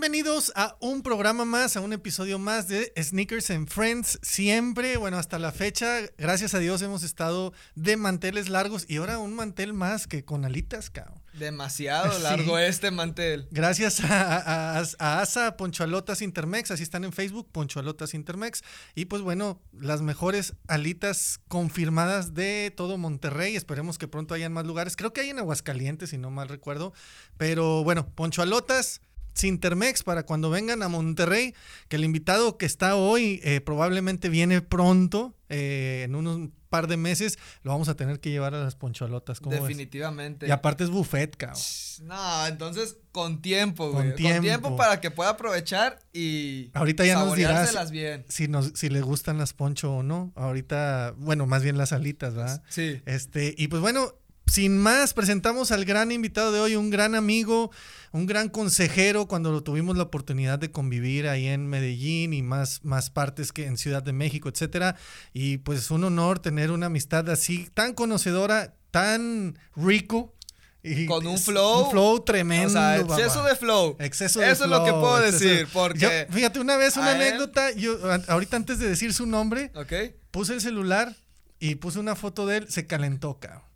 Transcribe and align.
Bienvenidos 0.00 0.50
a 0.56 0.78
un 0.80 1.02
programa 1.02 1.44
más, 1.44 1.76
a 1.76 1.82
un 1.82 1.92
episodio 1.92 2.38
más 2.38 2.68
de 2.68 2.90
Sneakers 2.98 3.50
and 3.50 3.68
Friends. 3.68 4.18
Siempre, 4.22 4.96
bueno, 4.96 5.18
hasta 5.18 5.38
la 5.38 5.52
fecha, 5.52 5.98
gracias 6.16 6.54
a 6.54 6.58
Dios 6.58 6.80
hemos 6.80 7.02
estado 7.02 7.52
de 7.74 7.98
manteles 7.98 8.48
largos 8.48 8.86
y 8.88 8.96
ahora 8.96 9.18
un 9.18 9.34
mantel 9.34 9.74
más 9.74 10.06
que 10.06 10.24
con 10.24 10.46
alitas, 10.46 10.88
cabrón. 10.88 11.20
Demasiado 11.34 12.18
largo 12.20 12.56
este 12.56 12.90
mantel. 12.90 13.46
Gracias 13.50 14.00
a, 14.02 14.78
a, 14.78 15.20
ASA 15.20 15.58
Ponchoalotas 15.58 16.22
Intermex, 16.22 16.70
así 16.70 16.82
están 16.82 17.04
en 17.04 17.12
Facebook, 17.12 17.50
Ponchoalotas 17.52 18.14
Intermex. 18.14 18.62
Y 18.94 19.04
pues 19.04 19.20
bueno, 19.20 19.60
las 19.78 20.00
mejores 20.00 20.54
alitas 20.66 21.40
confirmadas 21.46 22.32
de 22.32 22.72
todo 22.74 22.96
Monterrey. 22.96 23.54
Esperemos 23.54 23.98
que 23.98 24.08
pronto 24.08 24.32
hayan 24.32 24.54
más 24.54 24.64
lugares. 24.64 24.96
Creo 24.96 25.12
que 25.12 25.20
hay 25.20 25.28
en 25.28 25.40
Aguascalientes, 25.40 26.08
si 26.08 26.16
no 26.16 26.30
mal 26.30 26.48
recuerdo. 26.48 26.94
Pero 27.36 27.84
bueno, 27.84 28.08
Ponchoalotas 28.14 29.02
Sintermex 29.40 30.02
para 30.02 30.24
cuando 30.24 30.50
vengan 30.50 30.82
a 30.82 30.88
Monterrey, 30.88 31.54
que 31.88 31.96
el 31.96 32.04
invitado 32.04 32.58
que 32.58 32.66
está 32.66 32.96
hoy 32.96 33.40
eh, 33.42 33.60
probablemente 33.60 34.28
viene 34.28 34.62
pronto, 34.62 35.34
eh, 35.48 36.02
en 36.04 36.14
unos 36.14 36.50
par 36.70 36.86
de 36.86 36.96
meses, 36.96 37.38
lo 37.62 37.72
vamos 37.72 37.88
a 37.88 37.96
tener 37.96 38.20
que 38.20 38.30
llevar 38.30 38.54
a 38.54 38.62
las 38.62 38.76
poncholotas. 38.76 39.40
Definitivamente. 39.42 40.46
Y 40.46 40.50
aparte 40.52 40.84
es 40.84 40.90
buffet, 40.90 41.36
cabrón. 41.36 41.60
No, 42.02 42.46
entonces 42.46 42.96
con 43.12 43.42
tiempo, 43.42 43.90
güey. 43.90 44.14
Con 44.14 44.16
tiempo. 44.16 44.76
para 44.76 45.00
que 45.00 45.10
pueda 45.10 45.30
aprovechar 45.30 45.98
y 46.12 46.70
Ahorita 46.72 47.04
ya 47.04 47.16
nos 47.16 47.34
dirás 47.34 47.90
bien. 47.90 48.24
Si, 48.28 48.48
nos, 48.48 48.72
si 48.74 48.88
le 48.88 49.02
gustan 49.02 49.36
las 49.36 49.52
poncho 49.52 49.92
o 49.92 50.02
no. 50.02 50.32
Ahorita, 50.36 51.14
bueno, 51.18 51.46
más 51.46 51.62
bien 51.62 51.76
las 51.76 51.92
alitas, 51.92 52.34
¿verdad? 52.34 52.62
Sí. 52.68 53.02
Este, 53.04 53.54
y 53.58 53.68
pues 53.68 53.82
bueno, 53.82 54.14
sin 54.50 54.76
más, 54.76 55.14
presentamos 55.14 55.70
al 55.70 55.84
gran 55.84 56.10
invitado 56.10 56.50
de 56.50 56.58
hoy, 56.58 56.74
un 56.74 56.90
gran 56.90 57.14
amigo, 57.14 57.70
un 58.10 58.26
gran 58.26 58.48
consejero 58.48 59.26
cuando 59.26 59.52
lo 59.52 59.62
tuvimos 59.62 59.96
la 59.96 60.02
oportunidad 60.02 60.58
de 60.58 60.72
convivir 60.72 61.28
ahí 61.28 61.46
en 61.46 61.68
Medellín 61.68 62.32
y 62.32 62.42
más, 62.42 62.84
más 62.84 63.10
partes 63.10 63.52
que 63.52 63.66
en 63.66 63.76
Ciudad 63.76 64.02
de 64.02 64.12
México, 64.12 64.48
etcétera. 64.48 64.96
Y 65.32 65.58
pues 65.58 65.78
es 65.78 65.90
un 65.92 66.02
honor 66.02 66.40
tener 66.40 66.72
una 66.72 66.86
amistad 66.86 67.30
así, 67.30 67.70
tan 67.74 67.94
conocedora, 67.94 68.74
tan 68.90 69.56
rico. 69.76 70.34
Y 70.82 71.06
con 71.06 71.24
un 71.28 71.38
flow. 71.38 71.84
Un 71.84 71.90
flow 71.92 72.20
tremendo. 72.24 72.66
O 72.66 72.70
sea, 72.70 72.98
exceso 72.98 73.44
de 73.44 73.54
flow. 73.54 73.96
Exceso 74.00 74.40
de 74.40 74.50
Eso 74.50 74.64
es 74.64 74.70
lo 74.70 74.84
que 74.84 74.90
puedo 74.90 75.20
decir. 75.20 75.68
Porque. 75.72 76.26
fíjate, 76.28 76.58
una 76.58 76.76
vez 76.76 76.96
una 76.96 77.12
anécdota. 77.12 77.70
Yo, 77.70 77.98
ahorita 78.26 78.56
antes 78.56 78.80
de 78.80 78.88
decir 78.88 79.14
su 79.14 79.26
nombre, 79.26 79.70
okay. 79.76 80.16
puse 80.32 80.54
el 80.54 80.60
celular 80.60 81.14
y 81.60 81.76
puse 81.76 82.00
una 82.00 82.16
foto 82.16 82.46
de 82.46 82.56
él. 82.56 82.66
Se 82.68 82.88
calentó, 82.88 83.38
cabrón. 83.38 83.69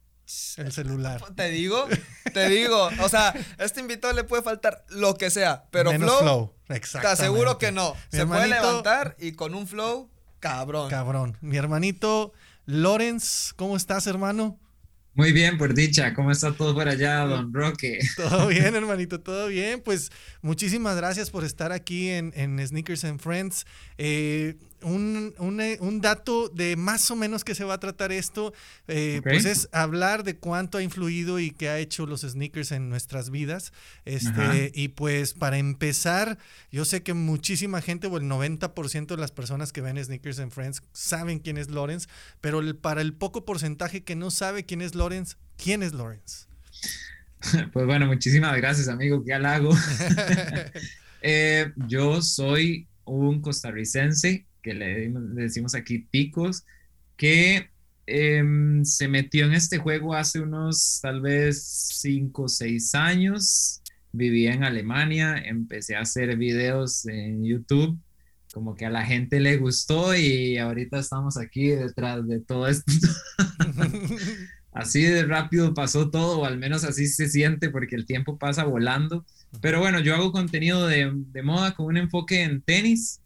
El 0.56 0.72
celular. 0.72 1.22
Te 1.36 1.50
digo, 1.50 1.86
te 2.32 2.48
digo. 2.48 2.88
O 3.00 3.08
sea, 3.08 3.34
a 3.58 3.64
este 3.64 3.80
invitado 3.80 4.14
le 4.14 4.24
puede 4.24 4.42
faltar 4.42 4.84
lo 4.88 5.14
que 5.14 5.30
sea, 5.30 5.64
pero 5.70 5.92
Menos 5.92 6.18
flow, 6.20 6.54
flow. 6.66 7.00
Te 7.02 7.06
aseguro 7.06 7.58
que 7.58 7.72
no. 7.72 7.94
Se 8.10 8.26
puede 8.26 8.48
levantar 8.48 9.16
y 9.20 9.32
con 9.32 9.54
un 9.54 9.66
flow, 9.66 10.10
cabrón. 10.40 10.88
Cabrón. 10.88 11.36
Mi 11.40 11.56
hermanito 11.56 12.32
Lorenz, 12.66 13.52
¿cómo 13.56 13.76
estás, 13.76 14.06
hermano? 14.06 14.58
Muy 15.16 15.32
bien, 15.32 15.58
por 15.58 15.74
dicha. 15.74 16.12
¿Cómo 16.12 16.32
está 16.32 16.52
todo 16.52 16.74
por 16.74 16.88
allá, 16.88 17.24
don 17.24 17.52
Roque? 17.54 18.00
Todo 18.16 18.48
bien, 18.48 18.74
hermanito, 18.74 19.20
todo 19.20 19.46
bien. 19.46 19.80
Pues 19.80 20.10
muchísimas 20.42 20.96
gracias 20.96 21.30
por 21.30 21.44
estar 21.44 21.70
aquí 21.70 22.08
en, 22.08 22.32
en 22.34 22.66
Sneakers 22.66 23.04
and 23.04 23.20
Friends. 23.20 23.64
Eh, 23.96 24.56
un, 24.84 25.34
un, 25.38 26.00
dato 26.00 26.48
de 26.48 26.76
más 26.76 27.10
o 27.10 27.16
menos 27.16 27.44
que 27.44 27.54
se 27.54 27.64
va 27.64 27.74
a 27.74 27.80
tratar 27.80 28.12
esto, 28.12 28.52
eh, 28.88 29.20
pues 29.22 29.44
es 29.44 29.68
hablar 29.72 30.24
de 30.24 30.36
cuánto 30.36 30.78
ha 30.78 30.82
influido 30.82 31.40
y 31.40 31.50
qué 31.50 31.68
ha 31.68 31.78
hecho 31.78 32.06
los 32.06 32.22
sneakers 32.22 32.72
en 32.72 32.88
nuestras 32.88 33.30
vidas. 33.30 33.72
Este, 34.04 34.70
y 34.74 34.88
pues 34.88 35.34
para 35.34 35.58
empezar, 35.58 36.38
yo 36.70 36.84
sé 36.84 37.02
que 37.02 37.14
muchísima 37.14 37.80
gente, 37.80 38.06
o 38.06 38.16
el 38.16 38.24
90% 38.24 39.06
de 39.06 39.16
las 39.16 39.32
personas 39.32 39.72
que 39.72 39.80
ven 39.80 40.02
Sneakers 40.02 40.38
and 40.38 40.52
Friends 40.52 40.82
saben 40.92 41.38
quién 41.38 41.56
es 41.56 41.70
Lawrence, 41.70 42.08
pero 42.40 42.60
para 42.80 43.00
el 43.00 43.14
poco 43.14 43.44
porcentaje 43.44 44.04
que 44.04 44.16
no 44.16 44.30
sabe 44.30 44.64
quién 44.64 44.82
es 44.82 44.94
Lawrence, 44.94 45.36
¿quién 45.56 45.82
es 45.82 45.92
Lawrence? 45.92 46.46
Pues 47.74 47.84
bueno, 47.84 48.06
muchísimas 48.06 48.56
gracias, 48.56 48.88
amigo, 48.88 49.22
qué 49.22 49.34
halago. 49.34 49.70
Eh, 51.26 51.72
yo 51.88 52.20
soy 52.20 52.86
un 53.06 53.40
costarricense 53.40 54.44
que 54.64 54.74
le, 54.74 55.12
decimos 55.34 55.74
aquí 55.74 55.98
picos, 55.98 56.64
que 57.16 57.68
em, 58.06 58.84
se 58.84 59.06
metió 59.08 59.44
en 59.44 59.52
este 59.52 59.78
juego 59.78 60.14
hace 60.14 60.40
unos 60.40 60.98
tal 61.02 61.20
vez 61.20 61.62
5 62.00 62.42
o 62.42 62.48
6 62.48 62.94
años. 62.94 63.82
Vivía 64.12 64.54
en 64.54 64.64
Alemania, 64.64 65.36
empecé 65.36 65.96
a 65.96 66.00
hacer 66.00 66.36
videos 66.36 67.04
en 67.06 67.44
YouTube, 67.44 67.98
como 68.52 68.74
que 68.74 68.86
a 68.86 68.90
la 68.90 69.04
gente 69.04 69.40
le 69.40 69.56
gustó 69.56 70.14
y 70.14 70.56
ahorita 70.56 71.00
estamos 71.00 71.36
aquí 71.36 71.68
detrás 71.68 72.26
de 72.26 72.40
todo 72.40 72.68
esto. 72.68 72.92
así 74.72 75.02
de 75.02 75.24
rápido 75.24 75.74
pasó 75.74 76.10
todo, 76.10 76.40
o 76.40 76.44
al 76.44 76.58
menos 76.58 76.84
así 76.84 77.06
se 77.06 77.28
siente 77.28 77.70
porque 77.70 77.96
el 77.96 78.06
tiempo 78.06 78.38
pasa 78.38 78.64
volando. 78.64 79.26
Pero 79.60 79.80
bueno, 79.80 80.00
yo 80.00 80.14
hago 80.14 80.32
contenido 80.32 80.86
de, 80.86 81.12
de 81.12 81.42
moda 81.42 81.74
con 81.74 81.86
un 81.86 81.96
enfoque 81.96 82.42
en 82.42 82.62
tenis 82.62 83.20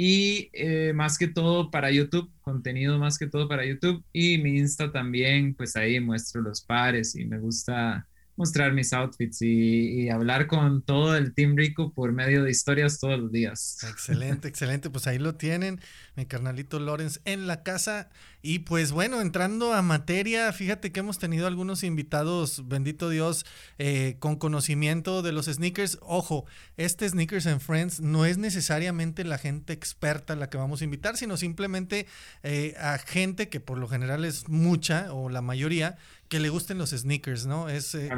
y 0.00 0.48
eh, 0.52 0.92
más 0.94 1.18
que 1.18 1.26
todo 1.26 1.72
para 1.72 1.90
YouTube, 1.90 2.30
contenido 2.40 3.00
más 3.00 3.18
que 3.18 3.26
todo 3.26 3.48
para 3.48 3.66
YouTube 3.66 4.04
y 4.12 4.38
mi 4.38 4.56
Insta 4.56 4.92
también, 4.92 5.56
pues 5.56 5.74
ahí 5.74 5.98
muestro 5.98 6.40
los 6.40 6.60
pares 6.62 7.16
y 7.16 7.24
me 7.24 7.40
gusta 7.40 8.06
mostrar 8.36 8.72
mis 8.72 8.92
outfits 8.92 9.42
y, 9.42 10.08
hablar 10.08 10.46
con 10.46 10.82
todo 10.82 11.16
el 11.16 11.34
Team 11.34 11.56
Rico 11.56 11.92
por 11.92 12.12
medio 12.12 12.44
de 12.44 12.50
historias 12.52 13.00
todos 13.00 13.18
los 13.18 13.32
días. 13.32 13.78
Excelente, 13.90 14.46
excelente. 14.46 14.88
Pues 14.88 15.08
ahí 15.08 15.18
lo 15.18 15.34
tienen, 15.34 15.80
mi 16.18 16.26
carnalito 16.26 16.80
Lorenz 16.80 17.20
en 17.24 17.46
la 17.46 17.62
casa. 17.62 18.10
Y 18.42 18.60
pues 18.60 18.90
bueno, 18.90 19.20
entrando 19.20 19.72
a 19.72 19.82
materia, 19.82 20.52
fíjate 20.52 20.90
que 20.90 20.98
hemos 20.98 21.18
tenido 21.18 21.46
algunos 21.46 21.84
invitados, 21.84 22.66
bendito 22.66 23.08
Dios, 23.08 23.46
eh, 23.78 24.16
con 24.18 24.34
conocimiento 24.34 25.22
de 25.22 25.30
los 25.30 25.46
sneakers. 25.46 25.98
Ojo, 26.02 26.44
este 26.76 27.08
Sneakers 27.08 27.46
and 27.46 27.60
Friends 27.60 28.00
no 28.00 28.24
es 28.24 28.36
necesariamente 28.36 29.22
la 29.22 29.38
gente 29.38 29.72
experta 29.72 30.34
la 30.34 30.50
que 30.50 30.58
vamos 30.58 30.80
a 30.80 30.84
invitar, 30.84 31.16
sino 31.16 31.36
simplemente 31.36 32.06
eh, 32.42 32.74
a 32.80 32.98
gente 32.98 33.48
que 33.48 33.60
por 33.60 33.78
lo 33.78 33.86
general 33.86 34.24
es 34.24 34.48
mucha 34.48 35.12
o 35.12 35.28
la 35.28 35.40
mayoría 35.40 35.98
que 36.28 36.40
le 36.40 36.50
gusten 36.50 36.78
los 36.78 36.90
sneakers, 36.90 37.46
¿no? 37.46 37.68
Es 37.68 37.94
eh, 37.94 38.10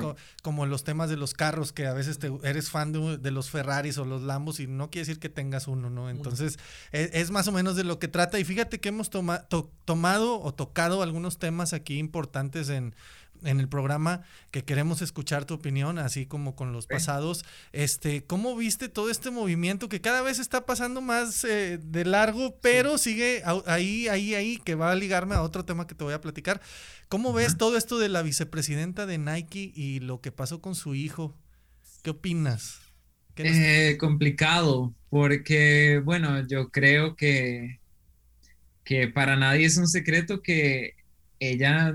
como 0.43 0.66
los 0.66 0.83
temas 0.83 1.09
de 1.09 1.16
los 1.16 1.33
carros, 1.33 1.72
que 1.72 1.87
a 1.87 1.93
veces 1.93 2.19
te, 2.19 2.31
eres 2.43 2.69
fan 2.69 2.93
de, 2.93 3.31
los 3.31 3.50
Ferraris 3.50 3.99
o 3.99 4.05
los 4.05 4.22
Lambos 4.22 4.59
y 4.59 4.66
no 4.66 4.91
quiere 4.91 5.06
decir 5.06 5.21
que 5.21 5.28
tengas 5.28 5.69
uno, 5.69 5.91
¿no? 5.91 6.10
Entonces, 6.10 6.59
e, 6.91 7.10
es, 7.15 7.31
más 7.31 7.47
o 7.47 7.53
menos 7.53 7.77
de 7.77 7.84
lo 7.91 7.99
que 7.99 8.09
trata. 8.09 8.39
Y 8.39 8.45
fíjate 8.45 8.78
que 8.78 8.89
hemos 8.89 9.11
tomado 9.11 10.41
o 10.41 10.55
tocado 10.55 11.03
algunos 11.03 11.39
temas 11.39 11.73
aquí 11.73 11.99
importantes 11.99 12.69
en, 12.69 12.95
en 13.43 13.59
el 13.59 13.69
programa 13.69 14.23
que 14.53 14.65
queremos 14.65 15.03
escuchar 15.03 15.45
tu 15.45 15.55
opinión, 15.55 15.99
así 15.99 16.25
como 16.25 16.55
con 16.55 16.73
los 16.73 16.87
pasados. 16.87 17.45
Este, 17.73 18.25
¿cómo 18.25 18.55
viste 18.55 18.89
todo 18.89 19.11
este 19.11 19.33
movimiento 19.33 19.89
que 19.89 20.01
cada 20.01 20.23
vez 20.23 20.39
está 20.39 20.67
pasando 20.67 21.01
más 21.01 21.43
eh, 21.43 21.78
de 21.83 22.05
largo, 22.05 22.56
pero 22.61 22.97
sigue 22.97 23.43
ahí, 23.67 24.07
ahí, 24.07 24.37
ahí, 24.37 24.59
que 24.59 24.77
va 24.77 24.93
a 24.93 24.95
ligarme 24.95 25.34
a 25.34 25.43
otro 25.43 25.65
tema 25.65 25.89
que 25.89 25.97
te 25.97 26.05
voy 26.05 26.15
a 26.15 26.21
platicar? 26.21 26.61
¿Cómo 27.09 27.33
ves 27.33 27.57
todo 27.57 27.77
esto 27.77 27.99
de 27.99 28.09
la 28.09 28.22
vicepresidenta 28.22 29.05
de 29.05 29.19
Nike 29.19 29.72
y 29.75 29.99
lo 29.99 30.21
que 30.21 30.31
pasó 30.31 30.61
con 30.61 30.77
su 30.77 30.95
hijo? 30.95 31.37
¿Qué 32.05 32.11
opinas? 32.11 32.78
¿Qué 33.34 33.91
eh, 33.91 33.98
complicado, 33.98 34.95
porque, 35.09 36.01
bueno, 36.04 36.47
yo 36.47 36.71
creo 36.71 37.16
que, 37.16 37.79
que 38.84 39.09
para 39.09 39.36
nadie 39.36 39.66
es 39.66 39.77
un 39.77 39.88
secreto 39.88 40.42
que 40.42 40.94
ella 41.38 41.94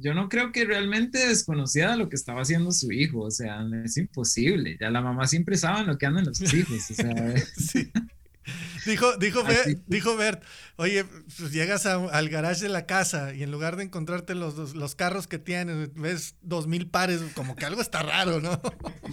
yo 0.00 0.14
no 0.14 0.28
creo 0.28 0.52
que 0.52 0.64
realmente 0.64 1.28
desconociera 1.28 1.96
lo 1.96 2.08
que 2.08 2.16
estaba 2.16 2.42
haciendo 2.42 2.72
su 2.72 2.92
hijo, 2.92 3.20
o 3.20 3.30
sea, 3.30 3.64
es 3.84 3.96
imposible, 3.96 4.76
ya 4.78 4.90
la 4.90 5.00
mamá 5.00 5.26
siempre 5.26 5.56
sabe 5.56 5.84
lo 5.84 5.96
que 5.98 6.06
andan 6.06 6.26
los 6.26 6.40
hijos, 6.54 6.90
o 6.90 6.94
sea. 6.94 7.36
sí. 7.56 7.90
Dijo, 8.86 9.16
dijo, 9.18 9.44
Bert, 9.44 9.78
dijo 9.88 10.16
Bert, 10.16 10.42
oye, 10.76 11.04
pues 11.04 11.52
llegas 11.52 11.84
al 11.84 12.28
garage 12.30 12.62
de 12.62 12.70
la 12.70 12.86
casa 12.86 13.34
y 13.34 13.42
en 13.42 13.50
lugar 13.50 13.76
de 13.76 13.84
encontrarte 13.84 14.34
los, 14.34 14.74
los, 14.74 14.94
carros 14.94 15.26
que 15.26 15.38
tienen, 15.38 15.92
ves 15.94 16.36
dos 16.40 16.66
mil 16.66 16.86
pares, 16.86 17.20
como 17.34 17.56
que 17.56 17.66
algo 17.66 17.82
está 17.82 18.02
raro, 18.02 18.40
¿no? 18.40 18.58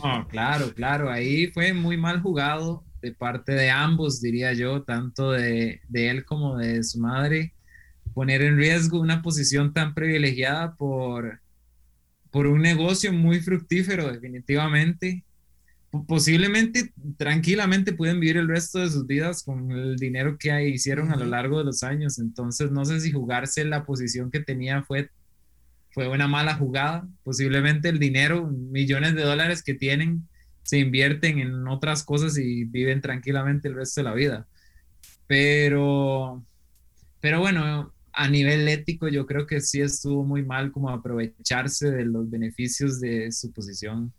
No, 0.01 0.25
claro, 0.29 0.73
claro, 0.73 1.11
ahí 1.11 1.47
fue 1.47 1.73
muy 1.73 1.97
mal 1.97 2.21
jugado 2.21 2.85
de 3.05 3.13
parte 3.13 3.51
de 3.51 3.69
ambos, 3.69 4.19
diría 4.19 4.53
yo, 4.53 4.81
tanto 4.81 5.31
de, 5.31 5.81
de 5.87 6.09
él 6.09 6.25
como 6.25 6.57
de 6.57 6.81
su 6.83 6.99
madre 6.99 7.53
poner 8.15 8.41
en 8.41 8.57
riesgo 8.57 8.99
una 8.99 9.21
posición 9.21 9.73
tan 9.73 9.93
privilegiada 9.93 10.75
por, 10.75 11.41
por 12.31 12.47
un 12.47 12.61
negocio 12.61 13.11
muy 13.11 13.41
fructífero, 13.41 14.11
definitivamente. 14.11 15.23
Posiblemente, 16.07 16.93
tranquilamente 17.17 17.93
pueden 17.93 18.19
vivir 18.21 18.37
el 18.37 18.47
resto 18.47 18.79
de 18.79 18.89
sus 18.89 19.05
vidas 19.05 19.43
con 19.43 19.69
el 19.71 19.97
dinero 19.97 20.37
que 20.37 20.67
hicieron 20.67 21.11
a 21.11 21.17
lo 21.17 21.25
largo 21.25 21.59
de 21.59 21.65
los 21.65 21.83
años. 21.83 22.17
Entonces, 22.17 22.71
no 22.71 22.85
sé 22.85 23.01
si 23.01 23.11
jugarse 23.11 23.65
la 23.65 23.85
posición 23.85 24.31
que 24.31 24.39
tenía 24.39 24.83
fue, 24.83 25.09
fue 25.91 26.07
una 26.07 26.27
mala 26.27 26.55
jugada. 26.55 27.07
Posiblemente 27.23 27.89
el 27.89 27.99
dinero, 27.99 28.47
millones 28.47 29.15
de 29.15 29.23
dólares 29.23 29.61
que 29.61 29.73
tienen, 29.73 30.27
se 30.65 30.79
invierten 30.79 31.39
en 31.39 31.67
otras 31.67 32.03
cosas 32.03 32.37
y 32.37 32.65
viven 32.65 32.99
tranquilamente 32.99 33.67
el 33.67 33.75
resto 33.75 34.01
de 34.01 34.05
la 34.05 34.13
vida. 34.15 34.47
Pero, 35.27 36.43
pero 37.21 37.39
bueno, 37.39 37.93
a 38.11 38.27
nivel 38.27 38.67
ético 38.67 39.07
yo 39.07 39.27
creo 39.27 39.45
que 39.45 39.61
sí 39.61 39.79
estuvo 39.81 40.23
muy 40.23 40.43
mal 40.43 40.71
como 40.71 40.89
aprovecharse 40.89 41.91
de 41.91 42.05
los 42.05 42.29
beneficios 42.29 42.99
de 42.99 43.31
su 43.31 43.51
posición. 43.53 44.11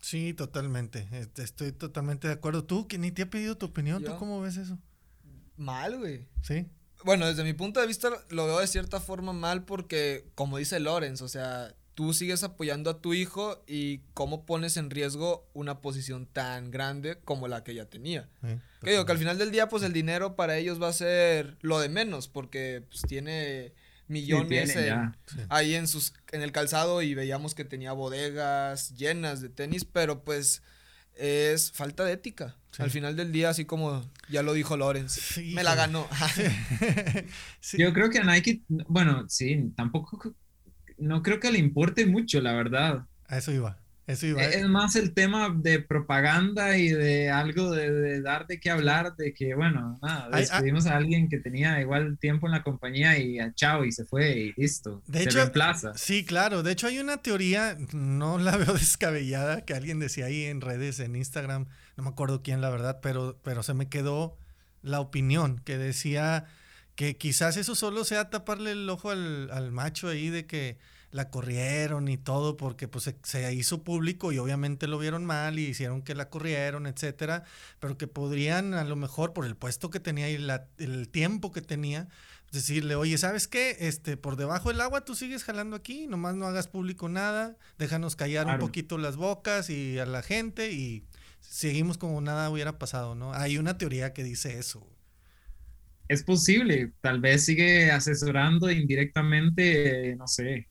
Sí, 0.00 0.34
totalmente. 0.34 1.06
Estoy 1.36 1.70
totalmente 1.70 2.26
de 2.26 2.34
acuerdo. 2.34 2.64
Tú, 2.64 2.88
que 2.88 2.98
ni 2.98 3.12
te 3.12 3.22
ha 3.22 3.30
pedido 3.30 3.56
tu 3.56 3.66
opinión, 3.66 4.02
¿tú 4.02 4.16
cómo 4.18 4.40
ves 4.40 4.56
eso? 4.56 4.76
Mal, 5.56 5.98
güey. 5.98 6.26
Sí. 6.42 6.66
Bueno, 7.04 7.26
desde 7.26 7.44
mi 7.44 7.52
punto 7.52 7.80
de 7.80 7.86
vista 7.86 8.10
lo 8.30 8.46
veo 8.46 8.58
de 8.58 8.66
cierta 8.66 8.98
forma 8.98 9.32
mal 9.32 9.64
porque, 9.64 10.26
como 10.34 10.58
dice 10.58 10.80
Lorenz, 10.80 11.22
o 11.22 11.28
sea, 11.28 11.74
tú 11.94 12.14
sigues 12.14 12.42
apoyando 12.44 12.90
a 12.90 13.00
tu 13.00 13.14
hijo 13.14 13.62
y 13.66 13.98
cómo 14.14 14.46
pones 14.46 14.76
en 14.76 14.90
riesgo 14.90 15.48
una 15.52 15.80
posición 15.80 16.26
tan 16.26 16.70
grande 16.70 17.18
como 17.24 17.48
la 17.48 17.64
que 17.64 17.72
ella 17.72 17.88
tenía. 17.88 18.28
que 18.82 18.90
digo, 18.90 19.04
que 19.06 19.12
al 19.12 19.18
final 19.18 19.38
del 19.38 19.50
día, 19.50 19.68
pues 19.68 19.82
el 19.82 19.92
dinero 19.92 20.36
para 20.36 20.56
ellos 20.56 20.80
va 20.80 20.88
a 20.88 20.92
ser 20.92 21.56
lo 21.60 21.80
de 21.80 21.88
menos 21.88 22.28
porque 22.28 22.84
pues, 22.88 23.02
tiene 23.02 23.74
millones 24.08 24.76
ahí 25.48 25.74
en 25.74 25.86
sus 25.86 26.14
en 26.32 26.42
el 26.42 26.50
calzado 26.50 27.00
y 27.00 27.14
veíamos 27.14 27.54
que 27.54 27.64
tenía 27.64 27.92
bodegas 27.92 28.94
llenas 28.96 29.40
de 29.40 29.48
tenis, 29.48 29.84
pero 29.84 30.24
pues 30.24 30.62
es 31.14 31.72
falta 31.72 32.04
de 32.04 32.12
ética. 32.12 32.56
Al 32.78 32.90
final 32.90 33.16
del 33.16 33.32
día, 33.32 33.50
así 33.50 33.64
como 33.64 34.08
ya 34.28 34.42
lo 34.42 34.52
dijo 34.52 34.76
Lorenz, 34.76 35.38
me 35.38 35.62
la 35.62 35.74
ganó. 35.74 36.08
Yo 37.78 37.92
creo 37.92 38.10
que 38.10 38.20
a 38.20 38.24
Nike, 38.24 38.62
bueno, 38.68 39.26
sí, 39.28 39.72
tampoco, 39.76 40.34
no 41.00 41.22
creo 41.22 41.40
que 41.40 41.50
le 41.50 41.58
importe 41.58 42.06
mucho, 42.06 42.40
la 42.40 42.52
verdad. 42.52 43.06
A 43.28 43.38
eso 43.38 43.52
iba. 43.52 43.78
Eso 44.06 44.26
iba. 44.26 44.42
Es 44.42 44.68
más 44.68 44.96
el 44.96 45.14
tema 45.14 45.54
de 45.56 45.78
propaganda 45.80 46.76
y 46.76 46.88
de 46.88 47.30
algo 47.30 47.70
de, 47.70 48.20
dar 48.20 48.46
de 48.48 48.58
qué 48.58 48.70
hablar, 48.70 49.14
de 49.14 49.32
que, 49.32 49.54
bueno, 49.54 49.98
nada, 50.02 50.28
ah 50.32 50.36
despedimos 50.36 50.86
a 50.86 50.96
alguien 50.96 51.28
que 51.28 51.38
tenía 51.38 51.80
igual 51.80 52.18
tiempo 52.18 52.46
en 52.46 52.52
la 52.52 52.64
compañía 52.64 53.18
y 53.18 53.38
a 53.38 53.54
chao 53.54 53.84
y 53.84 53.92
se 53.92 54.04
fue 54.04 54.36
y 54.36 54.52
listo. 54.56 55.02
De 55.06 55.18
se 55.18 55.24
hecho, 55.26 55.38
reemplaza. 55.38 55.94
Sí, 55.94 56.24
claro. 56.24 56.64
De 56.64 56.72
hecho, 56.72 56.88
hay 56.88 56.98
una 56.98 57.18
teoría, 57.18 57.78
no 57.92 58.38
la 58.38 58.56
veo 58.56 58.74
descabellada, 58.74 59.64
que 59.64 59.74
alguien 59.74 60.00
decía 60.00 60.26
ahí 60.26 60.44
en 60.44 60.60
redes, 60.60 60.98
en 60.98 61.14
Instagram, 61.14 61.66
no 61.96 62.02
me 62.02 62.10
acuerdo 62.10 62.42
quién, 62.42 62.60
la 62.60 62.70
verdad, 62.70 62.98
pero, 63.00 63.38
pero 63.44 63.62
se 63.62 63.74
me 63.74 63.88
quedó 63.88 64.36
la 64.82 64.98
opinión 64.98 65.60
que 65.60 65.78
decía 65.78 66.46
que 66.94 67.16
quizás 67.16 67.56
eso 67.56 67.74
solo 67.74 68.04
sea 68.04 68.30
taparle 68.30 68.72
el 68.72 68.88
ojo 68.88 69.10
al, 69.10 69.50
al 69.50 69.72
macho 69.72 70.08
ahí 70.08 70.28
de 70.28 70.46
que 70.46 70.78
la 71.12 71.28
corrieron 71.28 72.08
y 72.08 72.16
todo 72.16 72.56
porque 72.56 72.86
pues 72.86 73.12
se, 73.22 73.54
hizo 73.54 73.82
público 73.82 74.32
y 74.32 74.38
obviamente 74.38 74.86
lo 74.86 74.98
vieron 74.98 75.24
mal 75.24 75.58
y 75.58 75.66
hicieron 75.66 76.02
que 76.02 76.14
la 76.14 76.28
corrieron, 76.28 76.86
etcétera, 76.86 77.44
pero 77.80 77.98
que 77.98 78.06
podrían 78.06 78.74
a 78.74 78.84
lo 78.84 78.96
mejor 78.96 79.32
por 79.32 79.44
el 79.44 79.56
puesto 79.56 79.90
que 79.90 79.98
tenía 79.98 80.30
y 80.30 80.38
la, 80.38 80.68
el 80.78 81.08
tiempo 81.08 81.50
que 81.50 81.62
tenía 81.62 82.08
decirle, 82.52 82.94
"Oye, 82.94 83.18
¿sabes 83.18 83.48
qué? 83.48 83.76
Este 83.80 84.16
por 84.16 84.36
debajo 84.36 84.68
del 84.68 84.80
agua 84.80 85.04
tú 85.04 85.14
sigues 85.14 85.44
jalando 85.44 85.76
aquí, 85.76 86.06
nomás 86.06 86.36
no 86.36 86.46
hagas 86.46 86.68
público 86.68 87.08
nada, 87.08 87.56
déjanos 87.78 88.14
callar 88.14 88.46
un 88.46 88.58
poquito 88.58 88.96
las 88.98 89.16
bocas 89.16 89.68
y 89.70 89.98
a 89.98 90.06
la 90.06 90.22
gente 90.22 90.72
y 90.72 91.04
seguimos 91.40 91.98
como 91.98 92.20
nada 92.20 92.50
hubiera 92.50 92.78
pasado, 92.78 93.14
¿no? 93.14 93.32
Hay 93.34 93.58
una 93.58 93.78
teoría 93.78 94.12
que 94.12 94.22
dice 94.22 94.58
eso. 94.58 94.86
Es 96.10 96.24
posible, 96.24 96.90
tal 97.00 97.20
vez 97.20 97.44
sigue 97.44 97.92
asesorando 97.92 98.68
indirectamente, 98.68 100.16
no 100.16 100.26
sé, 100.26 100.66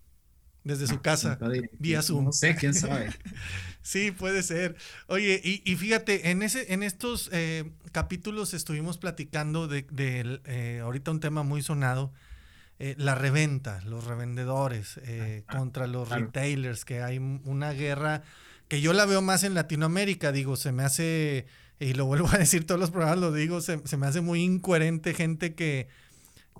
desde 0.65 0.85
su 0.85 0.99
casa, 0.99 1.39
vía 1.79 2.01
Zoom. 2.01 2.25
No 2.25 2.31
sé, 2.33 2.57
quién 2.57 2.73
sabe. 2.73 3.09
sí, 3.81 4.11
puede 4.11 4.43
ser. 4.43 4.75
Oye, 5.07 5.39
y, 5.41 5.75
fíjate, 5.77 6.31
en, 6.31 6.43
ese, 6.43 6.73
en 6.73 6.83
estos 6.83 7.29
eh, 7.31 7.71
capítulos 7.93 8.53
estuvimos 8.53 8.97
platicando 8.97 9.69
de, 9.69 9.85
eh, 10.43 10.81
ahorita 10.83 11.11
un 11.11 11.21
tema 11.21 11.43
muy 11.43 11.61
sonado, 11.61 12.11
eh, 12.77 12.95
la 12.97 13.15
reventa, 13.15 13.79
los 13.85 14.03
revendedores 14.03 14.97
ah, 14.97 15.53
contra 15.57 15.87
los 15.87 16.09
retailers, 16.09 16.83
que 16.83 17.01
hay 17.01 17.17
una 17.17 17.71
guerra 17.71 18.23
que 18.67 18.81
yo 18.81 18.91
la 18.91 19.05
veo 19.05 19.21
más 19.21 19.45
en 19.45 19.53
Latinoamérica, 19.53 20.33
digo, 20.33 20.57
se 20.57 20.73
me 20.73 20.83
hace, 20.83 21.45
y 21.79 21.93
lo 21.93 22.05
vuelvo 22.05 22.27
a 22.31 22.37
decir 22.39 22.65
todos 22.65 22.79
los 22.79 22.91
programas, 22.91 23.19
lo 23.19 23.31
digo, 23.31 23.61
se, 23.61 23.79
se 23.85 23.97
me 23.97 24.07
hace 24.07 24.21
muy 24.21 24.43
incoherente 24.43 25.13
gente 25.13 25.53
que 25.55 25.87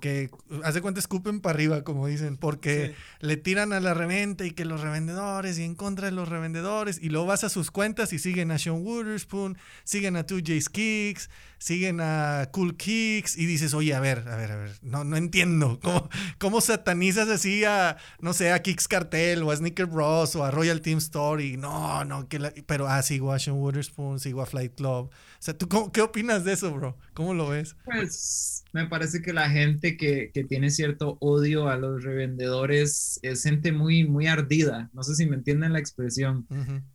que 0.00 0.30
hace 0.64 0.80
cuenta 0.80 1.00
escupen 1.00 1.40
para 1.40 1.54
arriba, 1.54 1.84
como 1.84 2.06
dicen, 2.06 2.36
porque 2.36 2.94
le 3.20 3.36
tiran 3.36 3.72
a 3.72 3.80
la 3.80 3.94
reventa 3.94 4.44
y 4.44 4.50
que 4.50 4.64
los 4.64 4.80
revendedores 4.80 5.58
y 5.58 5.64
en 5.64 5.74
contra 5.74 6.06
de 6.06 6.12
los 6.12 6.28
revendedores 6.28 6.98
y 7.00 7.10
luego 7.10 7.26
vas 7.26 7.44
a 7.44 7.48
sus 7.48 7.70
cuentas 7.70 8.12
y 8.12 8.18
siguen 8.18 8.50
a 8.50 8.58
Sean 8.58 8.82
Wooderspoon, 8.82 9.58
siguen 9.84 10.16
a 10.16 10.26
2J's 10.26 10.68
Kicks, 10.68 11.30
siguen 11.58 12.00
a 12.00 12.48
Cool 12.52 12.76
Kicks 12.76 13.36
y 13.36 13.46
dices, 13.46 13.74
oye, 13.74 13.94
a 13.94 14.00
ver, 14.00 14.26
a 14.28 14.36
ver, 14.36 14.52
a 14.52 14.56
ver, 14.56 14.72
no, 14.82 15.04
no 15.04 15.16
entiendo, 15.16 15.78
¿cómo, 15.82 16.08
cómo 16.38 16.60
satanizas 16.60 17.28
así 17.28 17.64
a, 17.64 17.96
no 18.20 18.32
sé, 18.32 18.52
a 18.52 18.62
Kicks 18.62 18.88
Cartel 18.88 19.42
o 19.42 19.50
a 19.50 19.56
Sneaker 19.56 19.86
Bros 19.86 20.34
o 20.36 20.44
a 20.44 20.50
Royal 20.50 20.80
Team 20.80 20.98
Story? 20.98 21.56
No, 21.56 22.04
no, 22.04 22.28
que 22.28 22.38
pero 22.66 22.88
ah, 22.88 23.02
sigo 23.02 23.32
a 23.32 23.38
Sean 23.38 23.58
Wooderspoon, 23.58 24.20
sigo 24.20 24.40
a 24.42 24.46
Flight 24.46 24.74
Club. 24.74 25.10
O 25.40 25.42
sea, 25.42 25.56
¿tú 25.56 25.90
qué 25.90 26.02
opinas 26.02 26.44
de 26.44 26.52
eso, 26.52 26.70
bro? 26.70 26.98
¿Cómo 27.14 27.32
lo 27.32 27.48
ves? 27.48 27.74
Pues 27.86 28.62
me 28.74 28.86
parece 28.86 29.22
que 29.22 29.32
la 29.32 29.48
gente 29.48 29.96
que, 29.96 30.30
que, 30.34 30.44
tiene 30.44 30.68
cierto 30.68 31.16
odio 31.20 31.68
a 31.68 31.78
los 31.78 32.04
revendedores 32.04 33.18
es 33.22 33.42
gente 33.42 33.72
muy, 33.72 34.06
muy 34.06 34.26
ardida. 34.26 34.90
No 34.92 35.02
sé 35.02 35.14
si 35.14 35.24
me 35.24 35.36
entienden 35.36 35.72
la 35.72 35.78
expresión. 35.78 36.46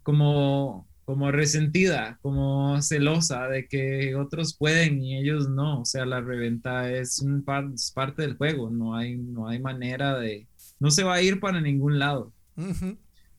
Como 0.04 0.88
como 1.06 1.32
resentida, 1.32 2.18
como 2.24 2.82
celosa 2.82 3.48
de 3.48 3.68
que 3.68 4.16
otros 4.16 4.58
pueden 4.58 5.04
y 5.04 5.18
ellos 5.18 5.48
no. 5.50 5.82
O 5.82 5.86
sea, 5.86 6.06
la 6.06 6.20
reventa 6.20 6.92
es, 6.92 7.20
un 7.20 7.44
parte 7.44 8.24
del 8.24 8.36
juego. 8.38 8.72
No 8.72 8.96
hay, 8.96 9.16
no 9.16 9.48
hay 9.48 9.60
manera 9.60 10.18
de... 10.18 10.48
No 10.80 10.90
se 10.92 11.04
va 11.04 11.16
a 11.16 11.22
ir 11.22 11.40
para 11.40 11.62
ningún 11.62 12.00
lado. 12.00 12.34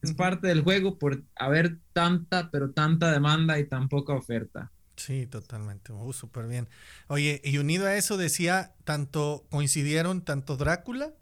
Es 0.01 0.15
parte 0.15 0.47
del 0.47 0.63
juego 0.63 0.99
por 0.99 1.25
haber 1.35 1.79
tanta, 1.93 2.51
pero 2.53 2.71
tanta 2.71 3.11
demanda 3.11 3.59
y 3.59 3.69
tan 3.69 3.89
poca 3.89 4.15
oferta. 4.15 4.71
Sí, 4.97 5.27
totalmente. 5.27 5.93
Uh, 5.93 6.13
súper 6.13 6.47
bien. 6.47 6.69
Oye, 7.09 7.41
y 7.45 7.59
unido 7.59 7.87
a 7.87 7.97
eso 7.97 8.17
decía, 8.17 8.75
tanto 8.85 9.47
coincidieron 9.51 10.23
tanto 10.23 10.57
Drácula 10.57 11.13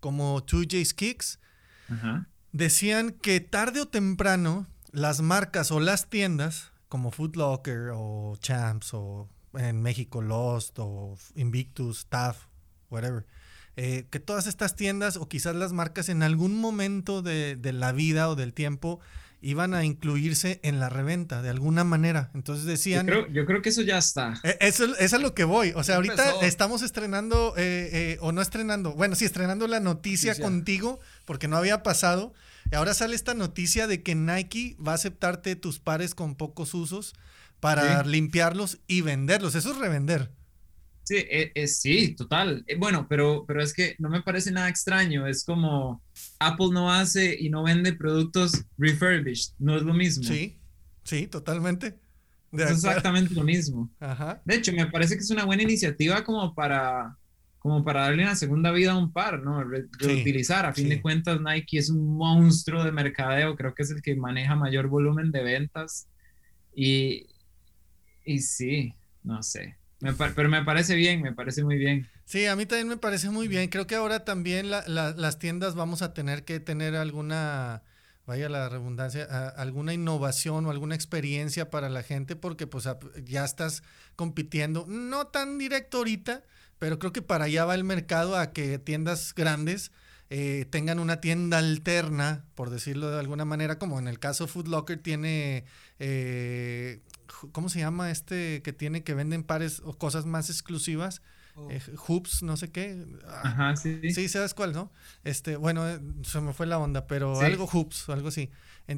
como 0.00 0.44
2J's 0.44 0.94
Kicks. 0.94 1.40
Decían 2.52 3.12
que 3.12 3.40
tarde 3.40 3.80
o 3.80 3.88
temprano 3.88 4.66
las 4.92 5.20
marcas 5.20 5.70
o 5.70 5.80
las 5.80 6.08
tiendas 6.08 6.70
como 6.88 7.10
Foot 7.10 7.36
Locker 7.36 7.90
o 7.94 8.36
Champs 8.40 8.92
o 8.94 9.28
en 9.54 9.80
México 9.80 10.20
Lost 10.22 10.78
o 10.78 11.16
Invictus, 11.34 12.06
Taff, 12.06 12.46
whatever. 12.90 13.26
Eh, 13.76 14.06
que 14.10 14.20
todas 14.20 14.46
estas 14.46 14.74
tiendas 14.74 15.16
o 15.16 15.28
quizás 15.28 15.54
las 15.54 15.72
marcas 15.72 16.08
en 16.08 16.22
algún 16.22 16.60
momento 16.60 17.22
de, 17.22 17.56
de 17.56 17.72
la 17.72 17.92
vida 17.92 18.28
o 18.28 18.34
del 18.34 18.52
tiempo 18.52 19.00
iban 19.40 19.74
a 19.74 19.84
incluirse 19.84 20.60
en 20.62 20.80
la 20.80 20.88
reventa 20.88 21.42
de 21.42 21.50
alguna 21.50 21.84
manera. 21.84 22.30
Entonces 22.34 22.64
decían... 22.64 23.06
Yo 23.06 23.46
creo, 23.46 23.62
que 23.62 23.68
eso 23.68 23.82
ya 23.82 23.98
está. 23.98 24.34
Eh, 24.42 24.56
eso, 24.60 24.96
es 24.96 25.12
a 25.12 25.18
lo 25.18 25.34
que 25.34 25.44
voy. 25.44 25.72
O 25.76 25.84
sea, 25.84 25.96
ahorita 25.96 26.40
estamos 26.42 26.82
estrenando, 26.82 27.54
eh, 27.56 27.90
eh, 27.92 28.18
o 28.20 28.32
no 28.32 28.42
estrenando, 28.42 28.92
bueno, 28.94 29.14
sí, 29.14 29.24
estrenando 29.24 29.66
la 29.68 29.80
noticia 29.80 30.34
contigo, 30.34 31.00
porque 31.24 31.48
no 31.48 31.56
había 31.56 31.82
pasado. 31.82 32.32
Y 32.70 32.74
ahora 32.74 32.94
sale 32.94 33.14
esta 33.14 33.34
noticia 33.34 33.86
de 33.86 34.02
que 34.02 34.14
Nike 34.14 34.76
va 34.84 34.92
a 34.92 34.96
aceptarte 34.96 35.56
tus 35.56 35.78
pares 35.78 36.14
con 36.14 36.34
pocos 36.34 36.74
usos 36.74 37.14
para 37.60 38.02
limpiarlos 38.02 38.78
y 38.86 39.00
venderlos. 39.00 39.54
Eso 39.54 39.72
es 39.72 39.78
revender. 39.78 40.30
Sí, 41.08 41.24
es, 41.30 41.80
sí, 41.80 42.14
total. 42.14 42.66
Bueno, 42.76 43.06
pero, 43.08 43.46
pero 43.46 43.62
es 43.62 43.72
que 43.72 43.96
no 43.98 44.10
me 44.10 44.20
parece 44.20 44.52
nada 44.52 44.68
extraño. 44.68 45.26
Es 45.26 45.42
como 45.42 46.02
Apple 46.38 46.68
no 46.70 46.92
hace 46.92 47.34
y 47.40 47.48
no 47.48 47.62
vende 47.62 47.94
productos 47.94 48.66
refurbished, 48.76 49.54
no 49.58 49.78
es 49.78 49.84
lo 49.84 49.94
mismo. 49.94 50.24
Sí, 50.24 50.58
sí, 51.04 51.26
totalmente. 51.26 51.98
es 52.52 52.70
exactamente 52.70 53.32
lo 53.32 53.42
mismo. 53.42 53.90
De 54.44 54.56
hecho, 54.56 54.70
me 54.74 54.84
parece 54.84 55.14
que 55.14 55.22
es 55.22 55.30
una 55.30 55.46
buena 55.46 55.62
iniciativa 55.62 56.22
como 56.22 56.54
para, 56.54 57.16
como 57.58 57.82
para 57.82 58.02
darle 58.02 58.24
una 58.24 58.36
segunda 58.36 58.70
vida 58.70 58.92
a 58.92 58.98
un 58.98 59.10
par, 59.10 59.42
¿no? 59.42 59.64
Reutilizar. 59.64 60.66
a 60.66 60.74
fin 60.74 60.90
de 60.90 61.00
cuentas, 61.00 61.40
Nike 61.40 61.78
es 61.78 61.88
un 61.88 62.18
monstruo 62.18 62.84
de 62.84 62.92
mercadeo, 62.92 63.56
creo 63.56 63.74
que 63.74 63.82
es 63.82 63.90
el 63.90 64.02
que 64.02 64.14
maneja 64.14 64.56
mayor 64.56 64.88
volumen 64.88 65.30
de 65.30 65.42
ventas. 65.42 66.06
Y, 66.74 67.28
y 68.26 68.40
sí, 68.40 68.92
no 69.22 69.42
sé 69.42 69.77
pero 70.34 70.48
me 70.48 70.64
parece 70.64 70.94
bien, 70.94 71.22
me 71.22 71.32
parece 71.32 71.64
muy 71.64 71.76
bien. 71.76 72.08
Sí, 72.24 72.46
a 72.46 72.56
mí 72.56 72.66
también 72.66 72.88
me 72.88 72.96
parece 72.96 73.30
muy 73.30 73.48
bien. 73.48 73.68
Creo 73.68 73.86
que 73.86 73.94
ahora 73.94 74.24
también 74.24 74.70
las 74.70 75.38
tiendas 75.38 75.74
vamos 75.74 76.02
a 76.02 76.14
tener 76.14 76.44
que 76.44 76.60
tener 76.60 76.94
alguna, 76.94 77.82
vaya 78.26 78.48
la 78.48 78.68
redundancia, 78.68 79.24
alguna 79.50 79.92
innovación 79.94 80.66
o 80.66 80.70
alguna 80.70 80.94
experiencia 80.94 81.70
para 81.70 81.88
la 81.88 82.02
gente 82.02 82.36
porque 82.36 82.66
pues 82.66 82.88
ya 83.24 83.44
estás 83.44 83.82
compitiendo, 84.14 84.84
no 84.86 85.26
tan 85.26 85.58
directo 85.58 85.98
ahorita, 85.98 86.42
pero 86.78 86.98
creo 86.98 87.12
que 87.12 87.22
para 87.22 87.46
allá 87.46 87.64
va 87.64 87.74
el 87.74 87.84
mercado 87.84 88.36
a 88.36 88.52
que 88.52 88.78
tiendas 88.78 89.34
grandes 89.34 89.90
eh, 90.30 90.66
tengan 90.68 90.98
una 90.98 91.22
tienda 91.22 91.56
alterna, 91.56 92.44
por 92.54 92.68
decirlo 92.68 93.10
de 93.10 93.18
alguna 93.18 93.46
manera, 93.46 93.78
como 93.78 93.98
en 93.98 94.08
el 94.08 94.18
caso 94.18 94.46
Food 94.46 94.68
Locker 94.68 94.98
tiene, 94.98 95.64
eh, 95.98 97.00
¿cómo 97.52 97.68
se 97.68 97.80
llama 97.80 98.10
este 98.10 98.62
que 98.62 98.72
tiene 98.72 99.02
que 99.02 99.14
venden 99.14 99.42
pares 99.42 99.80
o 99.84 99.96
cosas 99.96 100.26
más 100.26 100.50
exclusivas? 100.50 101.22
Oh. 101.54 101.68
Eh, 101.70 101.80
hoops, 102.06 102.42
no 102.42 102.56
sé 102.56 102.70
qué. 102.70 103.04
Ajá, 103.42 103.76
sí. 103.76 104.00
Sí, 104.12 104.28
sabes 104.28 104.54
cuál, 104.54 104.72
¿no? 104.72 104.92
Este, 105.24 105.56
bueno, 105.56 105.84
se 106.22 106.40
me 106.40 106.52
fue 106.52 106.66
la 106.66 106.78
onda, 106.78 107.06
pero 107.06 107.40
algo 107.40 107.66
hoops 107.66 108.08
o 108.08 108.12
algo 108.12 108.28
así. 108.28 108.50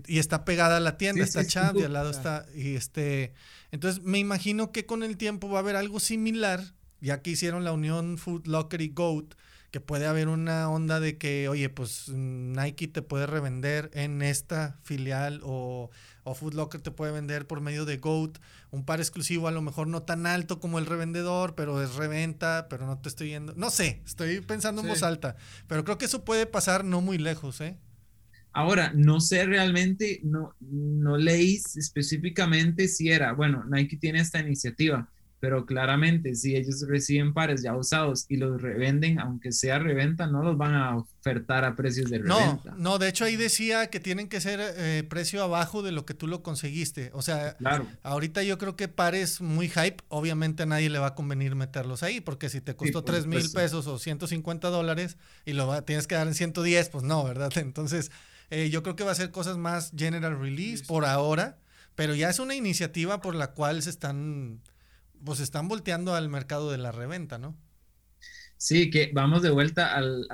y 0.07 0.19
está 0.19 0.45
pegada 0.45 0.77
a 0.77 0.81
la 0.81 0.99
tienda, 0.99 1.25
está 1.25 1.47
chat 1.47 1.75
y 1.77 1.83
al 1.83 1.93
lado 1.93 2.11
está. 2.11 2.47
Y 2.55 2.75
este. 2.75 3.33
Entonces 3.71 4.03
me 4.03 4.19
imagino 4.19 4.73
que 4.73 4.87
con 4.87 5.03
el 5.03 5.17
tiempo 5.17 5.49
va 5.49 5.59
a 5.59 5.61
haber 5.63 5.77
algo 5.77 6.01
similar, 6.01 6.63
ya 7.01 7.23
que 7.23 7.31
hicieron 7.31 7.65
la 7.65 7.73
unión 7.73 8.19
Food 8.19 8.47
Locker 8.47 8.81
y 8.81 8.89
Goat 8.89 9.35
que 9.71 9.81
puede 9.81 10.07
haber 10.07 10.29
una 10.29 10.69
onda 10.69 11.01
de 11.01 11.17
que, 11.17 11.49
oye, 11.49 11.69
pues 11.69 12.09
Nike 12.09 12.89
te 12.89 13.03
puede 13.03 13.27
revender 13.27 13.91
en 13.95 14.21
esta 14.23 14.79
filial 14.83 15.41
o, 15.45 15.91
o 16.25 16.35
Foot 16.35 16.55
Locker 16.55 16.81
te 16.81 16.91
puede 16.91 17.13
vender 17.13 17.47
por 17.47 17.61
medio 17.61 17.85
de 17.85 17.99
Goat 17.99 18.39
un 18.71 18.85
par 18.85 19.01
exclusivo, 19.01 19.49
a 19.49 19.53
lo 19.53 19.63
mejor 19.63 19.87
no 19.87 20.03
tan 20.03 20.27
alto 20.27 20.61
como 20.61 20.79
el 20.79 20.87
revendedor, 20.87 21.55
pero 21.55 21.83
es 21.83 21.95
reventa, 21.95 22.67
pero 22.69 22.87
no 22.87 22.99
te 22.99 23.09
estoy 23.09 23.31
yendo. 23.31 23.55
No 23.57 23.71
sé, 23.71 24.03
estoy 24.07 24.41
pensando 24.41 24.83
en 24.83 24.89
voz 24.89 25.03
alta, 25.03 25.37
pero 25.67 25.85
creo 25.85 25.99
que 25.99 26.05
eso 26.05 26.25
puede 26.25 26.47
pasar 26.47 26.85
no 26.85 27.01
muy 27.01 27.19
lejos, 27.19 27.61
¿eh? 27.61 27.77
Ahora, 28.53 28.93
no 28.95 29.21
sé 29.21 29.47
realmente, 29.47 30.21
no, 30.25 30.57
no 30.61 31.17
leí 31.17 31.61
específicamente 31.77 32.89
si 32.89 33.11
era, 33.11 33.33
bueno, 33.33 33.65
Nike 33.71 33.97
tiene 33.97 34.21
esta 34.21 34.41
iniciativa, 34.41 35.09
pero 35.41 35.65
claramente 35.65 36.35
si 36.35 36.55
ellos 36.55 36.85
reciben 36.87 37.33
pares 37.33 37.63
ya 37.63 37.75
usados 37.75 38.27
y 38.29 38.37
los 38.37 38.61
revenden, 38.61 39.19
aunque 39.19 39.53
sea 39.53 39.79
reventa, 39.79 40.27
no 40.27 40.43
los 40.43 40.59
van 40.59 40.75
a 40.75 40.99
ofertar 40.99 41.65
a 41.65 41.75
precios 41.75 42.11
de 42.11 42.19
reventa. 42.19 42.73
No, 42.73 42.77
no, 42.77 42.99
de 42.99 43.09
hecho 43.09 43.25
ahí 43.25 43.37
decía 43.37 43.89
que 43.89 44.01
tienen 44.01 44.29
que 44.29 44.43
ser 44.43 44.61
eh, 44.61 45.03
precio 45.09 45.43
abajo 45.43 45.83
de 45.83 45.93
lo 45.93 46.05
que 46.05 46.13
tú 46.13 46.27
lo 46.27 46.43
conseguiste. 46.43 47.11
O 47.15 47.23
sea, 47.23 47.57
claro. 47.57 47.87
ahorita 48.03 48.43
yo 48.43 48.59
creo 48.59 48.77
que 48.77 48.89
pares 48.89 49.41
muy 49.41 49.71
hype, 49.71 49.97
obviamente 50.09 50.65
a 50.65 50.67
nadie 50.67 50.91
le 50.91 50.99
va 50.99 51.09
a 51.09 51.15
convenir 51.15 51.55
meterlos 51.55 52.03
ahí, 52.03 52.21
porque 52.21 52.51
si 52.51 52.61
te 52.61 52.77
costó 52.77 53.03
tres 53.03 53.27
mil 53.27 53.51
pesos 53.51 53.87
o 53.87 53.99
150 53.99 54.69
dólares 54.69 55.17
y 55.47 55.55
lo 55.55 55.83
tienes 55.85 56.07
que 56.07 56.17
dar 56.17 56.27
en 56.27 56.35
110, 56.35 56.91
pues 56.91 57.03
no, 57.03 57.25
¿verdad? 57.25 57.51
Entonces, 57.57 58.13
eh, 58.51 58.69
yo 58.69 58.83
creo 58.83 58.95
que 58.95 59.05
va 59.05 59.13
a 59.13 59.15
ser 59.15 59.31
cosas 59.31 59.57
más 59.57 59.93
general 59.97 60.39
release 60.39 60.85
por 60.85 61.07
ahora, 61.07 61.57
pero 61.95 62.15
ya 62.15 62.29
es 62.29 62.39
una 62.41 62.55
iniciativa 62.55 63.23
por 63.23 63.35
la 63.35 63.53
cual 63.53 63.83
se 63.83 63.89
están 63.89 64.61
pues 65.25 65.41
están 65.41 65.69
volteando 65.69 66.15
al 66.15 66.29
mercado 66.29 66.71
de 66.71 66.79
la 66.79 66.93
reventa, 66.93 67.39
¿no? 67.39 67.57
Sí, 68.57 68.91
que 68.91 69.11
vamos 69.15 69.41
de 69.41 69.49
vuelta 69.49 69.95
al, 69.95 70.27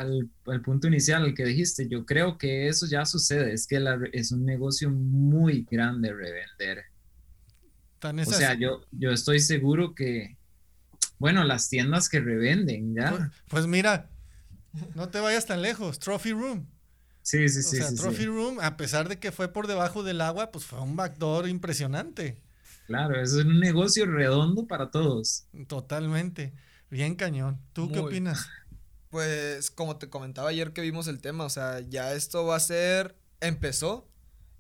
punto 0.65 0.89
inicial, 0.89 1.23
al 1.23 1.35
que 1.35 1.45
dijiste. 1.45 1.87
Yo 1.89 2.05
creo 2.05 2.39
que 2.39 2.67
eso 2.67 2.87
ya 2.87 3.05
sucede. 3.05 3.53
Es 3.53 3.69
que 3.69 3.81
es 4.13 4.33
un 4.33 4.45
negocio 4.45 4.91
muy 4.91 5.65
grande 5.71 6.13
revender. 6.13 6.87
o 8.03 8.33
sea, 8.33 8.55
yo, 8.55 8.85
yo 8.91 9.13
estoy 9.13 9.39
seguro 9.39 9.95
que, 9.95 10.37
bueno, 11.21 11.45
las 11.45 11.69
tiendas 11.69 12.09
que 12.09 12.19
revenden, 12.19 12.97
¿ya? 12.97 13.11
Pues, 13.11 13.31
pues 13.49 13.67
mira, 13.69 14.11
no 14.97 15.09
te 15.09 15.21
vayas 15.21 15.47
tan 15.47 15.63
lejos. 15.63 16.01
Trophy 16.01 16.33
Room. 16.33 16.67
Sí, 17.23 17.49
sí, 17.49 17.63
sí. 17.63 17.81
O 17.81 17.85
sea, 17.85 17.95
Trophy 17.95 18.27
Room, 18.27 18.59
a 18.61 18.77
pesar 18.77 19.09
de 19.09 19.21
que 19.21 19.31
fue 19.31 19.53
por 19.53 19.69
debajo 19.69 20.03
del 20.03 20.21
agua, 20.21 20.51
pues 20.51 20.65
fue 20.65 20.81
un 20.81 20.97
backdoor 20.97 21.49
impresionante. 21.49 22.43
Claro, 22.87 23.21
eso 23.21 23.41
es 23.41 23.47
un 23.47 23.61
negocio 23.61 24.07
redondo 24.07 24.67
para 24.67 24.91
todos. 24.91 25.45
Totalmente. 25.67 26.53
Bien 26.91 27.17
cañón. 27.17 27.61
¿Tú 27.73 27.91
qué 27.91 27.99
opinas? 27.99 28.49
Pues 29.11 29.71
como 29.71 29.97
te 29.97 30.09
comentaba 30.09 30.51
ayer 30.51 30.73
que 30.73 30.83
vimos 30.83 31.09
el 31.09 31.21
tema, 31.21 31.45
o 31.45 31.51
sea, 31.51 31.81
ya 31.81 32.13
esto 32.13 32.45
va 32.45 32.57
a 32.57 32.61
ser, 32.61 33.17
empezó 33.41 34.09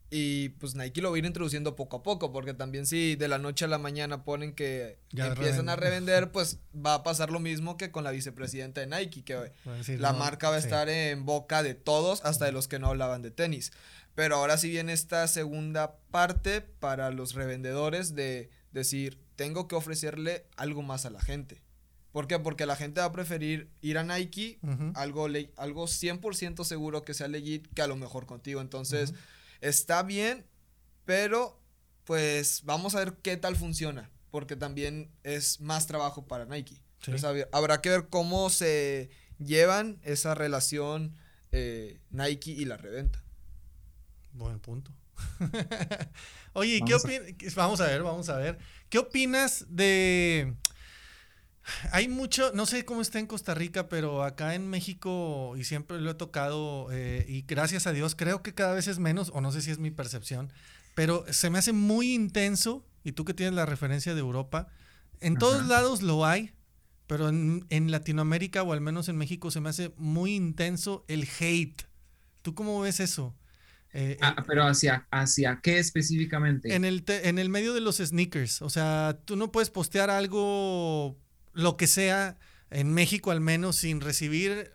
y 0.09 0.51
pues 0.51 0.77
Nike 0.77 1.03
lo 1.03 1.11
va 1.11 1.17
a 1.17 1.19
ir 1.19 1.25
introduciendo 1.25 1.75
poco 1.75 1.97
a 1.97 2.03
poco, 2.03 2.33
porque 2.33 2.55
también 2.55 2.87
si 2.87 3.17
de 3.17 3.27
la 3.27 3.39
noche 3.39 3.65
a 3.65 3.69
la 3.69 3.79
mañana 3.79 4.25
ponen 4.25 4.55
que 4.55 4.99
empiezan 5.13 5.69
a 5.69 5.75
revender, 5.75 6.31
pues 6.33 6.61
va 6.75 6.95
a 6.95 7.03
pasar 7.03 7.31
lo 7.31 7.41
mismo 7.41 7.77
que 7.77 7.91
con 7.91 8.05
la 8.05 8.13
vicepresidenta 8.13 8.81
de 8.81 8.87
Nike, 8.87 9.25
que 9.25 9.53
la 9.99 10.13
marca 10.13 10.49
va 10.49 10.57
a 10.57 10.59
estar 10.61 10.89
en 10.89 11.27
boca 11.27 11.63
de 11.65 11.75
todos, 11.75 12.25
hasta 12.25 12.45
de 12.45 12.53
los 12.53 12.69
que 12.69 12.79
no 12.79 12.89
hablaban 12.89 13.23
de 13.23 13.33
tenis. 13.33 13.73
Pero 14.17 14.37
ahora 14.37 14.57
sí 14.57 14.71
viene 14.71 14.95
esta 14.95 15.29
segunda 15.29 15.99
parte 16.11 16.63
para 16.63 17.11
los 17.11 17.35
revendedores 17.35 18.15
de 18.15 18.51
decir, 18.73 19.21
tengo 19.37 19.69
que 19.69 19.77
ofrecerle 19.77 20.47
algo 20.57 20.83
más 20.83 21.05
a 21.05 21.11
la 21.11 21.21
gente. 21.21 21.63
¿Por 22.13 22.27
qué? 22.27 22.39
Porque 22.39 22.65
la 22.65 22.77
gente 22.77 23.01
va 23.01 23.09
a 23.09 23.13
preferir 23.13 23.71
ir 23.83 23.99
a 23.99 24.03
Nike, 24.03 24.59
algo, 24.95 25.27
algo 25.57 25.85
100% 25.87 26.65
seguro 26.65 27.05
que 27.05 27.13
sea 27.13 27.29
legit, 27.29 27.69
que 27.75 27.83
a 27.83 27.87
lo 27.87 27.97
mejor 27.97 28.25
contigo. 28.25 28.63
Entonces, 28.63 29.13
está 29.61 30.03
bien, 30.03 30.47
pero 31.05 31.61
pues 32.05 32.63
vamos 32.65 32.95
a 32.95 33.01
ver 33.01 33.19
qué 33.21 33.37
tal 33.37 33.55
funciona, 33.55 34.11
porque 34.31 34.57
también 34.57 35.11
es 35.25 35.61
más 35.61 35.87
trabajo 35.87 36.27
para 36.27 36.47
Nike. 36.47 36.81
habrá 37.53 37.83
que 37.83 37.91
ver 37.91 38.09
cómo 38.09 38.49
se 38.49 39.11
llevan 39.39 40.01
esa 40.03 40.35
relación 40.35 41.15
eh, 41.53 42.01
Nike 42.09 42.51
y 42.53 42.65
la 42.65 42.79
reventa. 42.79 43.26
Buen 44.37 44.61
punto. 44.61 44.93
Oye, 46.53 46.83
¿qué 46.87 46.95
opinas? 46.95 47.55
Vamos 47.55 47.81
a 47.81 47.87
ver, 47.87 48.03
vamos 48.03 48.29
a 48.29 48.37
ver. 48.37 48.59
¿Qué 48.91 48.99
opinas 48.99 49.65
de... 49.69 50.55
Hay 51.91 52.07
mucho, 52.09 52.53
no 52.53 52.67
sé 52.67 52.85
cómo 52.85 53.01
está 53.01 53.19
en 53.19 53.27
Costa 53.27 53.55
Rica, 53.55 53.89
pero 53.89 54.23
acá 54.23 54.55
en 54.55 54.69
México, 54.69 55.55
y 55.57 55.65
siempre 55.65 56.01
lo 56.01 56.11
he 56.11 56.15
tocado, 56.15 56.89
eh, 56.93 57.25
y 57.29 57.43
gracias 57.43 57.89
a 57.89 57.93
Dios, 57.93 58.15
creo 58.15 58.43
que 58.43 58.55
cada 58.55 58.75
vez 58.75 58.87
es 58.87 59.01
menos, 59.01 59.33
o 59.35 59.41
no 59.41 59.51
sé 59.51 59.63
si 59.63 59.73
es 59.73 59.79
mi 59.79 59.91
percepción, 59.91 60.53
pero 60.95 61.25
se 61.33 61.51
me 61.51 61.59
hace 61.59 61.73
muy 61.73 62.15
intenso, 62.15 62.87
y 63.03 63.13
tú 63.13 63.25
que 63.25 63.35
tienes 63.35 63.55
la 63.55 63.67
referencia 63.67 64.15
de 64.15 64.21
Europa, 64.21 64.69
en 65.19 65.37
todos 65.37 65.67
lados 65.67 66.03
lo 66.03 66.25
hay, 66.25 66.53
pero 67.09 67.29
en, 67.29 67.67
en, 67.71 67.91
Latinoamérica, 67.91 68.63
o 68.63 68.73
al 68.73 68.81
menos 68.81 69.09
en 69.09 69.17
México, 69.17 69.51
se 69.51 69.61
me 69.61 69.71
hace 69.71 69.93
muy 69.97 70.37
intenso 70.37 71.05
el 71.09 71.27
hate. 71.41 71.83
¿Tú 72.43 72.55
cómo 72.55 72.81
ves 72.81 73.01
eso? 73.01 73.35
Eh, 73.99 74.19
ah, 74.21 74.45
pero 74.47 74.65
hacia, 74.65 75.07
hacia 75.11 75.61
qué 75.63 75.79
específicamente? 75.79 76.75
En 76.75 76.85
el, 76.85 77.03
en 77.09 77.39
el 77.39 77.49
medio 77.49 77.73
de 77.73 77.81
los 77.81 77.97
sneakers. 77.97 78.61
O 78.61 78.69
sea, 78.69 79.19
tú 79.25 79.37
no 79.37 79.51
puedes 79.51 79.71
postear 79.71 80.11
algo, 80.11 81.17
lo 81.55 81.79
que 81.79 81.87
sea, 81.87 82.37
en 82.69 82.93
México 82.93 83.31
al 83.31 83.41
menos, 83.41 83.77
sin 83.77 84.03
recibir 84.03 84.71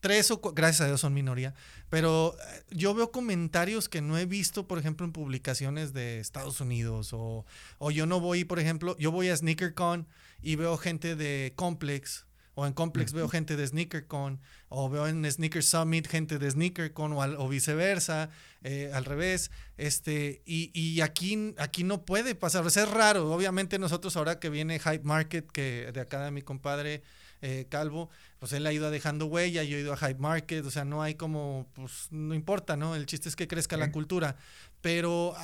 tres 0.00 0.32
o 0.32 0.40
gracias 0.40 0.80
a 0.80 0.86
Dios 0.86 1.00
son 1.00 1.14
minoría, 1.14 1.54
pero 1.88 2.34
eh, 2.34 2.64
yo 2.72 2.92
veo 2.94 3.12
comentarios 3.12 3.88
que 3.88 4.00
no 4.00 4.18
he 4.18 4.26
visto, 4.26 4.66
por 4.66 4.80
ejemplo, 4.80 5.06
en 5.06 5.12
publicaciones 5.12 5.92
de 5.92 6.18
Estados 6.18 6.60
Unidos 6.60 7.10
o, 7.12 7.46
o 7.78 7.90
yo 7.92 8.06
no 8.06 8.18
voy, 8.18 8.42
por 8.44 8.58
ejemplo, 8.58 8.96
yo 8.98 9.12
voy 9.12 9.28
a 9.28 9.36
SneakerCon 9.36 10.08
y 10.42 10.56
veo 10.56 10.76
gente 10.78 11.14
de 11.14 11.52
Complex 11.54 12.26
o 12.54 12.66
en 12.66 12.72
Complex 12.72 13.12
veo 13.12 13.28
gente 13.28 13.56
de 13.56 13.66
SneakerCon, 13.66 14.40
o 14.68 14.88
veo 14.88 15.06
en 15.06 15.30
Sneaker 15.30 15.62
Summit 15.62 16.06
gente 16.06 16.38
de 16.38 16.50
SneakerCon, 16.50 17.12
o, 17.12 17.18
o 17.18 17.48
viceversa, 17.48 18.30
eh, 18.62 18.90
al 18.92 19.04
revés. 19.04 19.50
Este, 19.76 20.42
y, 20.44 20.70
y, 20.78 21.00
aquí, 21.00 21.54
aquí 21.58 21.84
no 21.84 22.04
puede 22.04 22.34
pasar. 22.34 22.64
O 22.64 22.70
sea, 22.70 22.84
es 22.84 22.90
raro. 22.90 23.32
Obviamente, 23.32 23.78
nosotros 23.78 24.16
ahora 24.16 24.38
que 24.38 24.50
viene 24.50 24.78
Hype 24.78 25.04
Market, 25.04 25.50
que 25.50 25.90
de 25.92 26.00
acá 26.00 26.24
de 26.24 26.30
mi 26.30 26.42
compadre 26.42 27.02
eh, 27.40 27.66
Calvo, 27.68 28.08
pues 28.38 28.52
él 28.52 28.64
ha 28.66 28.72
ido 28.72 28.90
dejando 28.90 29.26
huella, 29.26 29.64
yo 29.64 29.76
he 29.76 29.80
ido 29.80 29.92
a 29.92 29.96
Hype 29.96 30.20
Market, 30.20 30.64
o 30.64 30.70
sea, 30.70 30.84
no 30.84 31.02
hay 31.02 31.16
como, 31.16 31.66
pues 31.72 32.06
no 32.10 32.34
importa, 32.34 32.76
¿no? 32.76 32.94
El 32.94 33.06
chiste 33.06 33.28
es 33.28 33.34
que 33.34 33.48
crezca 33.48 33.76
la 33.76 33.90
cultura. 33.90 34.36
Pero 34.80 35.34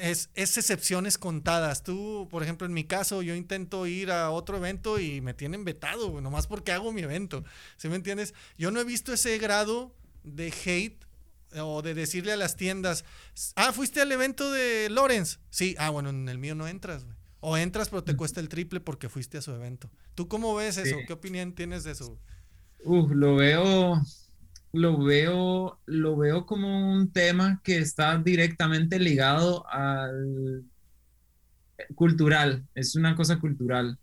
es, 0.00 0.30
excepciones 0.34 1.18
contadas. 1.18 1.82
Tú, 1.82 2.28
por 2.30 2.42
ejemplo, 2.42 2.66
en 2.66 2.72
mi 2.72 2.84
caso, 2.84 3.22
yo 3.22 3.34
intento 3.34 3.86
ir 3.86 4.10
a 4.10 4.30
otro 4.30 4.56
evento 4.56 4.98
y 4.98 5.20
me 5.20 5.34
tienen 5.34 5.64
vetado, 5.64 6.20
nomás 6.20 6.46
porque 6.46 6.72
hago 6.72 6.92
mi 6.92 7.02
evento. 7.02 7.44
¿Sí 7.76 7.88
me 7.88 7.96
entiendes? 7.96 8.34
Yo 8.58 8.70
no 8.70 8.80
he 8.80 8.84
visto 8.84 9.12
ese 9.12 9.38
grado 9.38 9.94
de 10.24 10.52
hate 10.64 11.04
o 11.56 11.82
de 11.82 11.94
decirle 11.94 12.32
a 12.32 12.36
las 12.36 12.56
tiendas, 12.56 13.04
ah, 13.56 13.72
fuiste 13.72 14.00
al 14.00 14.12
evento 14.12 14.52
de 14.52 14.88
Lorenz. 14.90 15.40
Sí, 15.50 15.74
ah, 15.78 15.90
bueno, 15.90 16.10
en 16.10 16.28
el 16.28 16.38
mío 16.38 16.54
no 16.54 16.68
entras, 16.68 17.06
O 17.40 17.56
entras, 17.56 17.88
pero 17.88 18.04
te 18.04 18.16
cuesta 18.16 18.40
el 18.40 18.48
triple 18.48 18.80
porque 18.80 19.08
fuiste 19.08 19.38
a 19.38 19.42
su 19.42 19.52
evento. 19.52 19.90
¿Tú 20.14 20.28
cómo 20.28 20.54
ves 20.54 20.76
eso? 20.76 20.96
¿Qué 21.06 21.12
opinión 21.12 21.52
tienes 21.52 21.84
de 21.84 21.92
eso? 21.92 22.18
Uf, 22.84 23.10
lo 23.10 23.36
veo 23.36 24.00
lo 24.72 24.98
veo, 25.02 25.80
lo 25.86 26.16
veo 26.16 26.46
como 26.46 26.92
un 26.92 27.12
tema 27.12 27.60
que 27.64 27.78
está 27.78 28.18
directamente 28.18 28.98
ligado 28.98 29.66
al 29.68 30.64
cultural, 31.94 32.66
es 32.74 32.94
una 32.96 33.16
cosa 33.16 33.38
cultural. 33.40 33.98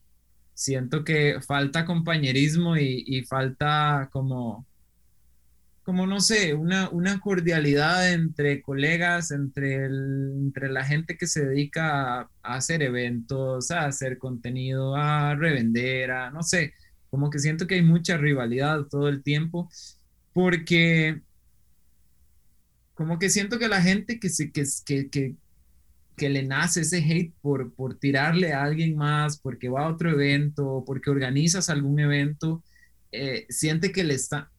Siento 0.54 1.04
que 1.04 1.40
falta 1.42 1.86
compañerismo 1.86 2.78
y, 2.78 3.24
falta 3.30 4.10
como, 4.12 4.66
como 5.84 6.08
no 6.08 6.20
sé, 6.20 6.54
una, 6.56 6.90
una 6.90 7.20
cordialidad 7.20 8.12
entre 8.12 8.62
colegas, 8.62 9.32
entre, 9.32 9.86
entre 9.86 10.70
la 10.70 10.84
gente 10.84 11.18
que 11.18 11.28
se 11.28 11.46
dedica 11.46 12.22
a, 12.22 12.30
a, 12.42 12.56
hacer 12.56 12.82
eventos, 12.82 13.72
a 13.72 13.86
hacer 13.86 14.18
contenido, 14.18 14.96
a 14.96 15.36
revender, 15.36 16.12
a 16.12 16.32
no 16.32 16.42
sé, 16.44 16.74
como 17.10 17.30
que 17.30 17.40
siento 17.40 17.68
que 17.68 17.76
hay 17.76 17.84
mucha 17.84 18.18
rivalidad 18.18 18.86
todo 18.90 19.10
el 19.10 19.24
tiempo 19.24 19.70
porque 20.38 21.20
como 22.94 23.18
que 23.18 23.28
siento 23.28 23.58
que 23.58 23.68
la 23.68 23.82
gente 23.82 24.20
que, 24.20 24.30
se, 24.30 24.52
que, 24.52 24.66
que, 24.86 25.36
que, 26.16 26.30
le 26.30 26.44
nace 26.44 26.82
ese 26.82 27.00
hate 27.00 27.34
por, 27.42 27.74
por 27.74 27.98
tirarle 27.98 28.54
a 28.54 28.62
alguien 28.62 28.96
más, 28.96 29.40
porque 29.40 29.68
va 29.68 29.86
a 29.86 29.92
otro 29.92 30.12
evento, 30.12 30.84
porque 30.86 31.10
organizas 31.10 31.72
algún 31.72 32.00
evento, 32.00 32.64
eh, 33.12 33.48
siente 33.50 33.92
que 33.92 34.04
le 34.04 34.14
está 34.14 34.52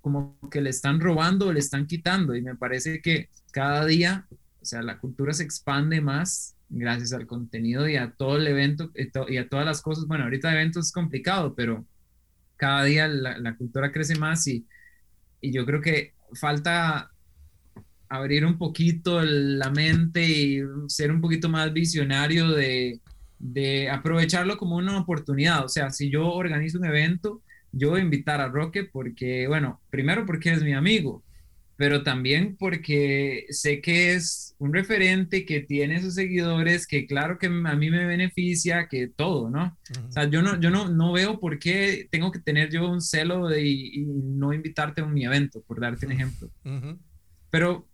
como 0.00 0.38
que 0.52 0.60
le 0.60 0.70
están 0.70 1.00
robando 1.00 1.52
le 1.52 1.58
están 1.58 1.88
quitando 1.88 2.36
y 2.36 2.42
me 2.42 2.54
parece 2.54 3.02
que 3.02 3.28
cada 3.50 3.86
día, 3.86 4.28
o 4.62 4.64
sea, 4.64 4.82
la 4.82 4.98
cultura 4.98 5.32
se 5.32 5.42
expande 5.42 6.00
más 6.00 6.54
gracias 6.68 7.12
al 7.12 7.26
contenido 7.26 7.88
y 7.88 7.96
a 7.96 8.12
todo 8.12 8.36
el 8.36 8.46
evento 8.46 8.92
y, 8.94 9.36
a 9.36 9.48
todas 9.48 9.66
las 9.66 9.82
cosas. 9.82 10.06
Bueno, 10.06 10.24
ahorita 10.24 10.52
eventos 10.52 10.86
es 10.86 10.92
complicado, 10.92 11.56
pero 11.56 11.84
cada 12.54 12.84
día 12.84 13.08
la, 13.08 13.36
la 13.38 13.56
cultura 13.56 13.90
crece 13.90 14.16
más 14.16 14.46
y, 14.46 14.64
y 15.44 15.52
yo 15.52 15.66
creo 15.66 15.80
que 15.80 16.14
falta 16.32 17.10
abrir 18.08 18.46
un 18.46 18.56
poquito 18.56 19.20
la 19.22 19.70
mente 19.70 20.22
y 20.22 20.62
ser 20.88 21.10
un 21.10 21.20
poquito 21.20 21.48
más 21.48 21.72
visionario 21.72 22.50
de, 22.50 23.00
aprovecharlo 23.90 24.56
como 24.56 24.76
una 24.76 24.98
oportunidad. 24.98 25.64
O 25.64 25.68
sea, 25.68 25.90
si 25.90 26.10
yo 26.10 26.32
organizo 26.32 26.78
un 26.78 26.86
evento, 26.86 27.42
yo 27.72 27.90
voy 27.90 28.00
a 28.00 28.04
invitar 28.04 28.40
a 28.40 28.48
Roque 28.48 28.84
porque, 28.84 29.46
bueno, 29.48 29.80
primero 29.90 30.24
porque 30.24 30.52
es 30.52 30.62
mi 30.62 30.72
amigo, 30.72 31.22
pero 31.76 32.02
también 32.02 32.56
porque 32.56 33.46
sé 33.50 33.80
que 33.80 34.14
es 34.14 34.54
un 34.58 34.72
referente 34.72 35.44
que 35.44 35.60
tiene 35.60 36.00
sus 36.00 36.14
seguidores, 36.14 36.86
que 36.86 37.06
claro 37.06 37.38
que 37.38 37.46
a 37.46 37.50
mí 37.50 37.90
me 37.90 38.06
beneficia, 38.06 38.86
que 38.88 39.08
todo, 39.08 39.50
¿no? 39.50 39.76
O 40.08 40.12
sea, 40.12 40.28
yo 40.28 40.42
no, 40.42 40.60
yo 40.60 40.70
no, 40.70 40.88
no 40.88 41.12
veo 41.12 41.40
por 41.40 41.58
qué 41.58 42.08
tengo 42.10 42.30
que 42.30 42.38
tener 42.38 42.70
yo 42.70 42.88
un 42.88 43.00
celo 43.00 43.48
de 43.48 43.66
y, 43.66 44.04
no 44.06 44.52
invitarte 44.52 45.00
a 45.00 45.06
mi 45.06 45.24
evento, 45.24 45.62
por 45.62 45.80
darte 45.80 46.06
un 46.06 46.12
ejemplo. 46.12 46.50
Pero 47.50 47.88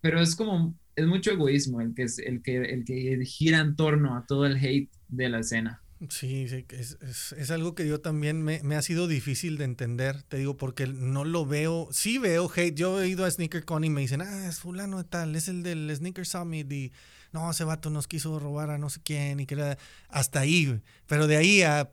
pero 0.00 0.20
es 0.20 0.34
como, 0.34 0.74
es 0.96 1.06
mucho 1.06 1.30
egoísmo 1.30 1.80
el 1.80 1.94
que, 1.94 2.02
es, 2.04 2.18
el 2.18 2.42
que, 2.42 2.56
el 2.56 2.84
que 2.84 3.24
gira 3.24 3.58
en 3.58 3.76
torno 3.76 4.16
a 4.16 4.24
todo 4.26 4.46
el 4.46 4.56
hate 4.56 4.90
de 5.08 5.28
la 5.28 5.40
escena. 5.40 5.82
Sí, 6.08 6.48
sí 6.48 6.64
es, 6.70 6.96
es, 7.02 7.32
es, 7.32 7.50
algo 7.50 7.74
que 7.74 7.86
yo 7.86 8.00
también 8.00 8.42
me, 8.42 8.62
me, 8.62 8.74
ha 8.74 8.80
sido 8.80 9.06
difícil 9.06 9.58
de 9.58 9.64
entender, 9.64 10.22
te 10.22 10.38
digo, 10.38 10.56
porque 10.56 10.86
no 10.86 11.26
lo 11.26 11.44
veo, 11.44 11.88
sí 11.92 12.16
veo 12.16 12.50
hate, 12.54 12.74
yo 12.74 13.02
he 13.02 13.08
ido 13.08 13.26
a 13.26 13.30
SneakerCon 13.30 13.84
y 13.84 13.90
me 13.90 14.00
dicen, 14.00 14.22
ah, 14.22 14.48
es 14.48 14.60
fulano 14.60 14.96
de 14.96 15.04
tal, 15.04 15.36
es 15.36 15.48
el 15.48 15.62
del 15.62 15.94
Sneaker 15.94 16.24
Summit 16.24 16.72
y 16.72 16.90
no, 17.32 17.50
ese 17.50 17.64
vato 17.64 17.90
nos 17.90 18.08
quiso 18.08 18.38
robar 18.38 18.70
a 18.70 18.78
no 18.78 18.88
sé 18.88 19.00
quién 19.04 19.40
y 19.40 19.46
que 19.46 19.54
era 19.54 19.76
hasta 20.08 20.40
ahí, 20.40 20.80
pero 21.06 21.26
de 21.26 21.36
ahí 21.36 21.62
a, 21.62 21.90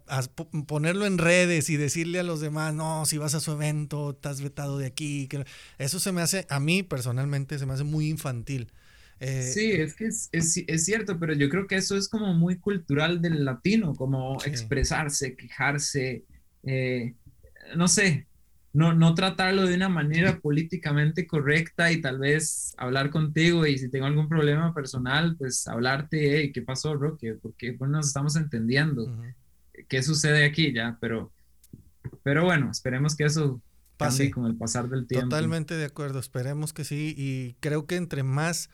ponerlo 0.68 1.06
en 1.06 1.18
redes 1.18 1.70
y 1.70 1.76
decirle 1.76 2.20
a 2.20 2.24
los 2.24 2.40
demás, 2.40 2.74
no, 2.74 3.06
si 3.06 3.18
vas 3.18 3.36
a 3.36 3.42
su 3.42 3.52
evento, 3.52 4.12
estás 4.12 4.40
vetado 4.40 4.78
de 4.78 4.86
aquí, 4.86 5.28
que 5.28 5.46
eso 5.80 6.00
se 6.00 6.14
me 6.14 6.22
hace, 6.22 6.48
a 6.50 6.62
mí 6.62 6.82
personalmente 6.82 7.60
se 7.60 7.66
me 7.66 7.74
hace 7.74 7.84
muy 7.84 8.08
infantil. 8.08 8.72
Eh, 9.20 9.42
sí, 9.42 9.72
es 9.72 9.96
que 9.96 10.06
es, 10.06 10.30
es, 10.32 10.86
cierto, 10.86 11.20
pero 11.20 11.34
yo 11.34 11.50
creo 11.50 11.66
que 11.66 11.76
eso 11.76 11.98
es 11.98 12.08
como 12.08 12.34
muy 12.34 12.60
cultural 12.60 13.22
del 13.22 13.46
latino, 13.46 13.96
como 13.96 14.38
expresarse, 14.46 15.36
quejarse, 15.36 16.24
eh, 16.64 17.16
no 17.76 17.88
sé, 17.88 18.28
no, 18.74 18.94
no 18.94 19.16
tratarlo 19.16 19.66
de 19.66 19.74
una 19.74 19.90
manera 19.90 20.40
políticamente 20.40 21.26
correcta 21.26 21.92
y 21.92 22.00
tal 22.00 22.20
vez 22.20 22.76
hablar 22.78 23.10
contigo 23.10 23.66
y 23.66 23.80
si 23.80 23.90
tengo 23.90 24.06
algún 24.06 24.30
problema 24.30 24.72
personal, 24.74 25.36
pues 25.36 25.68
hablarte, 25.68 26.38
hey, 26.38 26.52
¿qué 26.52 26.62
pasó, 26.62 26.94
Roque? 26.94 27.34
Porque 27.34 27.74
pues 27.74 27.90
nos 27.90 28.08
estamos 28.08 28.36
entendiendo. 28.36 29.12
¿Qué 29.88 30.04
sucede 30.04 30.46
aquí 30.46 30.74
ya? 30.74 30.98
Pero, 31.02 31.32
pero 32.22 32.46
bueno, 32.46 32.70
esperemos 32.70 33.16
que 33.16 33.26
eso 33.26 33.62
pase 33.98 34.30
con 34.30 34.46
el 34.46 34.56
pasar 34.56 34.90
del 34.90 35.08
tiempo. 35.08 35.30
Totalmente 35.30 35.76
de 35.76 35.86
acuerdo, 35.86 36.20
esperemos 36.20 36.72
que 36.72 36.84
sí 36.84 37.16
y 37.18 37.56
creo 37.60 37.88
que 37.88 37.96
entre 37.96 38.22
más 38.22 38.70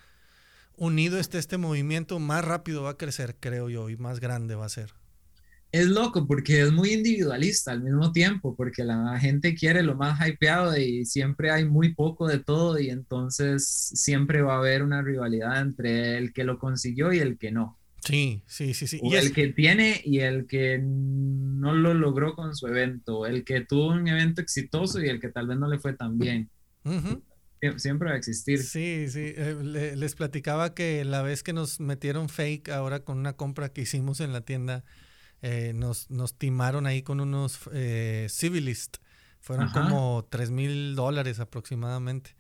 unido 0.78 1.20
esté 1.20 1.38
este 1.38 1.58
movimiento, 1.58 2.20
más 2.20 2.44
rápido 2.44 2.84
va 2.84 2.92
a 2.92 2.98
crecer, 2.98 3.36
creo 3.40 3.70
yo, 3.70 3.90
y 3.90 3.98
más 3.98 4.20
grande 4.20 4.56
va 4.56 4.66
a 4.66 4.70
ser 4.70 4.94
es 5.74 5.88
loco 5.88 6.28
porque 6.28 6.62
es 6.62 6.72
muy 6.72 6.94
individualista 6.94 7.72
al 7.72 7.82
mismo 7.82 8.12
tiempo, 8.12 8.56
porque 8.56 8.84
la 8.84 9.20
gente 9.20 9.56
quiere 9.56 9.82
lo 9.82 9.96
más 9.96 10.26
hypeado 10.26 10.78
y 10.78 11.04
siempre 11.04 11.50
hay 11.50 11.66
muy 11.66 11.96
poco 11.96 12.28
de 12.28 12.38
todo 12.38 12.80
y 12.80 12.92
entonces 12.92 13.68
siempre 13.68 14.44
va 14.44 14.54
a 14.54 14.58
haber 14.60 14.84
una 14.84 15.02
rivalidad 15.02 15.60
entre 15.60 16.20
el 16.20 16.32
que 16.32 16.44
lo 16.44 16.60
consiguió 16.60 17.12
y 17.12 17.18
el 17.18 17.40
que 17.40 17.52
no. 17.52 17.80
Sí, 18.06 18.44
sí, 18.46 18.76
sí, 18.76 18.86
sí. 18.86 19.00
y 19.02 19.16
el 19.16 19.34
que 19.34 19.48
tiene 19.48 20.00
y 20.06 20.20
el 20.20 20.46
que 20.46 20.80
no 20.80 21.74
lo 21.74 21.96
logró 21.96 22.36
con 22.36 22.56
su 22.56 22.68
evento, 22.68 23.26
el 23.26 23.44
que 23.44 23.62
tuvo 23.62 23.88
un 23.88 24.08
evento 24.08 24.42
exitoso 24.42 25.02
y 25.02 25.10
el 25.10 25.20
que 25.20 25.30
tal 25.30 25.48
vez 25.48 25.58
no 25.58 25.68
le 25.68 25.80
fue 25.80 25.94
tan 25.94 26.20
bien. 26.20 26.52
Siempre 27.78 28.10
va 28.10 28.16
a 28.16 28.18
existir. 28.18 28.62
Sí, 28.62 29.08
sí. 29.10 29.34
Eh, 29.36 29.94
les 29.96 30.16
platicaba 30.16 30.74
que 30.74 31.04
la 31.06 31.22
vez 31.22 31.44
que 31.44 31.54
nos 31.54 31.80
metieron 31.80 32.30
fake 32.30 32.70
ahora 32.70 33.02
con 33.02 33.18
una 33.18 33.34
compra 33.34 33.70
que 33.70 33.82
hicimos 33.82 34.20
en 34.20 34.34
la 34.34 34.42
tienda, 34.42 34.84
eh, 35.42 35.74
nos, 35.76 36.10
nos 36.10 36.38
timaron 36.38 36.86
ahí 36.88 37.02
con 37.02 37.20
unos 37.20 37.60
eh, 37.74 38.28
civilist. 38.30 38.98
Fueron 39.40 39.70
como 39.72 40.26
3 40.30 40.52
mil 40.52 40.96
dólares 40.96 41.40
aproximadamente. 41.40 42.36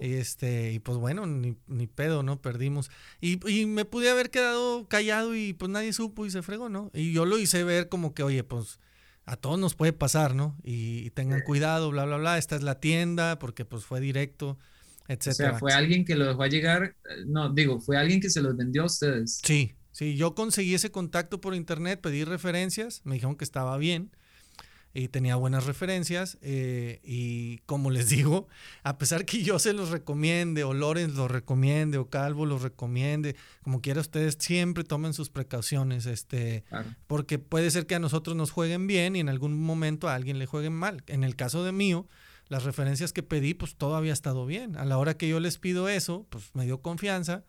Y, 0.00 0.14
este, 0.14 0.72
y 0.72 0.78
pues 0.78 0.96
bueno, 0.96 1.26
ni, 1.26 1.54
ni 1.66 1.86
pedo, 1.86 2.22
¿no? 2.22 2.40
Perdimos. 2.40 2.90
Y, 3.20 3.46
y, 3.46 3.66
me 3.66 3.84
pude 3.84 4.10
haber 4.10 4.30
quedado 4.30 4.88
callado 4.88 5.36
y 5.36 5.52
pues 5.52 5.70
nadie 5.70 5.92
supo 5.92 6.24
y 6.24 6.30
se 6.30 6.42
fregó, 6.42 6.70
¿no? 6.70 6.90
Y 6.94 7.12
yo 7.12 7.26
lo 7.26 7.38
hice 7.38 7.62
ver 7.62 7.90
como 7.90 8.14
que, 8.14 8.22
oye, 8.22 8.42
pues 8.42 8.80
a 9.26 9.36
todos 9.36 9.58
nos 9.58 9.74
puede 9.74 9.92
pasar, 9.92 10.34
¿no? 10.34 10.56
Y, 10.62 11.10
tengan 11.10 11.42
cuidado, 11.42 11.90
bla, 11.90 12.04
bla, 12.04 12.16
bla. 12.16 12.38
Esta 12.38 12.56
es 12.56 12.62
la 12.62 12.80
tienda 12.80 13.38
porque 13.38 13.64
pues 13.64 13.84
fue 13.84 14.00
directo, 14.00 14.56
etcétera. 15.08 15.50
O 15.50 15.52
sea, 15.52 15.58
fue 15.58 15.72
alguien 15.72 16.04
que 16.04 16.14
lo 16.14 16.26
dejó 16.26 16.46
llegar, 16.46 16.94
eh, 17.04 17.24
no, 17.26 17.52
digo, 17.52 17.80
fue 17.80 17.96
alguien 17.96 18.20
que 18.20 18.30
se 18.30 18.40
los 18.40 18.56
vendió 18.56 18.82
a 18.82 18.86
ustedes. 18.86 19.40
Sí, 19.44 19.74
Sí, 19.96 20.14
yo 20.14 20.34
conseguí 20.34 20.74
ese 20.74 20.90
contacto 20.90 21.40
por 21.40 21.54
internet, 21.54 22.02
pedí 22.02 22.22
referencias, 22.22 23.00
me 23.04 23.14
dijeron 23.14 23.34
que 23.34 23.44
estaba 23.44 23.78
bien 23.78 24.10
y 24.96 25.08
tenía 25.08 25.36
buenas 25.36 25.66
referencias. 25.66 26.38
Eh, 26.40 27.00
y 27.02 27.58
como 27.66 27.90
les 27.90 28.08
digo, 28.10 28.48
a 28.82 28.98
pesar 28.98 29.24
que 29.24 29.42
yo 29.42 29.58
se 29.58 29.72
los 29.72 29.90
recomiende, 29.90 30.64
o 30.64 30.74
Lorenz 30.74 31.14
los 31.14 31.30
recomiende, 31.30 31.98
o 31.98 32.08
Calvo 32.08 32.46
los 32.46 32.62
recomiende, 32.62 33.36
como 33.62 33.80
quiera 33.80 34.00
ustedes 34.00 34.36
siempre 34.38 34.84
tomen 34.84 35.12
sus 35.12 35.30
precauciones, 35.30 36.06
este, 36.06 36.64
porque 37.06 37.38
puede 37.38 37.70
ser 37.70 37.86
que 37.86 37.94
a 37.94 38.00
nosotros 38.00 38.36
nos 38.36 38.50
jueguen 38.50 38.86
bien 38.86 39.16
y 39.16 39.20
en 39.20 39.28
algún 39.28 39.60
momento 39.60 40.08
a 40.08 40.14
alguien 40.14 40.38
le 40.38 40.46
jueguen 40.46 40.72
mal. 40.72 41.02
En 41.06 41.24
el 41.24 41.36
caso 41.36 41.64
de 41.64 41.72
mío, 41.72 42.08
las 42.48 42.64
referencias 42.64 43.12
que 43.12 43.22
pedí, 43.22 43.54
pues 43.54 43.76
todo 43.76 43.96
había 43.96 44.12
estado 44.12 44.46
bien. 44.46 44.76
A 44.76 44.84
la 44.84 44.98
hora 44.98 45.16
que 45.16 45.28
yo 45.28 45.40
les 45.40 45.58
pido 45.58 45.88
eso, 45.88 46.26
pues 46.30 46.50
me 46.54 46.64
dio 46.64 46.80
confianza 46.80 47.44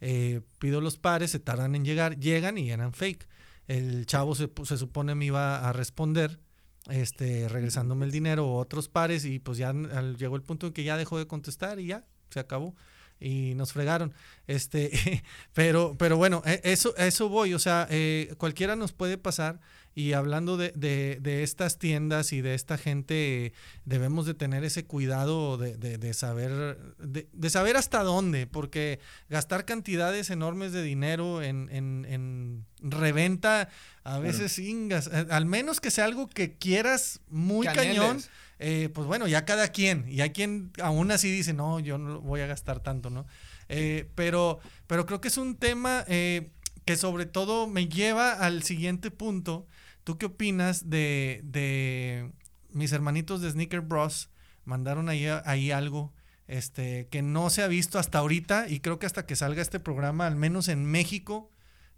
eh, 0.00 0.42
pido 0.58 0.80
los 0.80 0.96
pares, 0.96 1.30
se 1.32 1.40
tardan 1.40 1.74
en 1.74 1.84
llegar, 1.84 2.18
llegan 2.18 2.58
y 2.58 2.70
eran 2.70 2.92
fake. 2.92 3.28
El 3.66 4.06
chavo 4.06 4.34
se, 4.34 4.50
se 4.64 4.76
supone 4.78 5.14
me 5.14 5.26
iba 5.26 5.68
a 5.68 5.72
responder, 5.72 6.40
este, 6.88 7.48
regresándome 7.48 8.06
el 8.06 8.12
dinero 8.12 8.46
o 8.46 8.58
otros 8.58 8.88
pares 8.88 9.24
y 9.24 9.38
pues 9.38 9.58
ya 9.58 9.72
llegó 9.72 10.36
el 10.36 10.42
punto 10.42 10.66
en 10.66 10.72
que 10.72 10.84
ya 10.84 10.96
dejó 10.96 11.18
de 11.18 11.26
contestar 11.26 11.80
y 11.80 11.86
ya, 11.86 12.04
se 12.30 12.40
acabó 12.40 12.74
y 13.20 13.54
nos 13.54 13.72
fregaron. 13.72 14.14
Este, 14.46 15.22
pero, 15.52 15.96
pero 15.98 16.16
bueno, 16.16 16.42
e, 16.44 16.60
eso, 16.64 16.96
eso 16.96 17.28
voy, 17.28 17.54
o 17.54 17.58
sea, 17.58 17.86
eh, 17.90 18.34
cualquiera 18.38 18.76
nos 18.76 18.92
puede 18.92 19.18
pasar 19.18 19.60
y 19.98 20.12
hablando 20.12 20.56
de, 20.56 20.70
de, 20.76 21.18
de, 21.20 21.42
estas 21.42 21.76
tiendas 21.76 22.32
y 22.32 22.40
de 22.40 22.54
esta 22.54 22.78
gente, 22.78 23.52
debemos 23.84 24.26
de 24.26 24.34
tener 24.34 24.62
ese 24.62 24.84
cuidado 24.84 25.58
de, 25.58 25.76
de 25.76 26.14
saber, 26.14 26.78
de, 26.98 27.50
saber 27.50 27.76
hasta 27.76 28.04
dónde, 28.04 28.46
porque 28.46 29.00
gastar 29.28 29.64
cantidades 29.64 30.30
enormes 30.30 30.70
de 30.70 30.84
dinero 30.84 31.42
en, 31.42 31.68
en, 31.72 32.06
en 32.08 32.64
reventa, 32.80 33.70
a 34.04 34.20
veces 34.20 34.60
ingas, 34.60 35.08
eh, 35.12 35.26
al 35.30 35.46
menos 35.46 35.80
que 35.80 35.90
sea 35.90 36.04
algo 36.04 36.28
que 36.28 36.52
quieras 36.52 37.18
muy 37.28 37.66
cañón. 37.66 38.22
Eh, 38.60 38.90
pues 38.94 39.04
bueno, 39.08 39.26
ya 39.26 39.44
cada 39.44 39.66
quien, 39.66 40.04
y 40.08 40.20
hay 40.20 40.30
quien 40.30 40.70
aún 40.80 41.10
así 41.10 41.28
dice, 41.28 41.54
no, 41.54 41.80
yo 41.80 41.98
no 41.98 42.20
voy 42.20 42.40
a 42.40 42.46
gastar 42.46 42.78
tanto, 42.78 43.10
¿no? 43.10 43.26
Eh, 43.68 44.08
pero, 44.14 44.60
pero 44.86 45.06
creo 45.06 45.20
que 45.20 45.26
es 45.26 45.38
un 45.38 45.56
tema 45.56 46.04
que 46.06 46.96
sobre 46.96 47.26
todo 47.26 47.66
me 47.66 47.88
lleva 47.88 48.32
al 48.32 48.62
siguiente 48.62 49.10
punto, 49.10 49.66
¿Tú 50.08 50.16
qué 50.16 50.24
opinas 50.24 50.88
de, 50.88 51.42
de 51.44 52.32
mis 52.70 52.92
hermanitos 52.92 53.42
de 53.42 53.50
Sneaker 53.50 53.82
Bros? 53.82 54.30
Mandaron 54.64 55.10
ahí, 55.10 55.26
ahí 55.26 55.70
algo 55.70 56.14
este, 56.46 57.08
que 57.10 57.20
no 57.20 57.50
se 57.50 57.62
ha 57.62 57.68
visto 57.68 57.98
hasta 57.98 58.20
ahorita 58.20 58.70
y 58.70 58.80
creo 58.80 58.98
que 58.98 59.04
hasta 59.04 59.26
que 59.26 59.36
salga 59.36 59.60
este 59.60 59.80
programa, 59.80 60.26
al 60.26 60.34
menos 60.34 60.68
en 60.68 60.86
México, 60.86 61.50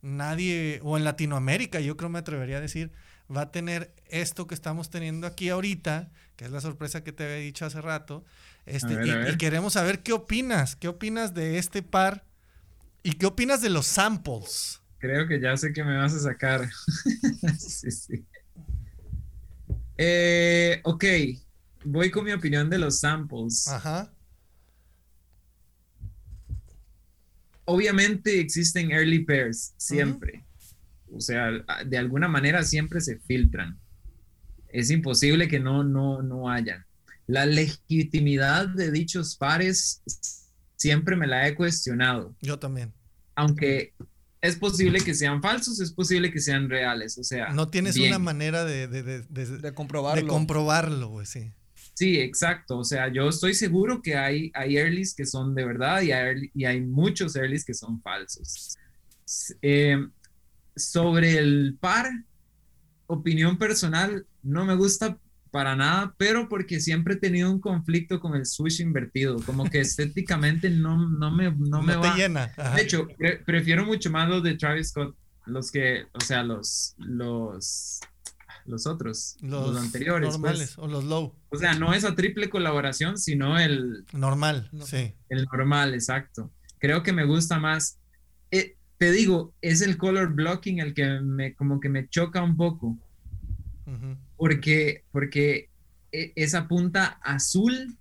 nadie, 0.03 0.81
o 0.83 0.97
en 0.97 1.05
Latinoamérica, 1.05 1.79
yo 1.79 1.97
creo 1.97 2.11
me 2.11 2.19
atrevería 2.19 2.57
a 2.57 2.61
decir, 2.61 2.91
va 3.31 3.43
a 3.43 3.53
tener 3.53 3.95
esto 4.09 4.49
que 4.49 4.57
estamos 4.57 4.91
teniendo 4.91 5.29
aquí 5.29 5.49
ahorita, 5.49 6.11
que 6.35 6.47
es 6.47 6.51
la 6.51 6.61
sorpresa 6.61 7.05
que 7.05 7.13
te 7.13 7.23
había 7.23 7.37
dicho 7.37 7.65
hace 7.65 7.81
rato, 7.81 8.25
este, 8.67 8.97
y, 9.31 9.37
queremos 9.37 9.75
saber 9.75 10.03
qué 10.03 10.15
opinas, 10.15 10.75
qué 10.75 10.89
opinas 10.89 11.33
de 11.33 11.59
este 11.59 11.85
par 11.85 12.25
y 13.05 13.13
qué 13.13 13.27
opinas 13.27 13.61
de 13.61 13.71
los 13.71 13.87
samples. 13.87 14.80
Creo 15.01 15.27
que 15.27 15.41
ya 15.41 15.57
sé 15.57 15.73
que 15.73 15.83
me 15.83 15.97
vas 15.97 16.15
a 16.15 16.21
sacar. 16.21 16.69
sí, 17.59 17.91
sí. 17.91 18.25
Eh, 19.97 20.81
ok. 20.85 21.05
voy 21.85 22.11
con 22.11 22.25
mi 22.25 22.33
opinión 22.33 22.69
de 22.69 22.79
los 22.79 23.01
samples. 23.01 23.67
Ajá. 23.67 24.13
Obviamente 27.65 28.41
existen 28.41 28.91
early 28.91 29.25
pairs, 29.25 29.73
siempre. 29.79 30.45
O 31.13 31.21
sea, 31.21 31.51
de 31.87 31.99
alguna 31.99 32.29
manera 32.29 32.63
siempre 32.63 33.01
se 33.01 33.19
filtran. 33.21 33.79
Es 34.69 34.91
imposible 34.91 35.49
que 35.49 35.61
no, 35.61 35.83
no, 35.83 36.23
no 36.23 36.51
hayan. 36.51 36.85
La 37.27 37.47
legitimidad 37.47 38.69
de 38.69 38.91
dichos 38.91 39.37
pares 39.37 40.03
siempre 40.77 41.17
me 41.17 41.27
la 41.27 41.49
he 41.49 41.55
cuestionado. 41.55 42.35
Yo 42.43 42.59
también. 42.59 42.93
Aunque 43.35 43.95
es 44.41 44.57
posible 44.57 45.01
que 45.01 45.15
sean 45.15 45.43
falsos, 45.43 45.81
es 45.81 45.93
posible 45.93 46.33
que 46.33 46.41
sean 46.41 46.69
reales, 46.69 47.19
o 47.19 47.25
sea. 47.25 47.49
No 47.51 47.69
tienes 47.69 47.97
una 47.97 48.19
manera 48.19 48.65
de, 48.65 48.89
de, 48.89 49.03
de, 49.03 49.23
de, 49.23 49.75
comprobarlo. 49.75 50.23
De 50.23 50.29
comprobarlo, 50.29 51.09
güey, 51.09 51.27
sí. 51.27 51.53
Sí, 51.95 52.19
exacto. 52.19 52.79
O 52.79 52.85
sea, 52.85 53.13
yo 53.13 53.29
estoy 53.29 53.53
seguro 53.53 54.01
que 54.01 54.17
hay, 54.17 54.51
hay 54.55 54.79
earlys 54.79 55.15
que 55.15 55.27
son 55.27 55.55
de 55.55 55.67
verdad 55.67 56.01
y 56.01 56.13
hay, 56.13 56.51
y 56.55 56.65
hay 56.65 56.81
muchos 56.81 57.37
earlys 57.37 57.65
que 57.65 57.75
son 57.75 58.01
falsos. 58.01 58.77
Eh, 59.61 59.99
sobre 60.75 61.37
el 61.37 61.77
par, 61.79 62.07
opinión 63.07 63.59
personal, 63.59 64.27
no 64.43 64.65
me 64.65 64.75
gusta 64.77 65.19
para 65.51 65.75
nada, 65.77 66.15
pero 66.17 66.49
porque 66.49 66.81
siempre 66.81 67.15
he 67.15 67.17
tenido 67.17 67.51
un 67.51 67.61
conflicto 67.61 68.21
con 68.21 68.35
el 68.35 68.47
switch 68.47 68.81
invertido, 68.81 69.37
como 69.45 69.69
que 69.69 69.81
estéticamente 69.81 70.71
no, 70.71 71.09
no 71.09 71.31
me, 71.31 71.51
no, 71.51 71.83
me 71.83 71.97
te 71.97 72.11
llena. 72.17 72.53
De 72.75 72.83
hecho, 72.83 73.09
prefiero 73.45 73.85
mucho 73.85 74.11
más 74.11 74.29
los 74.29 74.43
de 74.43 74.55
Travis 74.55 74.91
Scott, 74.91 75.17
los 75.47 75.71
que, 75.71 76.05
o 76.13 76.21
sea, 76.21 76.43
los, 76.43 76.95
los, 76.99 78.01
los 78.67 78.87
otros, 78.87 79.37
los, 79.41 79.77
anteriores. 79.77 80.29
Pues. 80.29 80.39
Normales 80.39 80.79
o 80.79 80.87
los 80.87 81.05
low. 81.05 81.35
O 81.51 81.57
sea, 81.57 81.75
no 81.75 81.93
esa 81.93 82.15
triple 82.15 82.49
colaboración, 82.49 83.19
sino 83.19 83.59
el... 83.59 84.05
Normal, 84.13 84.71
sí. 84.85 85.15
El 85.29 85.47
normal, 85.53 85.95
exacto. 85.95 86.51
Creo 86.79 87.03
que 87.03 87.13
me 87.13 87.25
gusta 87.25 87.59
más. 87.59 87.99
Eh, 88.51 88.77
te 88.99 89.11
digo, 89.11 89.53
es 89.61 89.81
el 89.81 89.97
color 89.97 90.35
blocking 90.35 90.79
el 90.79 90.95
que 90.95 91.21
me, 91.21 91.55
como 91.55 91.81
que 91.81 91.89
me 91.89 92.09
choca 92.09 92.43
un 92.43 92.57
poco 92.57 92.97
porque, 94.41 95.05
porque 95.13 95.69
e, 96.13 96.33
esa 96.35 96.67
punta 96.67 97.21
azul, 97.23 97.95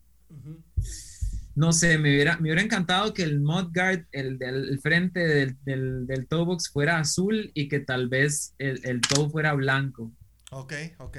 no 1.54 1.73
sé, 1.73 1.97
me 1.97 2.13
hubiera, 2.13 2.38
me 2.38 2.43
hubiera 2.43 2.62
encantado 2.62 3.13
que 3.13 3.23
el 3.23 3.41
mudguard, 3.41 4.06
el 4.13 4.39
del 4.39 4.80
frente 4.80 5.19
del, 5.19 5.58
del, 5.65 6.08
del 6.08 6.28
toe 6.28 6.45
box 6.45 6.69
fuera 6.69 6.97
azul 6.97 7.52
y 7.54 7.67
que 7.67 7.82
tal 7.82 8.08
vez 8.08 8.56
el, 8.58 8.80
el 8.86 9.02
toe 9.02 9.30
fuera 9.30 9.54
blanco. 9.54 10.13
Ok, 10.52 10.73
ok. 10.99 11.17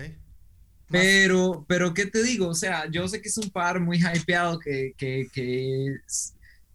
Pero, 0.89 1.67
pero, 1.69 1.93
¿qué 1.93 2.07
te 2.07 2.23
digo? 2.23 2.49
O 2.49 2.55
sea, 2.55 2.91
yo 2.91 3.07
sé 3.07 3.21
que 3.21 3.29
es 3.29 3.37
un 3.37 3.51
par 3.51 3.79
muy 3.79 3.99
hypeado 3.99 4.59
que, 4.59 4.95
que, 4.97 5.29
que 5.31 5.97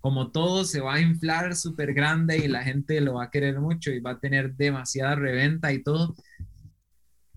como 0.02 0.30
todo 0.30 0.66
se 0.66 0.82
va 0.82 0.94
a 0.94 1.02
inflar 1.02 1.56
súper 1.56 1.96
grande 1.96 2.38
y 2.38 2.48
la 2.48 2.64
gente 2.64 3.02
lo 3.02 3.16
va 3.16 3.26
a 3.26 3.32
querer 3.32 3.60
mucho 3.60 3.90
y 3.90 4.00
va 4.00 4.12
a 4.12 4.20
tener 4.20 4.54
demasiada 4.54 5.16
reventa 5.16 5.74
y 5.74 5.82
todo 5.82 6.16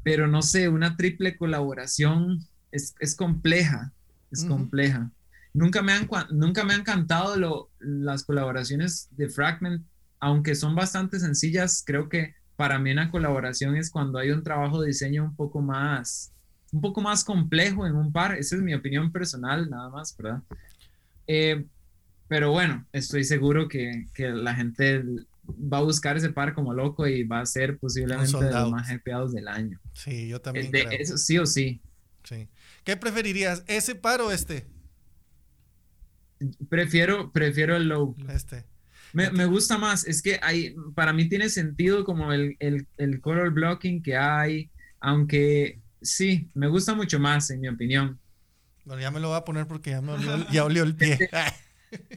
pero 0.09 0.27
no 0.27 0.41
sé, 0.41 0.71
una 0.71 0.97
triple 0.97 1.37
colaboración 1.37 2.39
es, 2.73 2.95
es 2.99 3.15
compleja, 3.15 3.93
es 4.31 4.43
compleja. 4.43 5.11
Nunca 5.53 5.83
me 5.83 5.93
han, 5.93 6.09
nunca 6.31 6.65
me 6.65 6.73
han 6.73 6.81
encantado 6.81 7.37
lo, 7.37 7.71
las 7.79 8.25
colaboraciones 8.25 9.09
de 9.11 9.29
Fragment, 9.29 9.85
aunque 10.19 10.55
son 10.55 10.75
bastante 10.75 11.21
sencillas, 11.21 11.83
creo 11.85 12.09
que 12.09 12.35
para 12.57 12.79
mí 12.79 12.91
una 12.91 13.11
colaboración 13.11 13.77
es 13.77 13.91
cuando 13.91 14.19
hay 14.19 14.31
un 14.31 14.43
trabajo 14.43 14.81
de 14.81 14.87
diseño 14.87 15.25
un 15.25 15.37
poco 15.37 15.61
más, 15.61 16.33
un 16.73 16.81
poco 16.81 17.03
más 17.03 17.23
complejo 17.23 17.87
en 17.87 17.95
un 17.95 18.11
par, 18.11 18.35
esa 18.39 18.57
es 18.57 18.63
mi 18.63 18.73
opinión 18.73 19.13
personal, 19.13 19.69
nada 19.69 19.91
más, 19.91 20.17
¿verdad? 20.17 20.43
Eh, 21.27 21.67
pero 22.29 22.51
bueno, 22.51 22.87
estoy 22.93 23.25
seguro 23.25 23.69
que, 23.69 24.07
que 24.15 24.31
la 24.31 24.55
gente 24.55 25.05
va 25.51 25.79
a 25.79 25.83
buscar 25.83 26.17
ese 26.17 26.31
par 26.31 26.55
como 26.55 26.75
loco 26.75 27.07
y 27.07 27.25
va 27.25 27.41
a 27.41 27.47
ser 27.47 27.79
posiblemente 27.79 28.37
de 28.39 28.53
los 28.53 28.71
más 28.71 28.91
hypeados 28.91 29.33
del 29.33 29.49
año. 29.49 29.81
Sí, 29.95 30.29
yo 30.29 30.41
también. 30.41 30.71
creo. 30.71 30.91
Eso 30.91 31.17
sí 31.17 31.39
o 31.39 31.47
sí. 31.47 31.81
Sí. 32.25 32.49
¿Qué 32.85 32.97
preferirías, 32.97 33.65
ese 33.67 33.95
par 33.95 34.21
o 34.21 34.31
este? 34.31 34.67
Prefiero, 36.69 37.33
prefiero 37.33 37.77
el 37.77 37.89
low. 37.89 38.15
Este. 38.29 38.65
Me, 39.13 39.31
me, 39.31 39.47
gusta 39.47 39.79
más, 39.79 40.07
es 40.07 40.21
que 40.21 40.39
hay, 40.43 40.75
para 40.95 41.13
mí 41.15 41.29
tiene 41.29 41.49
sentido 41.49 42.05
como 42.05 42.33
el, 42.33 42.57
el, 42.59 42.87
el 42.99 43.21
color 43.21 43.51
blocking 43.53 44.03
que 44.03 44.17
hay, 44.17 44.71
aunque 45.01 45.81
sí, 46.03 46.51
me 46.55 46.69
gusta 46.69 46.95
mucho 46.95 47.19
más, 47.19 47.51
en 47.51 47.61
mi 47.61 47.69
opinión. 47.69 48.19
Bueno, 48.85 49.03
ya 49.03 49.11
me 49.11 49.21
lo 49.21 49.29
voy 49.29 49.39
a 49.39 49.45
poner 49.45 49.67
porque 49.67 49.91
ya 49.91 50.03
me 50.03 50.13
olió, 50.13 50.51
ya 50.51 50.65
olió 50.65 50.83
el 50.83 50.95
pie. 50.95 51.19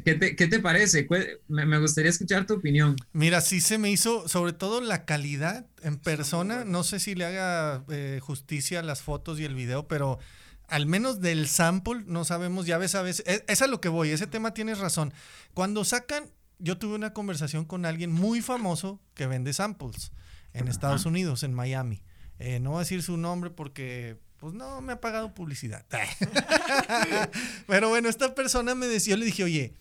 ¿Qué 0.04 0.16
te, 0.16 0.36
¿Qué 0.36 0.48
te, 0.48 0.60
parece? 0.60 1.08
Me, 1.48 1.80
gustaría 1.80 2.10
escuchar 2.10 2.46
tu 2.46 2.56
opinión. 2.56 2.96
Mira, 3.14 3.42
sí 3.42 3.62
se 3.62 3.78
me 3.78 3.90
hizo, 3.92 4.28
sobre 4.28 4.54
todo 4.54 4.82
la 4.82 5.06
calidad 5.06 5.66
en 5.82 5.98
persona, 5.98 6.66
no 6.66 6.84
sé 6.84 7.00
si 7.00 7.16
le 7.16 7.26
haga 7.26 7.84
eh, 7.90 8.20
justicia 8.22 8.80
a 8.80 8.84
las 8.84 9.02
fotos 9.02 9.40
y 9.40 9.46
el 9.46 9.56
video, 9.56 9.88
pero 9.88 10.20
al 10.68 10.86
menos 10.86 11.22
del 11.22 11.48
sample 11.48 12.04
no 12.06 12.26
sabemos, 12.26 12.66
ya 12.66 12.78
ves 12.78 12.96
a 12.96 13.02
veces, 13.02 13.26
es, 13.28 13.44
es 13.48 13.62
a 13.62 13.68
lo 13.68 13.82
que 13.82 13.90
voy, 13.90 14.10
ese 14.10 14.28
tema 14.28 14.54
tienes 14.54 14.80
razón. 14.80 15.14
Cuando 15.54 15.84
sacan, 15.86 16.32
yo 16.60 16.78
tuve 16.78 16.96
una 16.96 17.14
conversación 17.14 17.66
con 17.66 17.86
alguien 17.86 18.12
muy 18.12 18.42
famoso 18.42 19.02
que 19.14 19.28
vende 19.28 19.54
samples 19.54 20.12
en 20.54 20.68
Estados 20.68 21.06
Unidos, 21.06 21.44
en 21.44 21.54
Miami. 21.54 22.04
Eh, 22.40 22.60
no 22.60 22.72
voy 22.72 22.78
a 22.78 22.80
decir 22.82 23.04
su 23.04 23.18
nombre 23.18 23.50
porque 23.50 24.18
pues 24.42 24.56
no 24.56 24.82
me 24.82 24.94
ha 24.94 25.00
pagado 25.00 25.36
publicidad. 25.36 25.86
Pero 27.68 27.90
bueno, 27.90 28.10
esta 28.10 28.34
persona 28.34 28.74
me 28.74 28.88
decía, 28.88 29.12
yo 29.12 29.18
le 29.18 29.26
dije, 29.26 29.44
oye, 29.44 29.76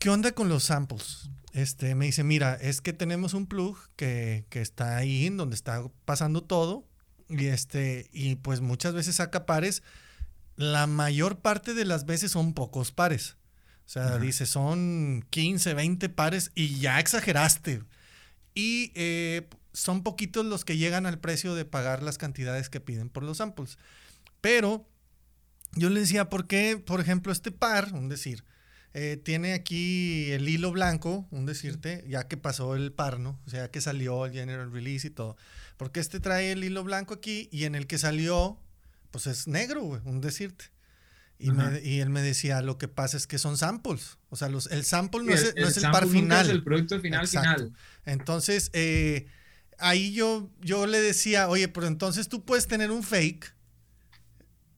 ¿qué 0.00 0.10
onda 0.10 0.32
con 0.32 0.48
los 0.48 0.64
samples? 0.64 1.30
Este, 1.52 1.94
me 1.94 2.06
dice, 2.06 2.24
mira, 2.24 2.54
es 2.54 2.80
que 2.80 2.92
tenemos 2.92 3.34
un 3.34 3.46
plug 3.46 3.78
que, 3.94 4.44
está 4.50 4.96
ahí, 4.96 5.26
en 5.26 5.36
donde 5.36 5.54
está 5.54 5.80
pasando 6.04 6.42
todo, 6.42 6.88
y 7.28 7.46
este, 7.46 8.10
y 8.12 8.34
pues 8.34 8.60
muchas 8.60 8.94
veces 8.94 9.14
saca 9.14 9.46
pares. 9.46 9.84
La 10.56 10.88
mayor 10.88 11.38
parte 11.38 11.72
de 11.72 11.84
las 11.84 12.04
veces 12.04 12.32
son 12.32 12.52
pocos 12.52 12.90
pares. 12.90 13.36
O 13.86 13.88
sea, 13.88 14.18
dice, 14.18 14.46
son 14.46 15.24
15, 15.30 15.74
20 15.74 16.08
pares 16.08 16.50
y 16.56 16.80
ya 16.80 16.98
exageraste. 16.98 17.84
Y 18.54 18.90
eh, 18.96 19.48
son 19.76 20.02
poquitos 20.02 20.46
los 20.46 20.64
que 20.64 20.78
llegan 20.78 21.04
al 21.04 21.18
precio 21.18 21.54
de 21.54 21.66
pagar 21.66 22.02
las 22.02 22.16
cantidades 22.16 22.70
que 22.70 22.80
piden 22.80 23.10
por 23.10 23.22
los 23.22 23.36
samples. 23.36 23.76
Pero 24.40 24.88
yo 25.74 25.90
le 25.90 26.00
decía, 26.00 26.30
¿por 26.30 26.46
qué, 26.46 26.82
por 26.84 26.98
ejemplo, 26.98 27.30
este 27.30 27.52
par, 27.52 27.92
un 27.92 28.08
decir, 28.08 28.42
eh, 28.94 29.20
tiene 29.22 29.52
aquí 29.52 30.32
el 30.32 30.48
hilo 30.48 30.72
blanco, 30.72 31.28
un 31.30 31.44
decirte, 31.44 32.06
ya 32.08 32.26
que 32.26 32.38
pasó 32.38 32.74
el 32.74 32.90
par, 32.90 33.20
¿no? 33.20 33.38
O 33.46 33.50
sea, 33.50 33.70
que 33.70 33.82
salió 33.82 34.24
el 34.24 34.32
general 34.32 34.72
release 34.72 35.08
y 35.08 35.10
todo. 35.10 35.36
Porque 35.76 36.00
este 36.00 36.20
trae 36.20 36.52
el 36.52 36.64
hilo 36.64 36.82
blanco 36.82 37.12
aquí 37.12 37.50
y 37.52 37.64
en 37.64 37.74
el 37.74 37.86
que 37.86 37.98
salió, 37.98 38.58
pues 39.10 39.26
es 39.26 39.46
negro, 39.46 39.82
güey, 39.82 40.00
un 40.06 40.22
decirte. 40.22 40.70
Y, 41.38 41.50
y, 41.86 42.00
él 42.00 42.08
me 42.08 42.22
decía, 42.22 42.62
lo 42.62 42.78
que 42.78 42.88
pasa 42.88 43.18
es 43.18 43.26
que 43.26 43.36
son 43.36 43.58
samples. 43.58 44.16
O 44.30 44.36
sea, 44.36 44.48
los, 44.48 44.70
el 44.70 44.86
sample 44.86 45.22
no, 45.22 45.34
es, 45.34 45.52
el, 45.54 45.90
par 45.90 46.06
final. 46.06 46.46
Es 46.46 46.52
el 46.52 46.64
producto 46.64 46.98
final 46.98 47.28
final. 47.28 47.74
Entonces, 48.06 48.70
eh, 48.72 49.26
ahí 49.78 50.12
yo, 50.12 50.50
yo 50.60 50.86
le 50.86 51.00
decía, 51.00 51.48
oye, 51.48 51.68
pero 51.68 51.86
entonces 51.86 52.28
tú 52.28 52.44
puedes 52.44 52.66
tener 52.66 52.90
un 52.90 53.02
fake 53.02 53.54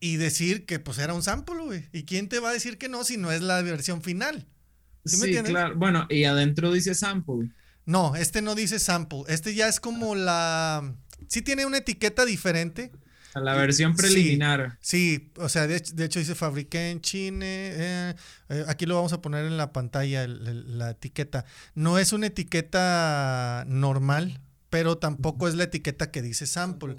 y 0.00 0.16
decir 0.16 0.66
que 0.66 0.78
pues 0.78 0.98
era 0.98 1.14
un 1.14 1.22
sample, 1.22 1.56
güey. 1.64 1.88
¿Y 1.92 2.04
quién 2.04 2.28
te 2.28 2.38
va 2.38 2.50
a 2.50 2.52
decir 2.52 2.78
que 2.78 2.88
no 2.88 3.04
si 3.04 3.16
no 3.16 3.32
es 3.32 3.42
la 3.42 3.60
versión 3.62 4.02
final? 4.02 4.46
¿Sí, 5.04 5.32
claro. 5.44 5.74
Bueno, 5.76 6.06
y 6.08 6.24
adentro 6.24 6.72
dice 6.72 6.94
sample. 6.94 7.50
No, 7.84 8.14
este 8.16 8.42
no 8.42 8.54
dice 8.54 8.78
sample. 8.78 9.22
Este 9.28 9.54
ya 9.54 9.68
es 9.68 9.80
como 9.80 10.14
la... 10.14 10.94
Sí 11.28 11.42
tiene 11.42 11.66
una 11.66 11.78
etiqueta 11.78 12.24
diferente. 12.24 12.92
A 13.34 13.40
la 13.40 13.54
versión 13.54 13.94
preliminar. 13.94 14.78
Sí, 14.80 15.32
o 15.36 15.48
sea, 15.48 15.66
de, 15.66 15.76
hecho 15.76 16.18
dice 16.18 16.34
fabriqué 16.34 16.90
en 16.90 17.00
China. 17.00 17.44
Eh, 17.46 18.14
eh, 18.48 18.64
aquí 18.68 18.86
lo 18.86 18.94
vamos 18.94 19.12
a 19.12 19.20
poner 19.20 19.44
en 19.44 19.56
la 19.56 19.72
pantalla, 19.72 20.26
la 20.26 20.90
etiqueta. 20.90 21.44
No 21.74 21.98
es 21.98 22.12
una 22.12 22.26
etiqueta 22.26 23.64
normal, 23.68 24.40
pero 24.70 24.98
tampoco 24.98 25.48
es 25.48 25.54
la 25.54 25.64
etiqueta 25.64 26.10
que 26.10 26.22
dice 26.22 26.46
sample. 26.46 26.96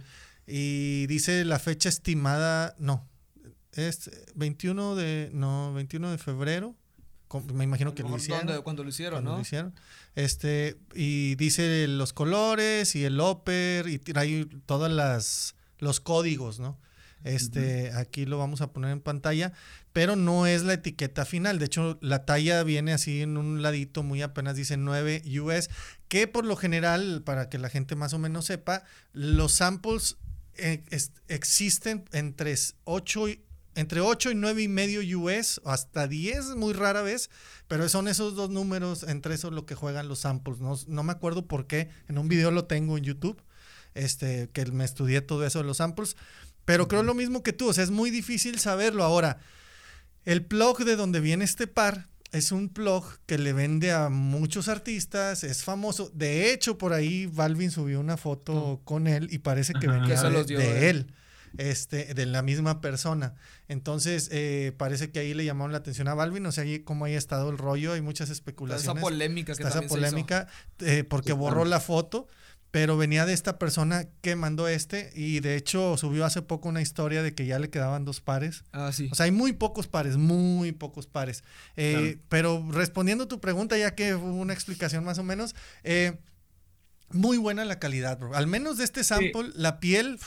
Y 0.47 1.05
dice 1.07 1.45
la 1.45 1.59
fecha 1.59 1.89
estimada, 1.89 2.75
no, 2.79 3.07
es 3.73 4.09
21 4.35 4.95
de, 4.95 5.29
no, 5.33 5.73
21 5.73 6.11
de 6.11 6.17
febrero. 6.17 6.75
Me 7.53 7.63
imagino 7.63 7.93
que 7.93 8.01
lo 8.01 8.17
hicieron. 8.17 8.63
Cuando 8.63 8.83
lo 8.83 8.89
hicieron, 8.89 9.23
¿no? 9.23 9.35
Lo 9.35 9.41
hicieron. 9.41 9.75
Este, 10.15 10.79
y 10.95 11.35
dice 11.35 11.87
los 11.87 12.11
colores 12.11 12.95
y 12.95 13.05
el 13.05 13.21
upper 13.21 13.87
y 13.87 13.99
trae 13.99 14.47
todas 14.65 14.91
las 14.91 15.55
los 15.77 15.99
códigos, 15.99 16.59
¿no? 16.59 16.77
Este, 17.23 17.91
aquí 17.93 18.25
lo 18.25 18.37
vamos 18.37 18.61
a 18.61 18.71
poner 18.71 18.91
en 18.91 19.01
pantalla, 19.01 19.51
pero 19.91 20.15
no 20.15 20.47
es 20.47 20.63
la 20.63 20.73
etiqueta 20.73 21.25
final. 21.25 21.59
De 21.59 21.65
hecho, 21.65 21.97
la 22.01 22.25
talla 22.25 22.63
viene 22.63 22.93
así 22.93 23.21
en 23.21 23.37
un 23.37 23.61
ladito, 23.61 24.03
muy 24.03 24.21
apenas 24.21 24.55
dice 24.55 24.77
9 24.77 25.23
US, 25.41 25.69
que 26.07 26.27
por 26.27 26.45
lo 26.45 26.55
general, 26.55 27.21
para 27.23 27.49
que 27.49 27.59
la 27.59 27.69
gente 27.69 27.95
más 27.95 28.13
o 28.13 28.19
menos 28.19 28.45
sepa, 28.45 28.83
los 29.13 29.53
samples 29.53 30.17
eh, 30.57 30.83
existen 31.27 32.05
entre 32.11 32.55
8, 32.85 33.25
entre 33.75 34.01
8 34.01 34.31
y 34.31 34.35
9 34.35 34.61
y 34.63 34.67
medio 34.67 35.19
US, 35.19 35.61
hasta 35.65 36.07
10 36.07 36.55
muy 36.55 36.73
rara 36.73 37.01
vez, 37.01 37.29
pero 37.67 37.87
son 37.89 38.07
esos 38.07 38.35
dos 38.35 38.49
números, 38.49 39.03
entre 39.03 39.35
eso 39.35 39.51
lo 39.51 39.65
que 39.65 39.75
juegan 39.75 40.07
los 40.07 40.19
samples. 40.19 40.59
No, 40.59 40.77
no 40.87 41.03
me 41.03 41.11
acuerdo 41.11 41.47
por 41.47 41.67
qué, 41.67 41.89
en 42.07 42.17
un 42.17 42.27
video 42.27 42.51
lo 42.51 42.65
tengo 42.65 42.97
en 42.97 43.03
YouTube, 43.03 43.41
este, 43.93 44.49
que 44.51 44.65
me 44.65 44.85
estudié 44.85 45.21
todo 45.21 45.45
eso 45.45 45.59
de 45.59 45.65
los 45.65 45.77
samples, 45.77 46.15
pero 46.69 46.87
creo 46.87 47.01
lo 47.01 47.15
mismo 47.15 47.41
que 47.41 47.51
tú, 47.51 47.69
o 47.69 47.73
sea, 47.73 47.83
es 47.83 47.89
muy 47.89 48.11
difícil 48.11 48.59
saberlo. 48.59 49.03
Ahora, 49.03 49.39
el 50.23 50.45
plug 50.45 50.85
de 50.85 50.95
donde 50.95 51.19
viene 51.19 51.43
este 51.43 51.65
par 51.65 52.09
es 52.31 52.51
un 52.51 52.69
plug 52.69 53.05
que 53.25 53.39
le 53.39 53.53
vende 53.53 53.91
a 53.91 54.09
muchos 54.09 54.67
artistas, 54.67 55.43
es 55.43 55.63
famoso. 55.63 56.11
De 56.13 56.53
hecho, 56.53 56.77
por 56.77 56.93
ahí 56.93 57.25
Balvin 57.25 57.71
subió 57.71 57.99
una 57.99 58.17
foto 58.17 58.81
con 58.83 59.07
él 59.07 59.29
y 59.31 59.39
parece 59.39 59.73
que 59.73 59.87
venía 59.87 60.21
de, 60.21 60.91
él. 60.91 61.11
Este, 61.57 62.13
de 62.13 62.27
la 62.27 62.43
misma 62.43 62.81
persona. 62.81 63.33
Entonces, 63.67 64.29
eh, 64.31 64.71
parece 64.77 65.09
que 65.09 65.17
ahí 65.17 65.33
le 65.33 65.45
llamaron 65.45 65.71
la 65.71 65.79
atención 65.79 66.07
a 66.07 66.13
Balvin, 66.13 66.45
o 66.45 66.51
sea, 66.51 66.65
ahí 66.65 66.81
como 66.81 67.05
ahí 67.05 67.15
ha 67.15 67.17
estado 67.17 67.49
el 67.49 67.57
rollo, 67.57 67.93
hay 67.93 68.01
muchas 68.01 68.29
especulaciones. 68.29 68.95
Esa 68.95 69.01
polémica 69.01 69.55
que 69.55 69.63
Esa 69.63 69.81
polémica, 69.81 70.47
eh, 70.81 71.03
porque 71.03 71.33
borró 71.33 71.65
la 71.65 71.79
foto 71.79 72.27
pero 72.71 72.97
venía 72.97 73.25
de 73.25 73.33
esta 73.33 73.57
persona 73.57 74.05
que 74.21 74.35
mandó 74.35 74.67
este 74.67 75.11
y 75.15 75.39
de 75.39 75.55
hecho 75.55 75.97
subió 75.97 76.25
hace 76.25 76.41
poco 76.41 76.69
una 76.69 76.81
historia 76.81 77.23
de 77.23 77.33
que 77.33 77.45
ya 77.45 77.57
le 77.57 77.69
quedaban 77.69 78.05
dos 78.05 78.21
pares. 78.21 78.63
Ah, 78.71 78.91
sí. 78.91 79.09
O 79.11 79.15
sea, 79.15 79.25
hay 79.25 79.31
muy 79.31 79.53
pocos 79.53 79.87
pares, 79.87 80.17
muy 80.17 80.71
pocos 80.71 81.07
pares. 81.07 81.43
Eh, 81.77 82.19
pero 82.29 82.65
respondiendo 82.71 83.23
a 83.23 83.27
tu 83.27 83.39
pregunta, 83.39 83.77
ya 83.77 83.95
que 83.95 84.13
hubo 84.13 84.33
una 84.33 84.53
explicación 84.53 85.03
más 85.03 85.17
o 85.17 85.23
menos, 85.23 85.55
eh, 85.83 86.19
muy 87.11 87.37
buena 87.37 87.65
la 87.65 87.79
calidad, 87.79 88.19
bro. 88.19 88.35
Al 88.35 88.45
menos 88.45 88.77
de 88.77 88.83
este 88.83 89.03
sample, 89.03 89.49
la 89.55 89.79
piel, 89.79 90.19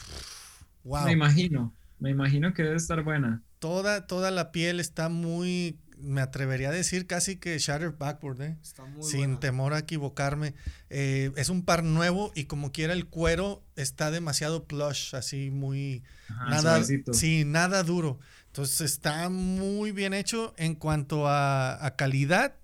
wow. 0.83 1.05
Me 1.05 1.13
imagino, 1.13 1.73
me 2.01 2.11
imagino 2.11 2.55
que 2.55 2.65
debe 2.65 2.77
estar 2.77 3.03
buena. 3.05 3.43
Toda, 3.61 4.09
toda 4.09 4.33
la 4.33 4.51
piel 4.51 4.81
está 4.81 5.09
muy 5.09 5.79
me 6.03 6.21
atrevería 6.21 6.69
a 6.69 6.73
decir 6.73 7.07
casi 7.07 7.37
que 7.37 7.59
Shatter 7.59 7.93
Backward, 7.93 8.41
¿eh? 8.43 8.57
sin 9.01 9.39
temor 9.39 9.73
a 9.73 9.79
equivocarme. 9.79 10.55
Eh, 10.91 11.31
es 11.37 11.49
un 11.49 11.65
par 11.65 11.85
nuevo 11.85 12.33
y 12.35 12.45
como 12.45 12.73
quiera 12.73 12.93
el 12.93 13.07
cuero 13.07 13.63
está 13.77 14.11
demasiado 14.11 14.65
plush, 14.65 15.15
así 15.15 15.51
muy... 15.51 16.03
nada, 16.29 16.83
sí, 17.13 17.45
nada 17.45 17.83
duro. 17.83 18.19
Entonces 18.49 18.81
está 18.83 19.29
muy 19.29 19.93
bien 19.93 20.13
hecho 20.13 20.55
en 20.59 20.75
cuanto 20.75 21.29
a, 21.29 21.95
calidad. 21.97 22.57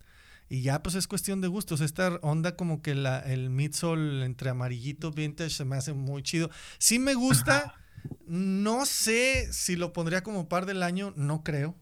Y 0.51 0.63
ya 0.63 0.83
pues 0.83 0.95
es 0.95 1.07
cuestión 1.07 1.41
de 1.41 1.49
gustos. 1.49 1.81
Esta 1.81 2.17
onda 2.23 2.57
como 2.57 2.83
que 2.83 2.95
la, 2.95 3.21
el 3.21 3.51
midsole 3.51 4.25
entre 4.25 4.51
amarillito 4.51 5.13
vintage 5.13 5.51
se 5.51 5.65
me 5.65 5.77
hace 5.77 5.93
muy 5.93 6.23
chido. 6.23 6.51
Sí 6.79 6.99
me 6.99 7.15
gusta. 7.15 7.75
No 8.27 8.87
sé 8.87 9.53
si 9.53 9.77
lo 9.77 9.93
pondría 9.93 10.23
como 10.23 10.49
par 10.49 10.67
del 10.67 10.83
año, 10.83 11.13
no 11.17 11.43
creo. 11.43 11.75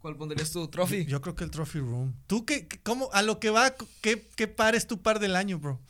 ¿Cuál 0.00 0.16
pondrías 0.16 0.50
tu 0.50 0.68
trophy? 0.68 1.04
Yo, 1.06 1.20
creo 1.20 1.34
que 1.34 1.44
el 1.44 1.50
trophy 1.50 1.80
room. 1.80 2.14
¿Tú 2.26 2.44
qué, 2.44 2.68
cómo, 2.82 3.10
a 3.12 3.22
lo 3.22 3.40
que 3.40 3.50
va, 3.50 3.74
qué, 4.00 4.28
qué 4.36 4.46
par 4.46 4.74
es 4.74 4.86
tu 4.86 5.02
par 5.02 5.18
del 5.18 5.34
año, 5.34 5.58
bro? 5.58 5.80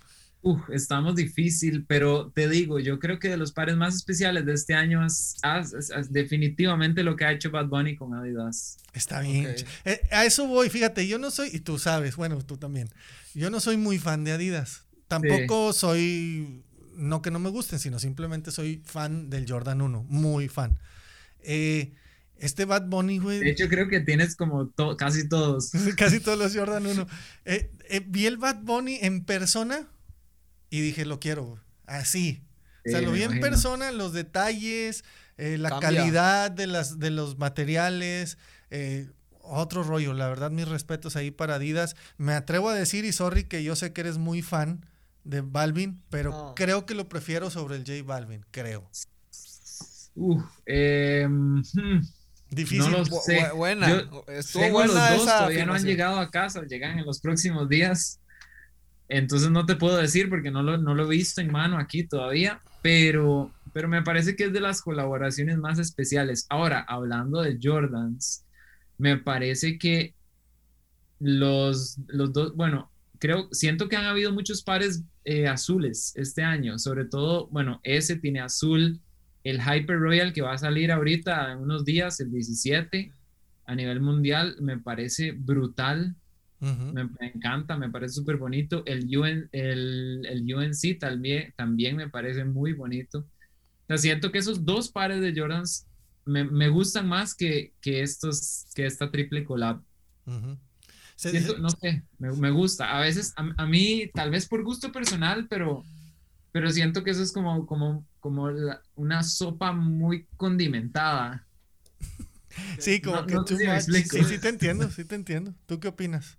Uf, 0.40 0.70
estamos 0.70 1.16
difícil, 1.16 1.84
pero 1.84 2.30
te 2.30 2.48
digo, 2.48 2.78
yo 2.78 3.00
creo 3.00 3.18
que 3.18 3.28
de 3.28 3.36
los 3.36 3.50
pares 3.52 3.76
más 3.76 3.96
especiales 3.96 4.46
de 4.46 4.54
este 4.54 4.72
año 4.72 5.04
es, 5.04 5.36
definitivamente 6.10 7.02
lo 7.02 7.16
que 7.16 7.24
ha 7.24 7.32
hecho 7.32 7.50
Bad 7.50 7.66
Bunny 7.66 7.96
con 7.96 8.14
Adidas. 8.14 8.78
Está 8.92 9.20
bien. 9.20 9.56
Eh, 9.84 10.00
a 10.12 10.24
eso 10.24 10.46
voy, 10.46 10.70
fíjate, 10.70 11.08
yo 11.08 11.18
no 11.18 11.32
soy, 11.32 11.50
y 11.52 11.60
tú 11.60 11.78
sabes, 11.78 12.14
bueno, 12.14 12.38
tú 12.42 12.56
también, 12.56 12.88
yo 13.34 13.50
no 13.50 13.58
soy 13.58 13.76
muy 13.76 13.98
fan 13.98 14.22
de 14.22 14.32
Adidas. 14.32 14.84
Tampoco 15.08 15.72
soy, 15.72 16.62
no 16.94 17.20
que 17.20 17.32
no 17.32 17.40
me 17.40 17.50
gusten, 17.50 17.80
sino 17.80 17.98
simplemente 17.98 18.52
soy 18.52 18.80
fan 18.84 19.30
del 19.30 19.50
Jordan 19.50 19.80
1, 19.80 20.06
muy 20.08 20.48
fan. 20.48 20.78
Eh, 21.40 21.94
este 22.40 22.64
Bad 22.64 22.88
Bunny, 22.88 23.18
güey. 23.18 23.40
De 23.40 23.50
hecho, 23.50 23.68
creo 23.68 23.88
que 23.88 24.00
tienes 24.00 24.36
como 24.36 24.72
casi 24.96 25.28
todos. 25.28 25.70
casi 25.96 26.20
todos 26.20 26.38
los 26.38 26.54
Jordan 26.54 26.86
1. 26.86 27.06
Eh, 27.44 27.70
eh, 27.88 28.02
vi 28.06 28.26
el 28.26 28.36
Bad 28.36 28.62
Bunny 28.62 28.98
en 29.00 29.24
persona 29.24 29.88
y 30.68 30.80
dije, 30.80 31.06
lo 31.06 31.18
quiero, 31.18 31.58
así. 31.86 32.42
o 32.86 32.90
sea, 32.90 33.00
lo 33.00 33.12
vi 33.12 33.22
en 33.22 33.40
persona, 33.40 33.90
los 33.90 34.12
detalles, 34.12 35.02
eh, 35.38 35.56
la 35.56 35.80
calidad 35.80 36.50
de, 36.50 36.66
las, 36.66 36.98
de 36.98 37.10
los 37.10 37.38
materiales. 37.38 38.36
otro 39.40 39.82
rollo, 39.82 40.12
la 40.12 40.28
verdad, 40.28 40.50
mis 40.50 40.68
respetos 40.68 41.16
ahí 41.16 41.30
para 41.30 41.54
Adidas. 41.54 41.96
Me 42.18 42.34
atrevo 42.34 42.68
a 42.68 42.74
decir, 42.74 43.06
y 43.06 43.12
sorry, 43.12 43.44
que 43.44 43.62
yo 43.62 43.74
sé 43.76 43.94
que 43.94 44.02
eres 44.02 44.18
muy 44.18 44.42
fan 44.42 44.84
de 45.24 45.40
Balvin, 45.40 46.02
pero 46.10 46.52
creo 46.54 46.84
que 46.84 46.94
lo 46.94 47.08
prefiero 47.08 47.50
sobre 47.50 47.76
el 47.76 47.84
J 47.86 48.02
Balvin, 48.04 48.44
creo. 48.50 48.90
Uf, 50.14 50.42
eh, 50.66 51.28
Difícil. 52.50 52.90
No 52.90 52.98
lo 52.98 53.04
sé. 53.04 53.50
buena. 53.54 53.88
Yo 53.88 54.24
tengo 54.52 54.84
los 54.84 54.94
dos, 54.94 55.24
todavía 55.24 55.66
no 55.66 55.74
han 55.74 55.84
llegado 55.84 56.18
a 56.18 56.30
casa, 56.30 56.62
llegan 56.64 56.98
en 56.98 57.06
los 57.06 57.20
próximos 57.20 57.68
días. 57.68 58.20
Entonces 59.08 59.50
no 59.50 59.64
te 59.66 59.76
puedo 59.76 59.96
decir 59.96 60.28
porque 60.28 60.50
no 60.50 60.62
lo, 60.62 60.76
no 60.76 60.94
lo 60.94 61.04
he 61.04 61.16
visto 61.16 61.40
en 61.40 61.50
mano 61.50 61.78
aquí 61.78 62.04
todavía, 62.04 62.60
pero, 62.82 63.50
pero 63.72 63.88
me 63.88 64.02
parece 64.02 64.36
que 64.36 64.44
es 64.44 64.52
de 64.52 64.60
las 64.60 64.82
colaboraciones 64.82 65.58
más 65.58 65.78
especiales. 65.78 66.46
Ahora, 66.50 66.84
hablando 66.86 67.40
de 67.40 67.58
Jordans, 67.62 68.44
me 68.98 69.16
parece 69.16 69.78
que 69.78 70.14
los, 71.20 71.98
los 72.06 72.32
dos, 72.32 72.54
bueno, 72.54 72.90
creo, 73.18 73.48
siento 73.52 73.88
que 73.88 73.96
han 73.96 74.04
habido 74.04 74.32
muchos 74.32 74.62
pares 74.62 75.02
eh, 75.24 75.46
azules 75.46 76.12
este 76.16 76.42
año, 76.42 76.78
sobre 76.78 77.04
todo, 77.04 77.48
bueno, 77.48 77.80
ese 77.82 78.16
tiene 78.16 78.40
azul, 78.40 79.00
el 79.44 79.60
Hyper 79.60 79.98
Royal 79.98 80.32
que 80.32 80.42
va 80.42 80.52
a 80.52 80.58
salir 80.58 80.90
ahorita 80.92 81.52
en 81.52 81.58
unos 81.58 81.84
días, 81.84 82.20
el 82.20 82.30
17, 82.30 83.12
a 83.66 83.74
nivel 83.74 84.00
mundial, 84.00 84.56
me 84.60 84.78
parece 84.78 85.32
brutal. 85.32 86.16
me, 86.60 87.08
encanta, 87.20 87.76
me 87.76 87.90
parece 87.90 88.14
súper 88.14 88.36
bonito. 88.36 88.82
El, 88.86 89.04
UN, 89.16 89.48
el, 89.52 90.26
el, 90.26 90.54
UNC 90.54 90.98
también, 90.98 91.52
también 91.56 91.96
me 91.96 92.08
parece 92.08 92.44
muy 92.44 92.72
bonito. 92.72 93.26
O 93.88 93.96
siento 93.96 94.32
que 94.32 94.38
esos 94.38 94.64
dos 94.64 94.90
pares 94.90 95.20
de 95.20 95.38
Jordans 95.38 95.86
me, 96.24 96.44
me 96.44 96.68
gustan 96.68 97.08
más 97.08 97.34
que, 97.34 97.74
que, 97.80 98.02
estos, 98.02 98.66
que 98.74 98.86
esta 98.86 99.10
triple 99.10 99.44
collab. 99.44 99.82
no 101.58 101.70
sé, 101.70 102.02
me, 102.18 102.32
me, 102.32 102.50
gusta. 102.50 102.96
A 102.96 103.00
veces, 103.00 103.34
a, 103.36 103.48
a, 103.62 103.66
mí, 103.66 104.10
tal 104.14 104.30
vez 104.30 104.46
por 104.46 104.62
gusto 104.64 104.92
personal, 104.92 105.46
pero, 105.48 105.84
pero 106.52 106.70
siento 106.70 107.04
que 107.04 107.10
eso 107.10 107.22
es 107.22 107.32
como, 107.32 107.66
como 107.66 108.06
como 108.20 108.48
una 108.94 109.22
sopa 109.22 109.72
muy 109.72 110.26
condimentada. 110.36 111.46
Sí, 112.80 113.00
como 113.00 113.24
que 113.24 113.34
tú 113.46 113.56
sí, 113.56 114.24
sí, 114.24 114.38
te 114.40 114.48
entiendo, 114.48 114.90
sí 114.90 115.04
te 115.04 115.14
entiendo. 115.14 115.54
¿Tú 115.66 115.78
qué 115.78 115.86
opinas? 115.86 116.38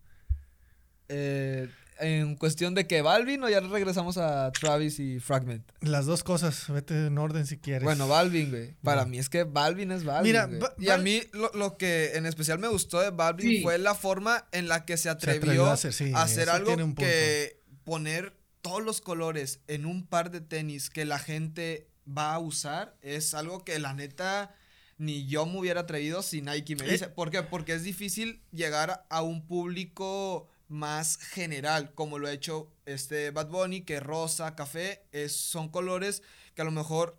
Eh, 1.08 1.70
en 2.00 2.36
cuestión 2.36 2.76
de 2.76 2.88
que 2.88 3.02
Balvin 3.02 3.44
o 3.44 3.50
ya 3.50 3.60
regresamos 3.60 4.18
a 4.18 4.52
Travis 4.52 5.00
y 5.00 5.20
Fragment. 5.20 5.70
Las 5.82 6.06
dos 6.06 6.24
cosas, 6.24 6.66
vete 6.70 7.08
en 7.08 7.18
orden 7.18 7.46
si 7.46 7.58
quieres. 7.58 7.84
Bueno, 7.84 8.08
Balvin, 8.08 8.50
güey. 8.50 8.76
Para 8.84 9.06
mí 9.06 9.18
es 9.18 9.30
que 9.30 9.44
Balvin 9.44 9.92
es 9.92 10.04
Balvin. 10.04 10.32
Mira, 10.32 10.50
y 10.78 10.90
a 10.90 10.98
mí 10.98 11.22
lo, 11.34 11.78
que 11.78 12.14
en 12.16 12.26
especial 12.26 12.60
me 12.60 12.68
gustó 12.68 13.00
de 13.00 13.12
Balvin 13.12 13.62
fue 13.64 13.78
la 13.78 13.96
forma 13.96 14.48
en 14.52 14.68
la 14.68 14.86
que 14.86 14.98
se 14.98 15.10
atrevió, 15.10 15.66
a 15.66 15.74
hacer, 15.74 16.50
algo 16.50 16.76
que 16.96 17.62
poner 17.84 18.39
todos 18.62 18.84
los 18.84 19.02
colores 19.02 19.62
en 19.68 19.86
un 19.86 20.06
par 20.06 20.32
de 20.32 20.42
tenis 20.42 20.90
que 20.90 21.06
la 21.06 21.20
gente 21.20 21.90
va 22.08 22.34
a 22.34 22.40
usar 22.40 22.98
es 23.02 23.34
algo 23.34 23.64
que 23.64 23.80
la 23.80 23.94
neta 23.94 24.56
ni 24.98 25.26
yo 25.28 25.46
me 25.46 25.58
hubiera 25.58 25.82
atrevido 25.82 26.22
si 26.22 26.42
Nike 26.42 26.76
me 26.76 26.86
dice. 26.86 27.08
¿Por 27.08 27.32
qué? 27.32 27.42
Porque 27.42 27.74
es 27.74 27.84
difícil 27.84 28.44
llegar 28.52 29.06
a 29.10 29.22
un 29.22 29.48
público 29.48 30.50
más 30.68 31.18
general, 31.18 31.94
como 31.96 32.20
lo 32.20 32.28
ha 32.28 32.34
hecho 32.34 32.72
este 32.86 33.32
Bad 33.32 33.48
Bunny, 33.48 33.82
que 33.82 34.00
rosa, 34.00 34.56
café, 34.56 35.04
es, 35.12 35.36
son 35.36 35.70
colores 35.70 36.22
que 36.54 36.62
a 36.62 36.66
lo 36.66 36.72
mejor 36.72 37.18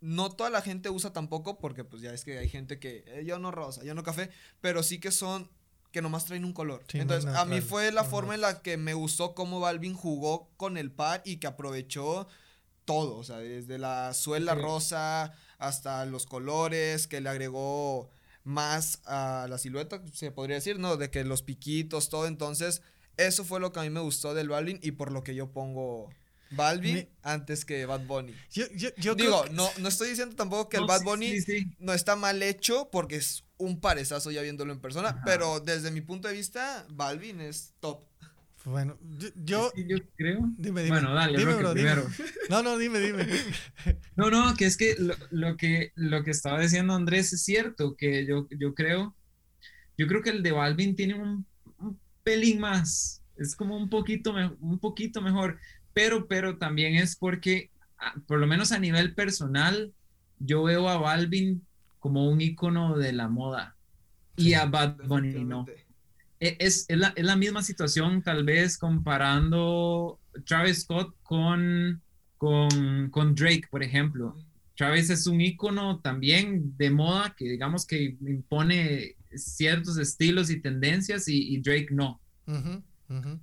no 0.00 0.30
toda 0.30 0.50
la 0.50 0.62
gente 0.62 0.90
usa 0.90 1.12
tampoco, 1.12 1.58
porque 1.58 1.84
pues 1.84 2.02
ya 2.02 2.12
es 2.12 2.24
que 2.24 2.38
hay 2.38 2.48
gente 2.48 2.78
que 2.78 3.04
eh, 3.06 3.24
yo 3.24 3.38
no 3.38 3.50
rosa, 3.50 3.84
yo 3.84 3.94
no 3.94 4.02
café, 4.02 4.30
pero 4.60 4.82
sí 4.82 4.98
que 4.98 5.10
son 5.10 5.50
que 5.98 6.02
nomás 6.02 6.26
traen 6.26 6.44
un 6.44 6.52
color. 6.52 6.84
Entonces, 6.92 7.28
a 7.34 7.44
mí 7.44 7.60
fue 7.60 7.90
la 7.90 8.04
forma 8.04 8.36
en 8.36 8.40
la 8.40 8.62
que 8.62 8.76
me 8.76 8.94
gustó 8.94 9.34
cómo 9.34 9.58
Balvin 9.58 9.94
jugó 9.94 10.48
con 10.56 10.76
el 10.76 10.92
par 10.92 11.22
y 11.24 11.38
que 11.38 11.48
aprovechó 11.48 12.28
todo, 12.84 13.16
o 13.16 13.24
sea, 13.24 13.38
desde 13.38 13.78
la 13.78 14.14
suela 14.14 14.54
rosa 14.54 15.34
hasta 15.58 16.06
los 16.06 16.24
colores, 16.24 17.08
que 17.08 17.20
le 17.20 17.30
agregó 17.30 18.10
más 18.44 19.00
a 19.06 19.48
la 19.50 19.58
silueta, 19.58 20.00
se 20.12 20.30
podría 20.30 20.54
decir, 20.54 20.78
¿no? 20.78 20.96
De 20.96 21.10
que 21.10 21.24
los 21.24 21.42
piquitos, 21.42 22.10
todo. 22.10 22.28
Entonces, 22.28 22.80
eso 23.16 23.44
fue 23.44 23.58
lo 23.58 23.72
que 23.72 23.80
a 23.80 23.82
mí 23.82 23.90
me 23.90 23.98
gustó 23.98 24.34
del 24.34 24.50
Balvin 24.50 24.78
y 24.80 24.92
por 24.92 25.10
lo 25.10 25.24
que 25.24 25.34
yo 25.34 25.50
pongo 25.50 26.10
Balvin 26.52 27.08
antes 27.24 27.64
que 27.64 27.86
Bad 27.86 28.06
Bunny. 28.06 28.36
Yo, 28.52 29.16
Digo, 29.16 29.46
no, 29.50 29.68
no 29.78 29.88
estoy 29.88 30.10
diciendo 30.10 30.36
tampoco 30.36 30.68
que 30.68 30.76
el 30.76 30.86
Bad 30.86 31.02
Bunny 31.02 31.44
no 31.80 31.92
está 31.92 32.14
mal 32.14 32.40
hecho 32.40 32.88
porque 32.92 33.16
es 33.16 33.42
un 33.58 33.80
parezazo 33.80 34.30
ya 34.30 34.42
viéndolo 34.42 34.72
en 34.72 34.80
persona, 34.80 35.22
pero 35.24 35.60
desde 35.60 35.90
mi 35.90 36.00
punto 36.00 36.28
de 36.28 36.34
vista, 36.34 36.86
Balvin 36.90 37.40
es 37.40 37.74
top. 37.80 38.04
Bueno, 38.64 38.98
yo, 39.44 39.72
yo 39.74 39.98
creo. 40.16 40.40
Dime, 40.56 40.82
dime. 40.82 40.96
Bueno, 40.96 41.14
dale, 41.14 41.38
dime, 41.38 41.54
bro, 41.54 41.72
primero. 41.72 42.06
No, 42.50 42.62
no, 42.62 42.76
dime, 42.76 42.98
dime. 43.00 43.26
No, 44.16 44.30
no, 44.30 44.54
que 44.56 44.66
es 44.66 44.76
que 44.76 44.96
lo, 45.30 45.56
que 45.56 45.92
lo 45.94 46.24
que 46.24 46.30
estaba 46.30 46.60
diciendo 46.60 46.94
Andrés 46.94 47.32
es 47.32 47.42
cierto, 47.42 47.96
que 47.96 48.26
yo, 48.26 48.48
yo 48.50 48.74
creo, 48.74 49.14
yo 49.96 50.06
creo 50.06 50.22
que 50.22 50.30
el 50.30 50.42
de 50.42 50.52
Balvin 50.52 50.96
tiene 50.96 51.14
un, 51.14 51.46
pelín 52.22 52.60
más, 52.60 53.22
es 53.36 53.56
como 53.56 53.76
un 53.76 53.88
poquito, 53.88 54.34
un 54.60 54.78
poquito 54.78 55.22
mejor, 55.22 55.58
pero, 55.94 56.26
pero 56.26 56.58
también 56.58 56.96
es 56.96 57.16
porque, 57.16 57.70
por 58.26 58.38
lo 58.38 58.46
menos 58.46 58.72
a 58.72 58.78
nivel 58.78 59.14
personal, 59.14 59.94
yo 60.38 60.64
veo 60.64 60.88
a 60.88 60.98
Balvin 60.98 61.66
como 61.98 62.28
un 62.28 62.40
icono 62.40 62.96
de 62.96 63.12
la 63.12 63.28
moda 63.28 63.76
y 64.36 64.54
a 64.54 64.66
Bad 64.66 64.96
Bunny 65.06 65.44
no. 65.44 65.66
E, 66.40 66.56
es, 66.60 66.86
es, 66.88 66.96
la, 66.96 67.12
es, 67.16 67.24
la, 67.24 67.34
misma 67.34 67.62
situación, 67.62 68.22
tal 68.22 68.44
vez 68.44 68.78
comparando 68.78 70.20
Travis 70.44 70.82
Scott 70.82 71.16
con 71.24 72.00
con, 72.38 73.10
con 73.10 73.34
Drake, 73.34 73.64
por 73.70 73.82
ejemplo. 73.82 74.34
Travis 74.76 75.10
es 75.10 75.26
un 75.26 75.40
icono 75.40 75.98
también 75.98 76.76
de 76.78 76.90
moda 76.90 77.34
que 77.36 77.50
digamos 77.50 77.84
que 77.84 78.16
impone 78.20 79.16
ciertos 79.34 79.98
estilos 79.98 80.48
y 80.50 80.60
tendencias 80.60 81.28
y, 81.28 81.58
Drake 81.58 81.88
no. 81.90 82.20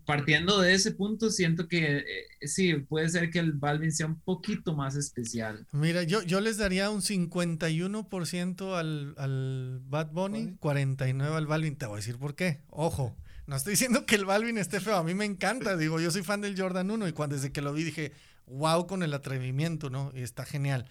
Partiendo 0.06 0.62
de 0.62 0.74
ese 0.76 0.92
punto, 0.92 1.32
siento 1.32 1.68
que 1.68 1.98
eh, 1.98 2.06
sí, 2.42 2.74
puede 2.76 3.10
ser 3.10 3.32
que 3.32 3.40
el 3.40 3.54
Balvin 3.54 3.92
sea 3.92 4.06
un 4.06 4.20
poquito 4.20 4.76
más 4.76 4.96
especial. 4.96 5.66
Mira, 5.72 6.04
yo, 6.04 6.22
yo 6.22 6.40
les 6.40 6.58
daría 6.58 6.92
un 6.92 7.02
51% 7.02 8.76
al, 8.78 9.16
al 9.18 9.82
Bad 9.86 10.12
Bunny, 10.12 10.58
49% 10.60 11.36
al 11.36 11.48
Balvin. 11.48 11.76
Te 11.76 11.88
voy 11.88 11.96
a 11.96 11.98
decir 11.98 12.18
por 12.18 12.36
qué. 12.36 12.62
Ojo, 12.70 13.18
no 13.48 13.56
estoy 13.56 13.72
diciendo 13.72 14.06
que 14.06 14.16
el 14.16 14.26
Balvin 14.26 14.58
esté 14.58 14.80
feo, 14.80 14.98
a 14.98 15.04
mí 15.04 15.14
me 15.14 15.26
encanta. 15.26 15.76
Digo, 15.78 16.00
yo 16.00 16.12
soy 16.12 16.24
fan 16.24 16.42
del 16.42 16.60
Jordan 16.60 16.92
1 16.92 17.08
y 17.08 17.12
cuando 17.14 17.36
desde 17.36 17.52
que 17.52 17.62
lo 17.62 17.74
vi 17.74 17.84
dije, 17.84 18.12
wow 18.46 18.86
con 18.88 19.04
el 19.04 19.14
atrevimiento, 19.14 19.90
¿no? 19.90 20.12
Y 20.14 20.22
está 20.22 20.46
genial. 20.46 20.86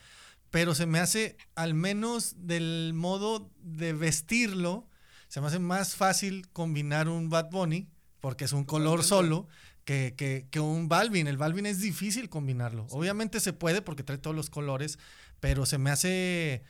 Pero 0.51 0.75
se 0.75 0.87
me 0.87 1.01
hace, 1.01 1.37
al 1.57 1.75
menos 1.75 2.35
del 2.39 2.93
modo 2.95 3.51
de 3.61 3.93
vestirlo, 3.93 4.89
se 5.29 5.41
me 5.41 5.49
hace 5.49 5.59
más 5.59 5.97
fácil 5.97 6.49
combinar 6.53 7.09
un 7.09 7.29
Bad 7.29 7.51
Bunny, 7.51 7.89
porque 8.25 8.47
es 8.47 8.55
un 8.55 8.65
color 8.65 9.05
solo, 9.05 9.49
que, 9.85 10.15
que, 10.51 10.59
un 10.59 10.89
Balvin. 10.89 11.27
El 11.27 11.37
Balvin 11.37 11.67
es 11.67 11.83
difícil 11.83 12.31
combinarlo. 12.31 12.87
Obviamente 12.89 13.39
se 13.39 13.53
puede 13.53 13.83
porque 13.83 14.03
trae 14.03 14.17
todos 14.17 14.35
los 14.35 14.49
colores, 14.49 14.99
pero 15.41 15.67
se 15.67 15.77
me 15.77 15.91
hace, 15.91 16.63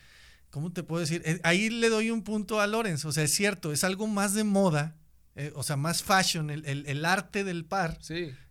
¿cómo 0.49 0.73
te 0.73 0.83
puedo 0.83 0.99
decir? 0.99 1.21
Eh, 1.23 1.39
ahí 1.43 1.69
le 1.69 1.87
doy 1.87 2.11
un 2.11 2.23
punto 2.23 2.59
a 2.59 2.67
Lorenz. 2.67 3.05
O 3.05 3.13
sea, 3.13 3.23
es 3.23 3.33
cierto, 3.33 3.71
es 3.71 3.85
algo 3.85 4.05
más 4.05 4.33
de 4.33 4.43
moda, 4.43 4.97
eh, 5.35 5.53
o 5.55 5.63
sea, 5.63 5.77
más 5.77 6.03
fashion, 6.03 6.49
el, 6.49 6.65
el, 6.65 7.05
arte 7.05 7.45
del 7.45 7.63
par, 7.63 7.99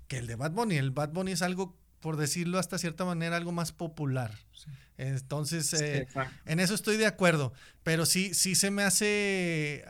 que 0.08 0.16
el 0.16 0.26
de 0.26 0.36
Bad 0.36 0.52
Bunny. 0.52 0.76
El 0.76 0.90
Bad 0.90 1.10
Bunny 1.10 1.32
es 1.32 1.42
algo 1.42 1.76
por 2.00 2.16
decirlo 2.16 2.58
hasta 2.58 2.78
cierta 2.78 3.04
manera, 3.04 3.36
algo 3.36 3.52
más 3.52 3.72
popular. 3.72 4.34
Entonces, 4.96 5.74
eh, 5.74 6.08
en 6.46 6.58
eso 6.58 6.74
estoy 6.74 6.96
de 6.96 7.04
acuerdo, 7.04 7.52
pero 7.82 8.06
sí, 8.06 8.32
sí 8.32 8.54
se 8.54 8.70
me 8.70 8.82
hace, 8.82 9.84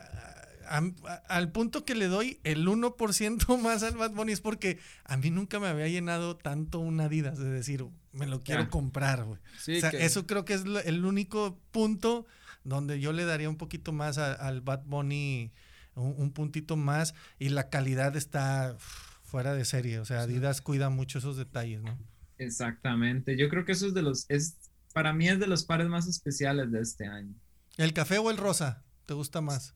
al 0.68 1.52
punto 1.52 1.84
que 1.84 1.94
le 1.94 2.08
doy 2.08 2.40
el 2.44 2.66
1% 2.66 3.58
más 3.62 3.82
al 3.82 3.96
Bad 3.96 4.12
Bunny 4.12 4.32
es 4.32 4.40
porque 4.40 4.78
a 5.04 5.16
mí 5.16 5.30
nunca 5.30 5.60
me 5.60 5.68
había 5.68 5.88
llenado 5.88 6.36
tanto 6.36 6.78
una 6.80 7.04
Adidas, 7.04 7.38
de 7.38 7.50
decir, 7.50 7.84
me 8.12 8.26
lo 8.26 8.40
quiero 8.40 8.70
comprar, 8.70 9.24
güey. 9.24 9.38
o 9.38 9.80
sea, 9.80 9.90
eso 9.90 10.26
creo 10.26 10.44
que 10.44 10.54
es 10.54 10.64
el 10.84 11.04
único 11.04 11.58
punto 11.70 12.26
donde 12.64 12.98
yo 12.98 13.12
le 13.12 13.24
daría 13.24 13.48
un 13.48 13.56
poquito 13.56 13.92
más 13.92 14.18
al 14.18 14.60
Bad 14.62 14.84
Bunny, 14.86 15.52
un, 15.94 16.32
puntito 16.32 16.76
más, 16.76 17.14
y 17.38 17.50
la 17.50 17.68
calidad 17.68 18.16
está 18.16 18.76
fuera 19.22 19.54
de 19.54 19.64
serie. 19.64 19.98
O 20.00 20.04
sea, 20.04 20.22
Adidas 20.22 20.60
cuida 20.60 20.90
mucho 20.90 21.18
esos 21.18 21.36
detalles, 21.36 21.82
¿no? 21.82 21.98
Exactamente. 22.38 23.36
Yo 23.36 23.48
creo 23.48 23.64
que 23.64 23.72
eso 23.72 23.86
es 23.86 23.94
de 23.94 24.02
los, 24.02 24.26
es, 24.28 24.56
para 24.92 25.12
mí 25.12 25.28
es 25.28 25.38
de 25.38 25.46
los 25.46 25.64
pares 25.64 25.88
más 25.88 26.08
especiales 26.08 26.72
de 26.72 26.80
este 26.80 27.06
año. 27.06 27.34
¿El 27.76 27.92
café 27.92 28.18
o 28.18 28.30
el 28.30 28.36
rosa? 28.36 28.82
¿Te 29.06 29.14
gusta 29.14 29.40
más? 29.40 29.74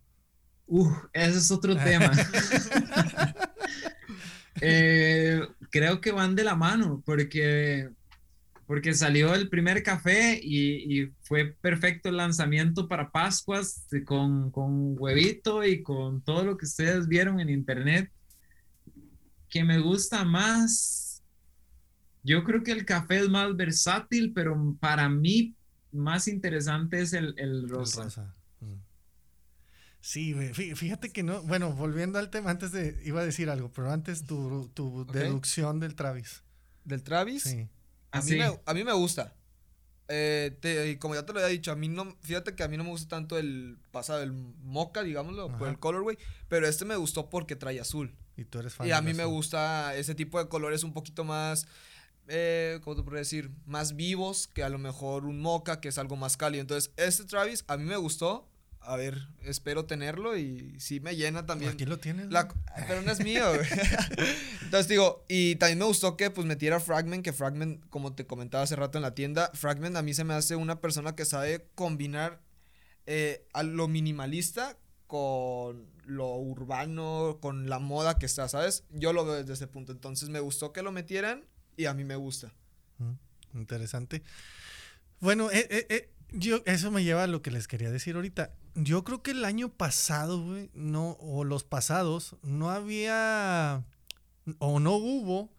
Uh, 0.68 0.92
ese 1.12 1.38
es 1.38 1.50
otro 1.50 1.76
tema. 1.76 2.12
Eh, 4.60 5.40
creo 5.70 6.00
que 6.00 6.10
van 6.10 6.34
de 6.34 6.42
la 6.42 6.56
mano 6.56 7.00
porque, 7.06 7.90
porque 8.66 8.92
salió 8.92 9.32
el 9.32 9.48
primer 9.48 9.84
café 9.84 10.40
y, 10.42 11.02
y 11.02 11.12
fue 11.22 11.56
perfecto 11.60 12.08
el 12.08 12.16
lanzamiento 12.16 12.88
para 12.88 13.12
Pascuas 13.12 13.86
con, 14.04 14.50
con 14.50 15.00
huevito 15.00 15.64
y 15.64 15.80
con 15.84 16.22
todo 16.22 16.44
lo 16.44 16.56
que 16.56 16.66
ustedes 16.66 17.06
vieron 17.06 17.38
en 17.38 17.50
internet 17.50 18.10
que 19.48 19.62
me 19.62 19.78
gusta 19.78 20.24
más. 20.24 21.22
Yo 22.22 22.44
creo 22.44 22.62
que 22.62 22.72
el 22.72 22.84
café 22.84 23.20
es 23.20 23.28
más 23.28 23.56
versátil, 23.56 24.32
pero 24.34 24.76
para 24.80 25.08
mí 25.08 25.54
más 25.92 26.28
interesante 26.28 27.00
es 27.00 27.12
el, 27.12 27.34
el 27.38 27.68
rosa. 27.68 28.04
Mm. 28.04 28.37
Sí, 30.00 30.34
fíjate 30.54 31.10
que 31.10 31.22
no, 31.22 31.42
bueno, 31.42 31.72
volviendo 31.72 32.18
al 32.18 32.30
tema, 32.30 32.50
antes 32.50 32.72
de, 32.72 33.00
iba 33.04 33.20
a 33.20 33.24
decir 33.24 33.50
algo, 33.50 33.70
pero 33.72 33.90
antes 33.90 34.24
tu, 34.24 34.70
tu 34.74 35.04
deducción 35.06 35.80
del 35.80 35.94
Travis. 35.94 36.42
¿Del 36.84 37.02
Travis? 37.02 37.42
Sí. 37.42 37.68
A, 38.12 38.22
mí, 38.22 38.36
me, 38.36 38.60
a 38.64 38.74
mí 38.74 38.84
me 38.84 38.92
gusta. 38.92 39.34
Eh, 40.10 40.96
como 41.00 41.14
ya 41.14 41.26
te 41.26 41.34
lo 41.34 41.40
había 41.40 41.50
dicho, 41.50 41.70
a 41.70 41.76
mí 41.76 41.88
no, 41.88 42.16
fíjate 42.22 42.54
que 42.54 42.62
a 42.62 42.68
mí 42.68 42.78
no 42.78 42.84
me 42.84 42.90
gusta 42.90 43.08
tanto 43.08 43.38
el 43.38 43.78
pasado, 43.90 44.22
el 44.22 44.32
mocha, 44.32 45.02
digámoslo, 45.02 45.54
por 45.58 45.68
el 45.68 45.78
colorway, 45.78 46.16
pero 46.48 46.66
este 46.66 46.86
me 46.86 46.96
gustó 46.96 47.28
porque 47.28 47.56
trae 47.56 47.78
azul. 47.78 48.16
Y 48.36 48.44
tú 48.44 48.60
eres 48.60 48.74
fan. 48.74 48.86
Y 48.86 48.92
a 48.92 49.02
mí 49.02 49.12
me 49.12 49.26
gusta 49.26 49.94
ese 49.96 50.14
tipo 50.14 50.38
de 50.38 50.48
colores 50.48 50.82
un 50.82 50.94
poquito 50.94 51.24
más, 51.24 51.66
eh, 52.28 52.80
¿cómo 52.82 52.96
te 52.96 53.02
puedo 53.02 53.18
decir? 53.18 53.50
Más 53.66 53.96
vivos 53.96 54.48
que 54.48 54.62
a 54.62 54.70
lo 54.70 54.78
mejor 54.78 55.26
un 55.26 55.40
mocha, 55.40 55.80
que 55.80 55.88
es 55.88 55.98
algo 55.98 56.16
más 56.16 56.38
cálido. 56.38 56.62
Entonces, 56.62 56.90
este 56.96 57.24
Travis 57.24 57.64
a 57.66 57.76
mí 57.76 57.84
me 57.84 57.96
gustó. 57.96 58.48
A 58.80 58.96
ver, 58.96 59.28
espero 59.42 59.84
tenerlo 59.84 60.36
y 60.36 60.78
sí 60.80 61.00
me 61.00 61.14
llena 61.14 61.44
también. 61.44 61.72
Aquí 61.72 61.84
lo 61.84 61.98
tienes. 61.98 62.28
pero 62.86 63.02
no 63.02 63.12
es 63.12 63.22
mío, 63.22 63.44
Entonces 64.62 64.88
digo, 64.88 65.24
y 65.28 65.56
también 65.56 65.78
me 65.78 65.84
gustó 65.84 66.16
que 66.16 66.30
pues 66.30 66.46
metiera 66.46 66.80
Fragment, 66.80 67.22
que 67.22 67.32
Fragment, 67.32 67.86
como 67.90 68.14
te 68.14 68.26
comentaba 68.26 68.64
hace 68.64 68.76
rato 68.76 68.96
en 68.96 69.02
la 69.02 69.14
tienda, 69.14 69.50
Fragment 69.54 69.96
a 69.96 70.02
mí 70.02 70.14
se 70.14 70.24
me 70.24 70.34
hace 70.34 70.56
una 70.56 70.80
persona 70.80 71.14
que 71.14 71.24
sabe 71.24 71.68
combinar 71.74 72.40
eh, 73.06 73.46
a 73.52 73.62
lo 73.62 73.88
minimalista 73.88 74.78
con 75.06 75.86
lo 76.04 76.36
urbano, 76.36 77.38
con 77.40 77.68
la 77.68 77.78
moda 77.78 78.18
que 78.18 78.26
está, 78.26 78.48
¿sabes? 78.48 78.84
Yo 78.90 79.12
lo 79.12 79.24
veo 79.24 79.34
desde 79.34 79.54
ese 79.54 79.66
punto. 79.66 79.92
Entonces 79.92 80.28
me 80.28 80.40
gustó 80.40 80.72
que 80.72 80.82
lo 80.82 80.92
metieran 80.92 81.44
y 81.76 81.86
a 81.86 81.94
mí 81.94 82.04
me 82.04 82.16
gusta. 82.16 82.52
Mm, 82.98 83.58
interesante. 83.58 84.22
Bueno, 85.20 85.50
eh, 85.50 85.66
eh, 85.70 85.86
eh, 85.88 86.10
yo, 86.30 86.60
eso 86.66 86.90
me 86.90 87.04
lleva 87.04 87.24
a 87.24 87.26
lo 87.26 87.42
que 87.42 87.50
les 87.50 87.68
quería 87.68 87.90
decir 87.90 88.16
ahorita. 88.16 88.52
Yo 88.74 89.04
creo 89.04 89.22
que 89.22 89.32
el 89.32 89.44
año 89.44 89.70
pasado, 89.70 90.42
güey, 90.42 90.70
no, 90.74 91.16
o 91.20 91.44
los 91.44 91.64
pasados, 91.64 92.36
no 92.42 92.70
había, 92.70 93.84
o 94.58 94.80
no 94.80 94.92
hubo 94.96 95.50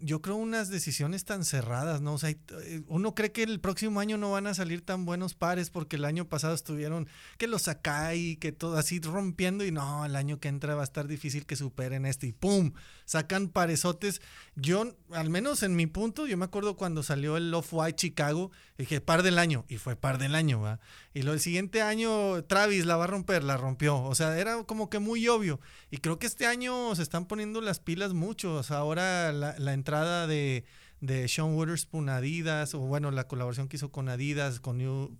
yo 0.00 0.22
creo 0.22 0.36
unas 0.36 0.68
decisiones 0.68 1.24
tan 1.24 1.44
cerradas, 1.44 2.00
¿no? 2.00 2.14
O 2.14 2.18
sea, 2.18 2.30
eh, 2.30 2.82
uno 2.86 3.14
cree 3.14 3.32
que 3.32 3.42
el 3.42 3.58
próximo 3.58 4.00
año 4.00 4.16
no 4.16 4.30
van 4.30 4.46
a 4.46 4.54
salir 4.54 4.84
tan 4.84 5.04
buenos 5.04 5.34
pares 5.34 5.70
porque 5.70 5.96
el 5.96 6.04
año 6.04 6.28
pasado 6.28 6.54
estuvieron 6.54 7.08
que 7.36 7.48
los 7.48 7.68
y 8.14 8.36
que 8.36 8.52
todo 8.52 8.76
así 8.76 9.00
rompiendo 9.00 9.64
y 9.64 9.72
no, 9.72 10.04
el 10.04 10.14
año 10.14 10.38
que 10.38 10.48
entra 10.48 10.74
va 10.74 10.82
a 10.82 10.84
estar 10.84 11.08
difícil 11.08 11.46
que 11.46 11.56
superen 11.56 12.06
este 12.06 12.28
y 12.28 12.32
¡pum! 12.32 12.72
Sacan 13.06 13.48
paresotes. 13.48 14.22
Yo, 14.54 14.96
al 15.10 15.30
menos 15.30 15.62
en 15.62 15.74
mi 15.74 15.86
punto, 15.86 16.26
yo 16.26 16.36
me 16.36 16.44
acuerdo 16.44 16.76
cuando 16.76 17.02
salió 17.02 17.36
el 17.36 17.50
Love 17.50 17.72
White 17.72 17.96
Chicago, 17.96 18.52
dije 18.78 19.00
par 19.00 19.22
del 19.22 19.38
año 19.38 19.64
y 19.68 19.78
fue 19.78 19.96
par 19.96 20.18
del 20.18 20.34
año, 20.34 20.60
¿va? 20.60 20.78
Y 21.14 21.22
lo 21.22 21.32
del 21.32 21.40
siguiente 21.40 21.82
año 21.82 22.42
Travis 22.44 22.86
la 22.86 22.96
va 22.96 23.04
a 23.04 23.08
romper, 23.08 23.44
la 23.44 23.56
rompió. 23.56 24.02
O 24.02 24.14
sea, 24.14 24.38
era 24.38 24.64
como 24.64 24.88
que 24.88 24.98
muy 24.98 25.28
obvio. 25.28 25.60
Y 25.90 25.98
creo 25.98 26.18
que 26.18 26.26
este 26.26 26.46
año 26.46 26.94
se 26.94 27.02
están 27.02 27.26
poniendo 27.26 27.60
las 27.60 27.80
pilas 27.80 28.14
mucho. 28.14 28.54
O 28.54 28.62
sea, 28.62 28.78
ahora 28.78 29.32
la, 29.32 29.58
la 29.58 29.74
entrada 29.74 30.26
de, 30.26 30.64
de 31.00 31.28
Sean 31.28 31.54
Witherspoon 31.54 32.08
Adidas, 32.08 32.74
o 32.74 32.78
bueno, 32.80 33.10
la 33.10 33.26
colaboración 33.26 33.68
que 33.68 33.76
hizo 33.76 33.90
con 33.90 34.08
Adidas, 34.08 34.60
con 34.60 34.78
New... 34.78 35.16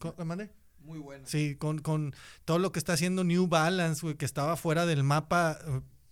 Muy 0.84 0.98
buena. 0.98 1.26
Sí, 1.26 1.56
con, 1.56 1.78
con, 1.80 2.14
todo 2.44 2.58
lo 2.58 2.72
que 2.72 2.78
está 2.78 2.94
haciendo 2.94 3.24
New 3.24 3.46
Balance, 3.46 4.16
que 4.16 4.24
estaba 4.24 4.56
fuera 4.56 4.86
del 4.86 5.04
mapa 5.04 5.58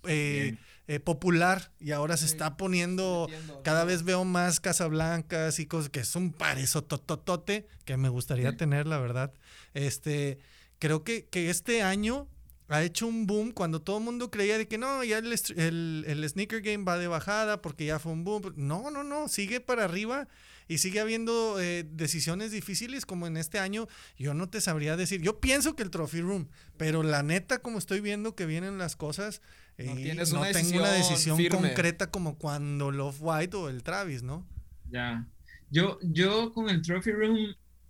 eh, 0.04 0.56
eh, 0.90 0.98
popular 0.98 1.70
y 1.78 1.92
ahora 1.92 2.16
se 2.16 2.26
está 2.26 2.56
poniendo, 2.56 3.28
cada 3.62 3.84
vez 3.84 4.02
veo 4.02 4.24
más 4.24 4.58
Casablancas 4.58 5.60
y 5.60 5.66
cosas 5.66 5.88
que 5.88 6.00
es 6.00 6.16
un 6.16 6.32
parezo 6.32 6.82
tototote 6.82 7.68
que 7.84 7.96
me 7.96 8.08
gustaría 8.08 8.56
tener, 8.56 8.88
la 8.88 8.98
verdad. 8.98 9.32
Este, 9.72 10.40
creo 10.80 11.04
que, 11.04 11.26
que 11.26 11.48
este 11.48 11.82
año 11.82 12.26
ha 12.70 12.84
hecho 12.84 13.06
un 13.06 13.26
boom 13.26 13.50
cuando 13.50 13.82
todo 13.82 13.98
el 13.98 14.04
mundo 14.04 14.30
creía 14.30 14.56
de 14.56 14.68
que 14.68 14.78
no, 14.78 15.02
ya 15.02 15.18
el, 15.18 16.04
el, 16.06 16.28
sneaker 16.28 16.62
game 16.62 16.84
va 16.84 16.98
de 16.98 17.08
bajada 17.08 17.60
porque 17.60 17.84
ya 17.84 17.98
fue 17.98 18.12
un 18.12 18.22
boom. 18.22 18.54
No, 18.56 18.90
no, 18.92 19.02
no, 19.02 19.26
sigue 19.26 19.60
para 19.60 19.84
arriba 19.84 20.28
y 20.68 20.78
sigue 20.78 21.00
habiendo 21.00 21.60
eh, 21.60 21.84
decisiones 21.90 22.52
difíciles 22.52 23.06
como 23.06 23.26
en 23.26 23.36
este 23.36 23.58
año. 23.58 23.88
Yo 24.16 24.34
no 24.34 24.48
te 24.48 24.60
sabría 24.60 24.96
decir, 24.96 25.20
yo 25.20 25.40
pienso 25.40 25.74
que 25.74 25.82
el 25.82 25.90
Trophy 25.90 26.20
Room, 26.20 26.48
pero 26.76 27.02
la 27.02 27.24
neta 27.24 27.58
como 27.58 27.76
estoy 27.76 28.00
viendo 28.00 28.36
que 28.36 28.46
vienen 28.46 28.78
las 28.78 28.94
cosas, 28.94 29.42
no, 29.76 29.98
eh, 29.98 30.14
no 30.14 30.42
tengo 30.52 30.78
una 30.78 30.92
decisión 30.92 31.44
concreta 31.48 32.12
como 32.12 32.38
cuando 32.38 32.92
Love 32.92 33.18
White 33.18 33.56
o 33.56 33.68
el 33.68 33.82
Travis, 33.82 34.22
¿no? 34.22 34.46
Ya. 34.88 35.26
Yo, 35.70 35.98
yo 36.02 36.52
con 36.52 36.68
el 36.68 36.82
Trophy 36.82 37.10
Room, 37.10 37.36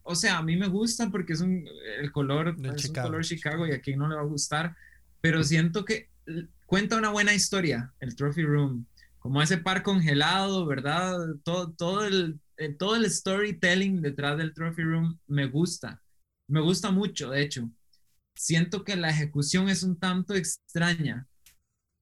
o 0.03 0.15
sea, 0.15 0.39
a 0.39 0.43
mí 0.43 0.57
me 0.57 0.69
gusta 0.69 1.11
porque 1.11 1.35
es 1.35 1.41
un, 1.41 1.67
el 1.99 2.13
color, 2.13 2.57
es 2.63 2.75
Chicago. 2.77 3.07
un 3.07 3.13
color 3.13 3.25
Chicago 3.25 3.67
y 3.67 3.73
a 3.73 3.81
quien 3.81 3.99
no 3.99 4.09
le 4.09 4.17
va 4.17 4.23
a 4.23 4.25
gustar, 4.25 4.77
pero 5.21 5.45
siento 5.45 5.85
que 5.85 6.09
cuenta 6.67 6.97
una 6.97 7.11
buena 7.11 7.35
historia, 7.35 7.93
el 8.01 8.15
Trophy 8.15 8.43
Room, 8.43 8.87
como 9.19 9.43
ese 9.43 9.59
par 9.59 9.83
congelado, 9.83 10.67
¿verdad? 10.67 11.19
Todo, 11.45 11.73
todo, 11.73 12.05
el, 12.07 12.41
todo 12.79 12.97
el 12.97 13.11
storytelling 13.11 14.01
detrás 14.01 14.39
del 14.39 14.55
Trophy 14.55 14.83
Room 14.83 15.19
me 15.27 15.47
gusta, 15.47 16.03
me 16.49 16.61
gusta 16.61 16.91
mucho, 16.91 17.31
de 17.31 17.43
hecho. 17.43 17.71
Siento 18.35 18.85
que 18.85 18.97
la 18.97 19.11
ejecución 19.11 19.69
es 19.69 19.83
un 19.83 19.99
tanto 19.99 20.35
extraña. 20.35 21.27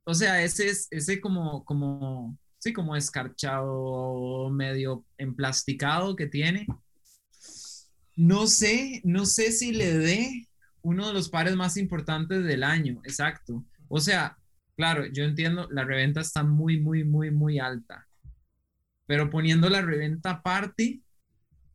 O 0.05 0.15
sea, 0.15 0.43
ese 0.43 0.69
es, 0.69 0.87
ese 0.91 1.21
como, 1.21 1.65
como, 1.65 2.39
sí, 2.59 2.73
como 2.73 2.95
escarchado, 2.95 4.49
medio 4.51 5.05
emplasticado 5.19 6.15
que 6.15 6.27
tiene. 6.27 6.67
No 8.19 8.49
sé, 8.49 9.01
no 9.05 9.27
sé 9.27 9.53
si 9.53 9.71
le 9.73 9.97
dé 9.97 10.49
uno 10.83 11.07
de 11.07 11.13
los 11.15 11.29
pares 11.29 11.55
más 11.55 11.77
importantes 11.77 12.43
del 12.43 12.65
año, 12.65 13.01
exacto. 13.05 13.65
O 13.87 14.01
sea, 14.01 14.37
claro, 14.77 15.07
yo 15.07 15.23
entiendo, 15.23 15.69
la 15.71 15.85
reventa 15.85 16.21
está 16.21 16.43
muy, 16.43 16.81
muy, 16.81 17.05
muy, 17.05 17.31
muy 17.31 17.61
alta. 17.61 18.09
Pero 19.07 19.31
poniendo 19.31 19.69
la 19.69 19.83
reventa 19.83 20.31
aparte, 20.31 21.01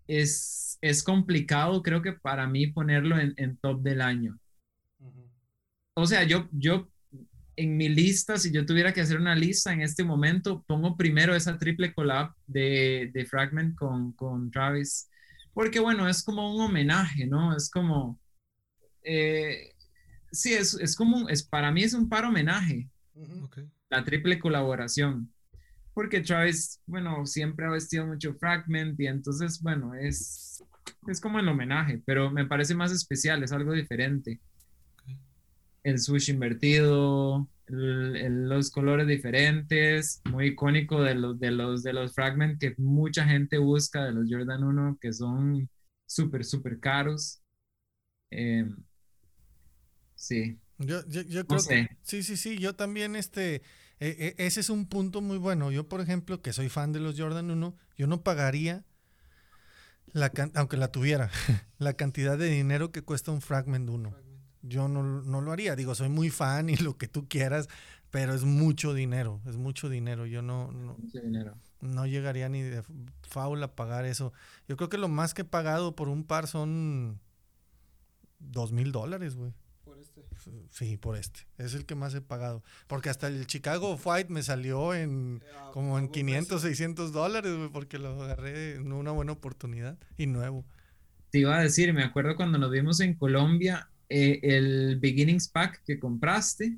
es, 0.05 0.77
es 0.81 1.01
complicado, 1.01 1.81
creo 1.81 2.01
que 2.01 2.11
para 2.11 2.45
mí 2.45 2.67
ponerlo 2.67 3.17
en, 3.17 3.33
en 3.37 3.55
top 3.55 3.81
del 3.81 4.01
año. 4.01 4.37
O 5.93 6.05
sea, 6.05 6.23
yo, 6.23 6.49
yo 6.51 6.89
en 7.55 7.77
mi 7.77 7.87
lista, 7.87 8.37
si 8.37 8.51
yo 8.51 8.65
tuviera 8.65 8.91
que 8.91 8.99
hacer 8.99 9.17
una 9.17 9.35
lista 9.35 9.71
en 9.71 9.81
este 9.81 10.03
momento, 10.03 10.61
pongo 10.67 10.97
primero 10.97 11.35
esa 11.35 11.57
triple 11.57 11.93
collab 11.93 12.33
de, 12.47 13.11
de 13.13 13.25
Fragment 13.25 13.75
con, 13.77 14.11
con 14.11 14.51
Travis, 14.51 15.09
porque 15.53 15.79
bueno, 15.79 16.07
es 16.09 16.23
como 16.23 16.53
un 16.55 16.61
homenaje, 16.61 17.25
¿no? 17.27 17.55
Es 17.55 17.69
como, 17.69 18.19
eh, 19.03 19.73
sí, 20.31 20.53
es, 20.53 20.75
es 20.75 20.95
como, 20.95 21.17
un- 21.17 21.29
es, 21.31 21.43
para 21.43 21.71
mí 21.71 21.83
es 21.83 21.93
un 21.93 22.09
par 22.09 22.25
homenaje, 22.25 22.89
Ok. 23.43 23.59
la 23.89 24.03
triple 24.03 24.39
colaboración, 24.39 25.31
porque 25.93 26.21
Travis, 26.21 26.81
bueno, 26.87 27.25
siempre 27.25 27.65
ha 27.67 27.71
vestido 27.71 28.07
mucho 28.07 28.35
Fragment 28.35 28.99
y 28.99 29.07
entonces, 29.07 29.61
bueno, 29.61 29.93
es, 29.95 30.63
es 31.07 31.21
como 31.21 31.39
el 31.39 31.47
homenaje, 31.49 32.01
pero 32.05 32.31
me 32.31 32.45
parece 32.47 32.75
más 32.75 32.91
especial, 32.91 33.43
es 33.43 33.51
algo 33.51 33.73
diferente. 33.73 34.41
El 35.83 35.99
sushi 35.99 36.31
invertido, 36.31 37.49
los 37.67 38.69
colores 38.71 39.07
diferentes, 39.07 40.21
muy 40.25 40.47
icónico 40.47 41.01
de 41.01 41.15
los, 41.15 41.39
de 41.39 41.51
los, 41.51 41.83
de 41.83 41.93
los 41.93 42.13
fragments 42.13 42.59
que 42.59 42.75
mucha 42.77 43.25
gente 43.25 43.57
busca 43.57 44.05
de 44.05 44.11
los 44.13 44.25
Jordan 44.29 44.63
1, 44.63 44.97
que 45.01 45.13
son 45.13 45.69
súper, 46.05 46.45
súper 46.45 46.79
caros. 46.79 47.41
Eh, 48.31 48.65
sí, 50.15 50.59
Yo, 50.79 51.05
yo, 51.07 51.21
yo 51.21 51.47
No 51.47 51.59
creo 51.59 51.65
sé. 51.67 51.87
que 51.87 51.87
sí, 52.01 52.23
sí, 52.23 52.35
sí, 52.37 52.57
yo 52.59 52.75
también 52.75 53.15
este 53.15 53.61
e- 53.99 54.35
e- 54.37 54.45
ese 54.45 54.59
es 54.61 54.69
un 54.69 54.87
punto 54.87 55.21
muy 55.21 55.37
bueno. 55.37 55.71
Yo, 55.71 55.87
por 55.87 56.01
ejemplo, 56.01 56.41
que 56.41 56.51
soy 56.53 56.69
fan 56.69 56.91
de 56.91 56.99
los 56.99 57.19
Jordan 57.19 57.51
1, 57.51 57.75
yo 57.97 58.07
no 58.07 58.23
pagaría 58.23 58.83
la 60.13 60.29
can- 60.29 60.51
aunque 60.55 60.77
la 60.77 60.91
tuviera, 60.91 61.29
la 61.79 61.93
cantidad 61.93 62.37
de 62.37 62.47
dinero 62.49 62.91
que 62.91 63.01
cuesta 63.01 63.31
un 63.31 63.41
Fragment 63.41 63.89
1. 63.89 64.15
Yo 64.63 64.87
no, 64.87 65.03
no 65.03 65.41
lo 65.41 65.51
haría. 65.51 65.75
Digo, 65.75 65.93
soy 65.93 66.09
muy 66.09 66.29
fan 66.29 66.69
y 66.69 66.75
lo 66.77 66.97
que 66.97 67.07
tú 67.07 67.27
quieras, 67.27 67.69
pero 68.09 68.33
es 68.33 68.43
mucho 68.43 68.93
dinero, 68.93 69.41
es 69.45 69.57
mucho 69.57 69.89
dinero. 69.89 70.25
Yo 70.25 70.41
no, 70.41 70.71
no, 70.71 70.97
dinero. 70.99 71.55
no 71.81 72.07
llegaría 72.07 72.49
ni 72.49 72.61
de 72.61 72.83
faula 73.21 73.67
a 73.67 73.75
pagar 73.75 74.05
eso. 74.05 74.33
Yo 74.67 74.77
creo 74.77 74.89
que 74.89 74.97
lo 74.97 75.07
más 75.09 75.33
que 75.33 75.43
he 75.43 75.45
pagado 75.45 75.95
por 75.95 76.09
un 76.09 76.23
par 76.23 76.47
son 76.47 77.19
dos 78.39 78.71
mil 78.71 78.91
dólares, 78.91 79.35
güey. 79.35 79.53
Por 79.83 79.99
este. 79.99 80.23
Sí, 80.69 80.97
por 80.97 81.17
este. 81.17 81.41
Es 81.57 81.73
el 81.73 81.85
que 81.85 81.95
más 81.95 82.13
he 82.13 82.21
pagado. 82.21 82.63
Porque 82.87 83.09
hasta 83.09 83.27
el 83.27 83.45
Chicago 83.47 83.97
Fight 83.97 84.29
me 84.29 84.43
salió 84.43 84.93
en 84.93 85.43
Ah, 85.57 85.69
como 85.73 85.97
en 85.97 86.05
buen 86.05 86.11
500, 86.11 86.61
600 86.61 87.11
dólares, 87.11 87.55
güey, 87.55 87.69
porque 87.69 87.99
lo 87.99 88.21
agarré 88.23 88.75
en 88.75 88.91
una 88.91 89.11
buena 89.11 89.33
oportunidad 89.33 89.97
y 90.17 90.27
nuevo. 90.27 90.65
Te 91.29 91.39
iba 91.39 91.57
a 91.57 91.61
decir, 91.61 91.93
me 91.93 92.03
acuerdo 92.03 92.35
cuando 92.35 92.57
nos 92.59 92.69
vimos 92.71 92.99
en 92.99 93.15
Colombia, 93.15 93.89
eh, 94.13 94.39
el 94.43 94.99
Beginnings 94.99 95.47
Pack 95.49 95.83
que 95.85 95.99
compraste, 95.99 96.77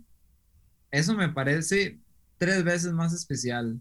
eso 0.92 1.14
me 1.16 1.30
parece 1.30 2.00
tres 2.38 2.64
veces 2.64 2.94
más 2.94 3.14
especial. 3.14 3.80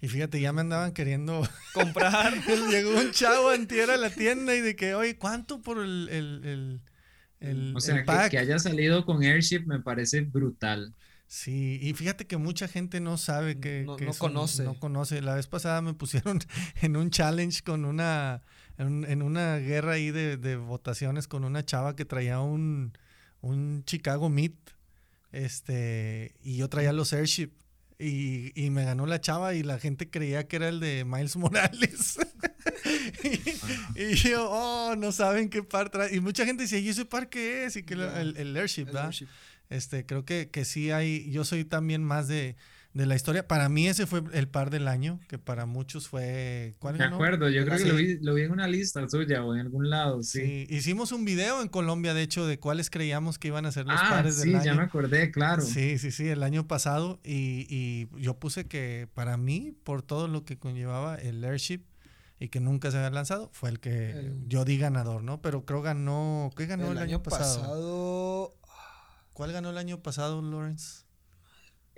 Y 0.00 0.08
fíjate, 0.08 0.40
ya 0.40 0.52
me 0.52 0.62
andaban 0.62 0.92
queriendo 0.92 1.46
Comprar. 1.74 2.32
Llegó 2.70 2.98
un 2.98 3.12
chavo 3.12 3.50
antier 3.50 3.90
a 3.90 3.96
la 3.96 4.10
tienda 4.10 4.54
y 4.54 4.60
de 4.60 4.74
que, 4.76 4.94
oye, 4.94 5.16
¿cuánto 5.16 5.60
por 5.62 5.78
el, 5.78 6.08
el, 6.10 6.44
el, 6.44 6.80
el- 7.40 7.76
O 7.76 7.80
sea, 7.80 7.94
el 7.96 8.00
que, 8.02 8.06
pack? 8.06 8.30
que 8.30 8.38
haya 8.38 8.58
salido 8.58 9.04
con 9.04 9.22
Airship 9.22 9.66
me 9.66 9.80
parece 9.80 10.22
brutal. 10.22 10.94
Sí, 11.26 11.78
y 11.80 11.94
fíjate 11.94 12.26
que 12.26 12.38
mucha 12.38 12.66
gente 12.66 12.98
no 13.00 13.16
sabe 13.16 13.60
que, 13.60 13.84
No- 13.84 13.96
que 13.96 14.06
conoce. 14.18 14.64
no 14.64 14.74
conoce. 14.80 15.22
La 15.22 15.34
vez 15.36 15.46
pasada 15.46 15.80
me 15.82 15.94
pusieron 15.94 16.40
en 16.82 16.96
un 16.96 17.10
challenge 17.10 17.62
con 17.62 17.84
una, 17.84 18.42
en, 18.80 19.04
en 19.04 19.22
una 19.22 19.56
guerra 19.56 19.92
ahí 19.92 20.10
de, 20.10 20.36
de 20.36 20.56
votaciones 20.56 21.28
con 21.28 21.44
una 21.44 21.64
chava 21.64 21.96
que 21.96 22.04
traía 22.04 22.40
un, 22.40 22.92
un 23.40 23.84
Chicago 23.84 24.28
Meat, 24.30 24.54
este, 25.32 26.34
y 26.42 26.56
yo 26.56 26.68
traía 26.68 26.92
los 26.92 27.12
Airship. 27.12 27.50
Y, 27.98 28.52
y 28.58 28.70
me 28.70 28.86
ganó 28.86 29.04
la 29.04 29.20
chava 29.20 29.52
y 29.52 29.62
la 29.62 29.78
gente 29.78 30.08
creía 30.08 30.48
que 30.48 30.56
era 30.56 30.70
el 30.70 30.80
de 30.80 31.04
Miles 31.04 31.36
Morales. 31.36 32.18
y, 33.94 34.02
y 34.02 34.14
yo, 34.14 34.48
oh, 34.50 34.96
no 34.96 35.12
saben 35.12 35.50
qué 35.50 35.62
par 35.62 35.90
trae. 35.90 36.14
Y 36.16 36.20
mucha 36.20 36.46
gente 36.46 36.62
dice, 36.62 36.78
¿y 36.78 36.88
ese 36.88 37.04
par 37.04 37.28
qué 37.28 37.66
es? 37.66 37.76
Y 37.76 37.82
que 37.82 37.92
el, 37.94 38.34
el 38.38 38.56
Airship, 38.56 38.80
El 38.80 38.86
¿verdad? 38.86 39.04
Airship. 39.04 39.28
Este, 39.68 40.06
creo 40.06 40.24
que, 40.24 40.48
que 40.50 40.64
sí 40.64 40.90
hay, 40.90 41.30
yo 41.30 41.44
soy 41.44 41.66
también 41.66 42.02
más 42.02 42.26
de, 42.26 42.56
de 42.92 43.06
la 43.06 43.14
historia. 43.14 43.46
Para 43.46 43.68
mí 43.68 43.86
ese 43.86 44.04
fue 44.06 44.22
el 44.32 44.48
par 44.48 44.70
del 44.70 44.88
año, 44.88 45.20
que 45.28 45.38
para 45.38 45.64
muchos 45.64 46.08
fue... 46.08 46.74
¿Cuál 46.80 46.98
De 46.98 47.04
acuerdo, 47.04 47.48
yo 47.48 47.64
creo 47.64 47.78
Sí. 47.78 47.84
que 47.84 47.90
lo 47.90 47.96
vi, 47.96 48.18
lo 48.20 48.34
vi 48.34 48.42
en 48.42 48.50
una 48.50 48.66
lista 48.66 49.08
suya 49.08 49.44
o 49.44 49.54
en 49.54 49.60
algún 49.60 49.88
lado, 49.90 50.22
sí. 50.24 50.40
Sí. 50.40 50.66
hicimos 50.74 51.12
un 51.12 51.24
video 51.24 51.62
en 51.62 51.68
Colombia, 51.68 52.14
de 52.14 52.22
hecho, 52.22 52.46
de 52.46 52.58
cuáles 52.58 52.90
creíamos 52.90 53.38
que 53.38 53.46
iban 53.48 53.64
a 53.64 53.70
ser 53.72 53.86
los 53.86 54.00
ah, 54.00 54.08
pares 54.10 54.36
sí, 54.40 54.50
del 54.50 54.62
ya 54.62 54.74
me 54.74 54.80
año. 54.80 54.82
acordé, 54.82 55.30
claro. 55.30 55.62
Sí, 55.62 55.98
sí, 55.98 56.10
sí, 56.10 56.26
el 56.28 56.42
año 56.42 56.66
pasado. 56.66 57.20
Y, 57.22 57.66
y 57.70 58.08
yo 58.20 58.38
puse 58.40 58.66
que 58.66 59.08
para 59.14 59.36
mí, 59.36 59.72
por 59.84 60.02
todo 60.02 60.26
lo 60.26 60.44
que 60.44 60.58
conllevaba 60.58 61.14
el 61.14 61.44
Airship 61.44 61.82
y 62.40 62.48
que 62.48 62.58
nunca 62.58 62.90
se 62.90 62.96
había 62.96 63.10
lanzado, 63.10 63.50
fue 63.52 63.68
el 63.70 63.78
que 63.78 64.10
El- 64.10 64.48
yo 64.48 64.64
di 64.64 64.78
ganador, 64.78 65.22
¿no? 65.22 65.40
Pero 65.42 65.64
creo 65.64 65.80
ganó... 65.82 66.50
¿Qué 66.56 66.66
ganó 66.66 66.86
el, 66.90 66.96
el 66.96 67.02
año, 67.04 67.22
pasado? 67.22 67.60
pasado. 67.60 68.54
¿Cuál 69.32 69.52
ganó 69.52 69.70
el 69.70 69.78
año 69.78 70.02
pasado, 70.02 70.42
Lawrence? 70.42 71.04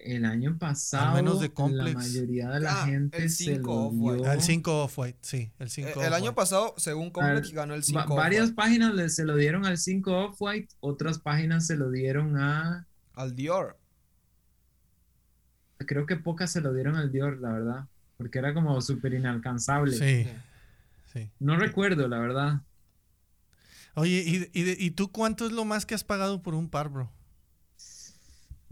El 0.04 0.24
año 0.24 0.58
pasado, 0.58 1.14
menos 1.14 1.40
de 1.40 1.52
la 1.56 1.84
mayoría 1.92 2.48
de 2.50 2.60
la 2.60 2.82
Ah, 2.82 2.86
gente 2.86 3.18
el 3.22 3.30
se 3.30 3.56
lo 3.58 3.70
Off-White. 3.86 4.22
dio. 4.22 4.32
El 4.32 4.42
5 4.42 4.82
Off-White, 4.84 5.18
sí, 5.22 5.52
el 5.60 5.66
Eh, 5.68 5.70
5 5.70 6.02
el 6.02 6.12
año 6.12 6.34
pasado, 6.34 6.74
según 6.76 7.10
Complex, 7.10 7.52
ganó 7.52 7.74
el 7.74 7.80
Va- 7.80 7.84
5 7.84 8.16
varias 8.16 8.50
páginas 8.50 8.94
le- 8.94 9.08
se 9.08 9.24
lo 9.24 9.36
dieron 9.36 9.64
al 9.64 9.78
5 9.78 10.12
Off-White, 10.26 10.74
otras 10.80 11.18
páginas 11.18 11.66
se 11.66 11.76
lo 11.76 11.90
dieron 11.90 12.36
a. 12.36 12.86
al 13.14 13.36
Dior. 13.36 13.78
Creo 15.78 16.06
que 16.06 16.16
pocas 16.16 16.50
se 16.50 16.60
lo 16.60 16.72
dieron 16.72 16.96
al 16.96 17.10
Dior, 17.10 17.38
la 17.40 17.52
verdad. 17.52 17.84
Porque 18.16 18.38
era 18.38 18.54
como 18.54 18.80
súper 18.80 19.14
inalcanzable. 19.14 19.96
Sí, 19.96 20.28
sí. 21.12 21.28
No 21.40 21.56
recuerdo, 21.56 22.06
la 22.08 22.18
verdad. 22.18 22.60
Oye, 23.94 24.22
¿y, 24.26 24.50
y, 24.58 24.62
de- 24.62 24.76
¿y 24.78 24.90
tú 24.92 25.10
cuánto 25.12 25.44
es 25.46 25.52
lo 25.52 25.64
más 25.64 25.84
que 25.84 25.94
has 25.94 26.04
pagado 26.04 26.40
por 26.42 26.54
un 26.54 26.68
par, 26.70 26.88
bro? 26.88 27.10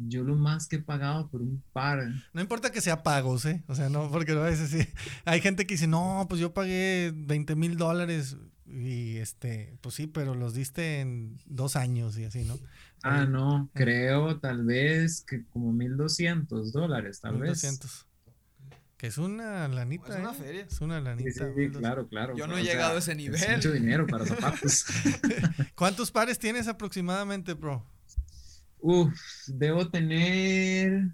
Yo 0.08 0.22
lo 0.24 0.34
más 0.36 0.66
que 0.68 0.76
he 0.76 0.82
pagado 0.82 1.28
por 1.28 1.42
un 1.42 1.62
par. 1.72 2.06
No 2.32 2.40
importa 2.40 2.70
que 2.70 2.80
sea 2.80 3.02
pagos, 3.02 3.44
¿eh? 3.44 3.62
O 3.66 3.74
sea, 3.74 3.88
no, 3.88 4.10
porque 4.10 4.32
a 4.32 4.36
veces 4.36 4.70
sí. 4.70 4.86
Hay 5.24 5.40
gente 5.40 5.66
que 5.66 5.74
dice, 5.74 5.86
no, 5.86 6.26
pues 6.28 6.40
yo 6.40 6.54
pagué 6.54 7.12
20 7.14 7.54
mil 7.56 7.76
dólares 7.76 8.36
y 8.66 9.16
este, 9.16 9.76
pues 9.80 9.94
sí, 9.96 10.06
pero 10.06 10.34
los 10.34 10.54
diste 10.54 11.00
en 11.00 11.36
dos 11.46 11.74
años 11.76 12.16
y 12.18 12.24
así, 12.24 12.44
¿no? 12.44 12.58
Ah, 13.02 13.24
no, 13.24 13.68
creo 13.74 14.38
tal 14.38 14.64
vez 14.64 15.22
que 15.26 15.44
como 15.46 15.72
1200 15.72 16.72
dólares, 16.72 17.20
tal 17.20 17.32
vez. 17.38 17.62
1200. 17.62 18.06
Que 18.96 19.06
es 19.06 19.16
una 19.16 19.66
lanita. 19.68 20.12
Es 20.12 20.20
una 20.20 20.32
¿eh? 20.32 20.34
feria. 20.34 20.66
Es 20.70 20.80
una 20.82 20.98
Sí, 20.98 21.04
lanita. 21.04 21.30
sí, 21.30 21.38
sí, 21.38 21.44
1200. 21.44 21.80
claro, 21.80 22.08
claro. 22.08 22.36
Yo 22.36 22.46
no 22.46 22.58
he 22.58 22.62
sea, 22.62 22.72
llegado 22.72 22.96
a 22.96 22.98
ese 22.98 23.12
es 23.12 23.16
nivel. 23.16 23.56
mucho 23.56 23.72
dinero 23.72 24.06
para 24.06 24.26
zapatos. 24.26 24.84
¿Cuántos 25.74 26.10
pares 26.10 26.38
tienes 26.38 26.68
aproximadamente, 26.68 27.54
bro? 27.54 27.86
Uf, 28.82 29.12
debo 29.46 29.88
tener 29.88 31.10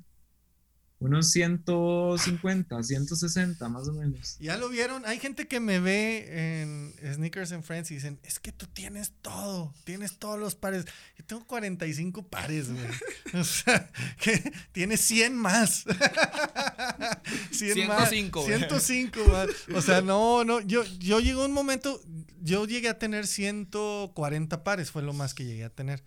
unos 0.98 1.30
150, 1.30 2.82
160 2.82 3.68
más 3.68 3.88
o 3.88 3.92
menos. 3.92 4.36
Ya 4.40 4.56
lo 4.56 4.68
vieron, 4.70 5.04
hay 5.04 5.18
gente 5.18 5.46
que 5.46 5.60
me 5.60 5.78
ve 5.78 6.62
en 6.62 6.94
Sneakers 7.14 7.52
and 7.52 7.64
Friends 7.64 7.90
y 7.90 7.96
dicen, 7.96 8.18
es 8.22 8.38
que 8.38 8.50
tú 8.50 8.66
tienes 8.66 9.12
todo, 9.20 9.74
tienes 9.84 10.18
todos 10.18 10.38
los 10.38 10.54
pares. 10.54 10.86
Yo 11.18 11.24
tengo 11.26 11.46
45 11.46 12.28
pares, 12.28 12.72
güey. 12.72 12.86
o 13.40 13.44
sea, 13.44 13.90
que 14.18 14.52
tienes 14.72 15.00
100 15.02 15.36
más. 15.36 15.84
100 17.50 17.74
105, 17.74 18.40
más. 18.40 18.46
105 18.46 19.20
más. 19.26 19.48
O 19.74 19.82
sea, 19.82 20.00
no, 20.00 20.44
no, 20.44 20.60
yo, 20.60 20.82
yo 20.98 21.20
llegó 21.20 21.44
un 21.44 21.52
momento, 21.52 22.00
yo 22.40 22.66
llegué 22.66 22.88
a 22.88 22.98
tener 22.98 23.26
140 23.26 24.64
pares, 24.64 24.90
fue 24.90 25.02
lo 25.02 25.12
más 25.12 25.34
que 25.34 25.44
llegué 25.44 25.64
a 25.64 25.70
tener. 25.70 26.02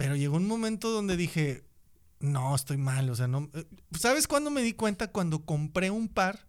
Pero 0.00 0.16
llegó 0.16 0.38
un 0.38 0.46
momento 0.46 0.90
donde 0.90 1.14
dije, 1.14 1.62
no, 2.20 2.54
estoy 2.54 2.78
mal, 2.78 3.10
o 3.10 3.14
sea, 3.14 3.28
no. 3.28 3.50
Eh, 3.52 3.66
¿Sabes 4.00 4.26
cuándo 4.26 4.50
me 4.50 4.62
di 4.62 4.72
cuenta? 4.72 5.08
Cuando 5.08 5.44
compré 5.44 5.90
un 5.90 6.08
par 6.08 6.46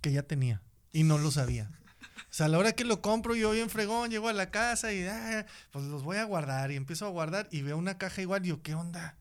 que 0.00 0.10
ya 0.10 0.24
tenía 0.24 0.60
y 0.90 1.04
no 1.04 1.16
lo 1.16 1.30
sabía. 1.30 1.70
O 2.02 2.32
sea, 2.32 2.46
a 2.46 2.48
la 2.48 2.58
hora 2.58 2.72
que 2.72 2.84
lo 2.84 3.00
compro, 3.00 3.36
yo 3.36 3.52
bien 3.52 3.70
fregón, 3.70 4.10
llego 4.10 4.28
a 4.28 4.32
la 4.32 4.50
casa 4.50 4.92
y 4.92 5.04
ah, 5.04 5.46
pues 5.70 5.84
los 5.84 6.02
voy 6.02 6.16
a 6.16 6.24
guardar. 6.24 6.72
Y 6.72 6.74
empiezo 6.74 7.06
a 7.06 7.10
guardar 7.10 7.46
y 7.52 7.62
veo 7.62 7.76
una 7.76 7.96
caja 7.96 8.22
igual. 8.22 8.44
Y 8.44 8.48
yo, 8.48 8.60
¿qué 8.60 8.74
onda? 8.74 9.16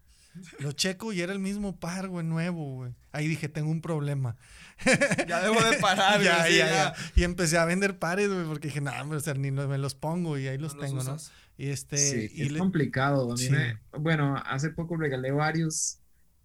Lo 0.57 0.71
checo 0.71 1.13
y 1.13 1.21
era 1.21 1.31
el 1.31 1.39
mismo 1.39 1.79
par, 1.79 2.07
güey, 2.07 2.25
nuevo, 2.25 2.73
güey. 2.73 2.95
Ahí 3.11 3.27
dije, 3.27 3.49
tengo 3.49 3.69
un 3.69 3.81
problema. 3.81 4.35
Ya 5.27 5.41
debo 5.41 5.61
de 5.61 5.77
parar, 5.77 6.19
ya, 6.23 6.49
ya, 6.49 6.67
ya, 6.67 6.93
Y 7.13 7.23
empecé 7.23 7.59
a 7.59 7.65
vender 7.65 7.99
pares, 7.99 8.29
güey, 8.29 8.45
porque 8.45 8.69
dije, 8.69 8.81
nada, 8.81 9.03
o 9.03 9.19
sea, 9.19 9.35
ni 9.35 9.51
me 9.51 9.77
los 9.77 9.93
pongo 9.93 10.39
y 10.39 10.47
ahí 10.47 10.57
los 10.57 10.75
tengo, 10.75 11.03
¿no? 11.03 11.17
Este, 11.59 11.97
sí, 11.97 12.41
es 12.41 12.53
complicado. 12.53 13.33
A 13.33 13.35
mí 13.35 13.49
bueno, 13.99 14.37
hace 14.45 14.69
poco 14.69 14.95
regalé 14.95 15.31
varios, 15.31 15.97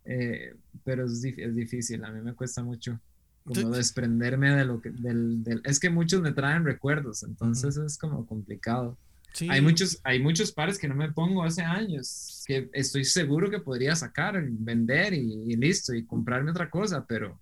eh, 0.05 0.57
pero 0.83 1.07
es, 1.07 1.25
es, 1.25 1.55
difícil. 1.55 2.05
A 2.05 2.11
mí 2.11 2.21
me 2.21 2.35
cuesta 2.35 2.65
mucho 2.65 3.01
como 3.45 3.71
desprenderme 3.71 4.51
de 4.57 4.65
lo 4.65 4.81
que, 4.81 4.91
del, 4.91 5.45
del, 5.45 5.61
es 5.65 5.79
que 5.79 5.89
muchos 5.89 6.21
me 6.21 6.33
traen 6.33 6.65
recuerdos, 6.65 7.23
entonces 7.23 7.77
es 7.77 7.97
como 7.97 8.27
complicado. 8.27 8.99
Sí. 9.33 9.49
Hay 9.51 9.61
muchos, 9.61 10.01
hay 10.03 10.21
muchos 10.21 10.51
pares 10.51 10.79
que 10.79 10.89
no 10.89 10.97
me 10.97 11.13
pongo 11.13 11.45
hace 11.45 11.63
años, 11.63 12.43
que 12.47 12.69
estoy 12.73 13.05
seguro 13.05 13.51
que 13.51 13.61
podría 13.61 13.95
sacar, 13.95 14.43
vender 14.49 15.15
y, 15.15 15.45
y 15.47 15.57
listo, 15.57 15.95
y 15.95 16.05
comprarme 16.05 16.51
otra 16.51 16.71
cosa, 16.71 17.05
pero 17.07 17.39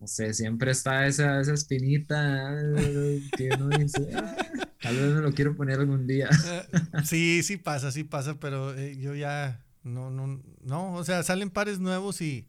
no 0.00 0.06
sé, 0.06 0.32
siempre 0.32 0.70
está 0.70 1.06
esa, 1.06 1.40
esa 1.40 1.52
espinita 1.52 2.56
que 3.36 3.50
uno 3.54 3.68
dice, 3.68 4.10
ah, 4.14 4.34
tal 4.80 4.96
vez 4.96 5.14
me 5.14 5.20
lo 5.20 5.32
quiero 5.32 5.54
poner 5.54 5.78
algún 5.78 6.06
día. 6.06 6.30
Eh, 6.46 7.02
sí, 7.04 7.42
sí 7.42 7.58
pasa, 7.58 7.92
sí 7.92 8.04
pasa, 8.04 8.40
pero 8.40 8.74
eh, 8.76 8.96
yo 8.96 9.14
ya 9.14 9.62
no, 9.82 10.10
no, 10.10 10.42
no, 10.62 10.94
o 10.94 11.04
sea, 11.04 11.22
salen 11.22 11.50
pares 11.50 11.80
nuevos 11.80 12.22
y 12.22 12.48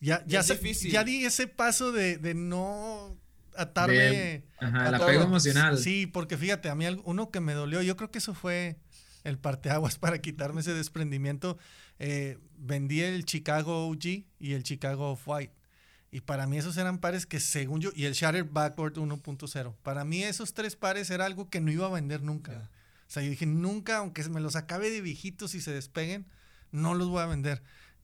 ya, 0.00 0.24
ya, 0.26 0.42
ya 0.42 1.04
di 1.04 1.24
ese 1.24 1.46
paso 1.46 1.92
de, 1.92 2.18
de 2.18 2.34
no 2.34 3.16
atarme. 3.56 4.44
ajá, 4.58 4.88
el 4.88 4.94
apego 4.94 5.22
emocional. 5.22 5.78
Sí, 5.78 6.06
porque 6.06 6.36
fíjate, 6.36 6.68
a 6.68 6.74
mí 6.74 6.84
uno 7.04 7.30
que 7.30 7.40
me 7.40 7.54
dolió, 7.54 7.80
yo 7.82 7.96
creo 7.96 8.10
que 8.10 8.18
eso 8.18 8.34
fue 8.34 8.76
el 9.22 9.38
parteaguas 9.38 9.98
para 10.00 10.20
quitarme 10.20 10.62
ese 10.62 10.74
desprendimiento. 10.74 11.58
Eh, 12.00 12.38
vendí 12.56 13.02
el 13.02 13.24
Chicago 13.24 13.88
OG 13.88 14.24
y 14.38 14.52
el 14.52 14.62
Chicago 14.62 15.12
Off-White. 15.12 15.57
Y 16.10 16.20
para 16.20 16.46
mí 16.46 16.56
esos 16.56 16.76
eran 16.76 16.98
pares 16.98 17.26
que 17.26 17.38
según 17.38 17.80
yo, 17.80 17.90
y 17.94 18.04
el 18.04 18.14
Shatter 18.14 18.44
Backward 18.44 18.94
1.0, 18.94 19.74
para 19.82 20.04
mí 20.04 20.24
esos 20.24 20.54
tres 20.54 20.74
pares 20.74 21.10
era 21.10 21.26
algo 21.26 21.50
que 21.50 21.60
no 21.60 21.70
iba 21.70 21.86
a 21.86 21.90
vender 21.90 22.22
nunca. 22.22 22.70
O 23.06 23.10
sea, 23.10 23.22
yo 23.22 23.30
dije, 23.30 23.46
nunca, 23.46 23.98
aunque 23.98 24.26
me 24.28 24.40
los 24.40 24.56
acabe 24.56 24.90
de 24.90 25.00
viejitos 25.00 25.54
y 25.54 25.60
se 25.60 25.72
despeguen, 25.72 26.26
no 26.72 26.94
los 26.94 27.08
voy 27.08 27.22
a 27.22 27.26
vender. 27.26 27.62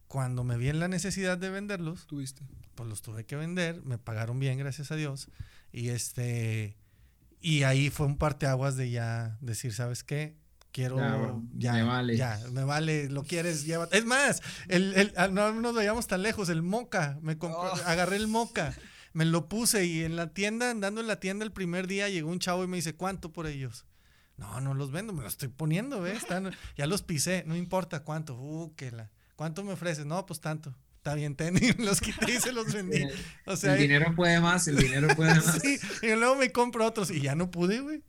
Cuando 0.09 0.44
me 0.44 0.59
vi 0.59 0.68
en 0.68 0.80
la 0.80 0.88
necesidad 0.88 1.38
de 1.38 1.50
venderlos, 1.50 2.07
¿Tuviste? 2.07 2.42
pues 2.74 2.88
los 2.88 3.02
tuve 3.02 3.24
que 3.24 3.36
vender, 3.36 3.82
me 3.84 3.98
pagaron 3.98 4.38
bien, 4.38 4.59
gracias 4.59 4.90
a 4.90 4.96
Dios. 4.96 5.28
Y 5.72 5.88
este, 5.88 6.76
y 7.40 7.62
ahí 7.62 7.90
fue 7.90 8.07
un 8.07 8.18
parteaguas 8.18 8.76
de 8.76 8.90
ya 8.90 9.38
decir, 9.40 9.72
¿sabes 9.72 10.05
qué? 10.05 10.36
Quiero 10.75 10.97
ya, 11.55 11.72
me 11.72 11.85
vale. 11.85 12.16
Ya, 12.16 12.41
me 12.51 12.64
vale, 12.64 13.09
lo 13.09 13.22
quieres, 13.22 13.64
lleva. 13.64 13.89
Es 13.93 14.05
más, 14.05 14.43
el, 14.68 14.93
el, 14.95 15.14
ah, 15.16 15.29
no 15.29 15.53
nos 15.53 15.72
vayamos 15.72 16.09
tan 16.09 16.22
lejos, 16.22 16.49
el 16.49 16.62
moca, 16.62 17.16
me 17.22 17.37
oh. 17.41 17.72
agarré 17.87 18.16
el 18.16 18.27
moca, 18.27 18.75
me 19.12 19.25
lo 19.25 19.49
puse 19.49 19.87
y 19.87 20.03
en 20.03 20.16
la 20.16 20.35
tienda, 20.35 20.72
andando 20.72 21.01
en 21.01 21.07
la 21.07 21.20
tienda 21.20 21.45
el 21.45 21.53
primer 21.53 21.87
día, 21.87 22.09
llegó 22.09 22.29
un 22.29 22.41
chavo 22.41 22.64
y 22.64 22.66
me 22.66 22.77
dice, 22.77 22.95
¿cuánto 22.95 23.33
por 23.33 23.47
ellos? 23.47 23.87
No, 24.37 24.61
no 24.61 24.75
los 24.75 24.91
vendo, 24.91 25.12
me 25.12 25.22
los 25.22 25.35
estoy 25.35 25.49
poniendo, 25.49 26.01
¿ves? 26.01 26.16
Están, 26.16 26.51
ya 26.77 26.89
los 26.89 27.03
pisé, 27.03 27.45
no 27.47 27.55
importa 27.55 28.03
cuánto, 28.03 28.35
uh, 28.35 28.75
que 28.75 28.91
la, 28.91 29.12
¿cuánto 29.37 29.62
me 29.62 29.75
ofreces? 29.75 30.05
No, 30.07 30.27
pues 30.27 30.41
tanto. 30.41 30.75
Está 30.97 31.14
bien, 31.14 31.37
tenis, 31.37 31.79
los 31.79 32.01
quité 32.01 32.33
y 32.33 32.41
se 32.41 32.51
los 32.51 32.72
vendí. 32.72 33.07
O 33.47 33.57
sea, 33.57 33.75
el 33.75 33.79
dinero 33.79 34.12
puede 34.16 34.41
más, 34.41 34.66
el 34.66 34.77
dinero 34.77 35.14
puede 35.14 35.37
más. 35.37 35.61
sí, 35.62 35.79
y 36.03 36.16
luego 36.16 36.35
me 36.35 36.51
compro 36.51 36.85
otros 36.85 37.12
y 37.12 37.20
ya 37.20 37.37
no 37.37 37.51
pude, 37.51 37.79
güey. 37.81 38.03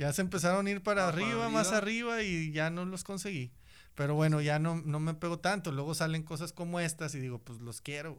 Ya 0.00 0.14
se 0.14 0.22
empezaron 0.22 0.66
a 0.66 0.70
ir 0.70 0.82
para, 0.82 1.08
arriba, 1.08 1.50
más 1.50 1.72
arriba 1.72 2.22
y 2.22 2.52
ya 2.52 2.70
no 2.70 2.86
los 2.86 3.04
conseguí. 3.04 3.52
Pero 3.94 4.14
bueno, 4.14 4.40
ya 4.40 4.58
no, 4.58 4.76
no 4.76 4.98
me 4.98 5.12
pego 5.12 5.40
tanto. 5.40 5.72
Luego 5.72 5.94
salen 5.94 6.22
cosas 6.22 6.54
como 6.54 6.80
estas 6.80 7.14
y 7.14 7.18
digo, 7.18 7.38
pues 7.38 7.60
los 7.60 7.82
quiero, 7.82 8.16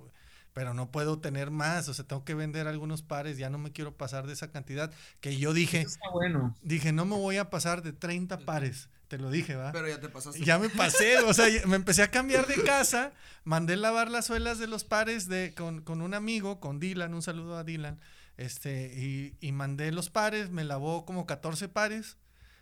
Pero 0.53 0.75
no 0.75 0.91
puedo 0.91 1.17
tener 1.17 1.49
más, 1.49 1.89
o 1.89 1.95
sea, 1.95 2.05
tengo 2.05 2.23
que 2.23 2.35
vender 2.35 2.67
algunos 2.67 3.01
pares, 3.01 3.39
ya 3.39 3.49
no 3.49 3.57
me 3.57 3.71
quiero 3.71 3.97
pasar 3.97 4.27
de 4.27 4.33
esa 4.33 4.51
cantidad 4.51 4.93
que 5.21 5.37
yo 5.37 5.53
dije. 5.55 5.87
bueno. 6.13 6.55
Dije, 6.61 6.91
no 6.91 7.05
me 7.05 7.15
voy 7.15 7.37
a 7.37 7.49
pasar 7.49 7.81
de 7.81 7.93
30 7.93 8.37
pares, 8.41 8.87
te 9.07 9.17
lo 9.17 9.31
dije, 9.31 9.55
¿va? 9.55 9.71
Pero 9.71 9.87
ya 9.87 9.99
te 9.99 10.07
pasaste. 10.07 10.45
Ya 10.45 10.59
me 10.59 10.69
pasé, 10.69 11.17
o 11.21 11.33
sea, 11.33 11.47
me 11.65 11.77
empecé 11.77 12.03
a 12.03 12.11
cambiar 12.11 12.45
de 12.45 12.61
casa, 12.61 13.11
mandé 13.43 13.75
lavar 13.75 14.11
las 14.11 14.27
suelas 14.27 14.59
de 14.59 14.67
los 14.67 14.83
pares 14.83 15.27
de, 15.27 15.55
con, 15.57 15.81
con 15.81 16.03
un 16.03 16.13
amigo, 16.13 16.59
con 16.59 16.79
Dylan, 16.79 17.15
un 17.15 17.23
saludo 17.23 17.57
a 17.57 17.63
Dylan 17.63 17.99
este, 18.37 18.93
y, 18.95 19.35
y, 19.39 19.51
mandé 19.51 19.91
los 19.91 20.09
pares, 20.09 20.49
me 20.49 20.63
lavó 20.63 21.05
como 21.05 21.25
14 21.25 21.67
pares. 21.69 22.17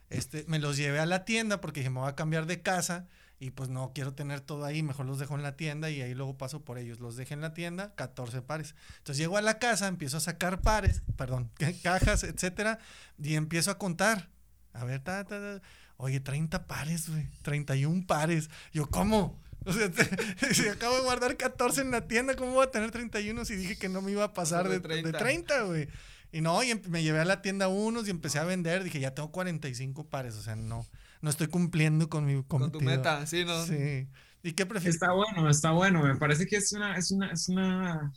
Este, 0.09 0.43
me 0.47 0.59
los 0.59 0.77
llevé 0.77 0.99
a 0.99 1.05
la 1.05 1.23
tienda 1.23 1.61
porque 1.61 1.81
dije, 1.81 1.89
me 1.89 1.99
voy 1.99 2.09
a 2.09 2.15
cambiar 2.15 2.47
de 2.47 2.61
casa 2.61 3.07
y 3.39 3.51
pues 3.51 3.69
no 3.69 3.91
quiero 3.93 4.13
tener 4.13 4.41
todo 4.41 4.65
ahí, 4.65 4.83
mejor 4.83 5.05
los 5.05 5.17
dejo 5.17 5.35
en 5.35 5.43
la 5.43 5.55
tienda 5.55 5.89
y 5.89 6.01
ahí 6.01 6.13
luego 6.13 6.37
paso 6.37 6.65
por 6.65 6.77
ellos. 6.77 6.99
Los 6.99 7.15
dejé 7.15 7.35
en 7.35 7.41
la 7.41 7.53
tienda, 7.53 7.95
14 7.95 8.41
pares. 8.41 8.75
Entonces 8.97 9.17
llego 9.17 9.37
a 9.37 9.41
la 9.41 9.59
casa, 9.59 9.87
empiezo 9.87 10.17
a 10.17 10.21
sacar 10.21 10.61
pares, 10.61 11.03
perdón, 11.15 11.49
cajas, 11.83 12.23
etcétera, 12.23 12.79
y 13.17 13.35
empiezo 13.35 13.71
a 13.71 13.77
contar. 13.77 14.29
A 14.73 14.83
ver, 14.83 14.99
ta, 15.01 15.23
ta. 15.23 15.61
Oye, 15.95 16.19
30 16.19 16.67
pares, 16.67 17.09
güey, 17.09 17.27
31 17.41 18.05
pares. 18.07 18.49
Yo, 18.73 18.89
¿cómo? 18.89 19.39
O 19.69 19.73
sea, 19.73 19.91
si 20.53 20.67
acabo 20.67 20.95
de 20.95 21.01
guardar 21.01 21.37
14 21.37 21.81
en 21.81 21.91
la 21.91 22.07
tienda, 22.07 22.35
¿cómo 22.35 22.53
voy 22.53 22.65
a 22.65 22.71
tener 22.71 22.91
31 22.91 23.45
si 23.45 23.55
dije 23.55 23.77
que 23.77 23.89
no 23.89 24.01
me 24.01 24.11
iba 24.11 24.23
a 24.23 24.33
pasar 24.33 24.67
de, 24.67 24.79
30, 24.79 25.63
güey? 25.63 25.87
Y 26.31 26.41
no, 26.41 26.61
y 26.63 26.71
em, 26.71 26.81
me 26.87 27.03
llevé 27.03 27.19
a 27.19 27.25
la 27.25 27.41
tienda 27.41 27.67
unos 27.67 28.07
y 28.07 28.11
empecé 28.11 28.39
a 28.39 28.43
vender. 28.43 28.83
Dije, 28.83 28.99
ya 28.99 29.13
tengo 29.13 29.31
45 29.31 30.07
pares. 30.07 30.35
O 30.35 30.41
sea, 30.41 30.55
no, 30.55 30.85
no 31.21 31.29
estoy 31.29 31.47
cumpliendo 31.47 32.09
con 32.09 32.25
mi 32.25 32.43
Con 32.43 32.71
tu 32.71 32.81
meta, 32.81 33.25
sí, 33.25 33.45
¿no? 33.45 33.65
Sí. 33.65 34.07
¿Y 34.43 34.53
qué 34.53 34.65
prefieres? 34.65 34.95
Está 34.95 35.11
bueno, 35.11 35.49
está 35.49 35.71
bueno. 35.71 36.03
Me 36.03 36.15
parece 36.15 36.45
que 36.45 36.57
es 36.57 36.71
una, 36.71 36.97
es 36.97 37.11
una, 37.11 37.31
es 37.31 37.49
una 37.49 38.13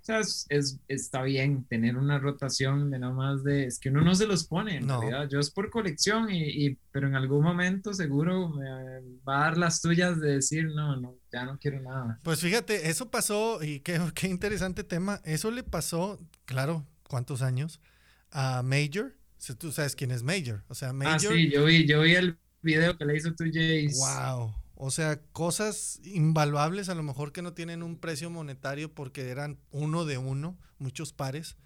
o 0.00 0.04
sea, 0.04 0.20
es, 0.20 0.78
está 0.88 1.22
bien 1.22 1.64
tener 1.64 1.96
una 1.96 2.18
rotación 2.18 2.90
de 2.90 2.98
nada 2.98 3.12
más 3.12 3.44
de, 3.44 3.66
es 3.66 3.78
que 3.78 3.90
uno 3.90 4.02
no 4.02 4.14
se 4.14 4.26
los 4.26 4.46
pone 4.46 4.76
en 4.76 4.88
realidad, 4.88 5.28
yo 5.28 5.38
es 5.38 5.50
por 5.50 5.70
colección, 5.70 6.30
y, 6.30 6.66
y, 6.66 6.78
pero 6.90 7.06
en 7.06 7.16
algún 7.16 7.42
momento 7.42 7.92
seguro 7.92 8.48
me 8.48 8.64
va 9.28 9.42
a 9.42 9.44
dar 9.44 9.58
las 9.58 9.80
tuyas 9.80 10.20
de 10.20 10.36
decir, 10.36 10.66
no, 10.66 10.96
no, 10.96 11.16
ya 11.32 11.44
no 11.44 11.58
quiero 11.58 11.80
nada. 11.80 12.18
Pues 12.22 12.40
fíjate, 12.40 12.88
eso 12.88 13.10
pasó, 13.10 13.62
y 13.62 13.80
qué, 13.80 14.00
qué 14.14 14.28
interesante 14.28 14.84
tema, 14.84 15.20
eso 15.24 15.50
le 15.50 15.62
pasó, 15.62 16.18
claro, 16.44 16.86
¿cuántos 17.08 17.42
años? 17.42 17.80
A 18.30 18.62
Major, 18.62 19.14
si 19.36 19.54
tú 19.54 19.72
sabes 19.72 19.94
quién 19.94 20.10
es 20.10 20.22
Major, 20.22 20.64
o 20.68 20.74
sea, 20.74 20.92
Major. 20.92 21.14
Ah, 21.14 21.18
sí, 21.18 21.50
yo 21.50 21.64
vi, 21.64 21.86
yo 21.86 22.02
vi 22.02 22.14
el 22.14 22.38
video 22.62 22.96
que 22.96 23.04
le 23.04 23.16
hizo 23.16 23.34
tu 23.34 23.44
Jace. 23.44 23.90
Wow. 23.96 24.54
O 24.82 24.90
sea, 24.90 25.20
cosas 25.34 26.00
invaluables 26.04 26.88
a 26.88 26.94
lo 26.94 27.02
mejor 27.02 27.32
que 27.32 27.42
no 27.42 27.52
tienen 27.52 27.82
un 27.82 27.98
precio 27.98 28.30
monetario 28.30 28.90
porque 28.90 29.28
eran 29.28 29.58
uno 29.70 30.06
de 30.06 30.16
uno, 30.16 30.56
muchos 30.78 31.12
pares 31.12 31.58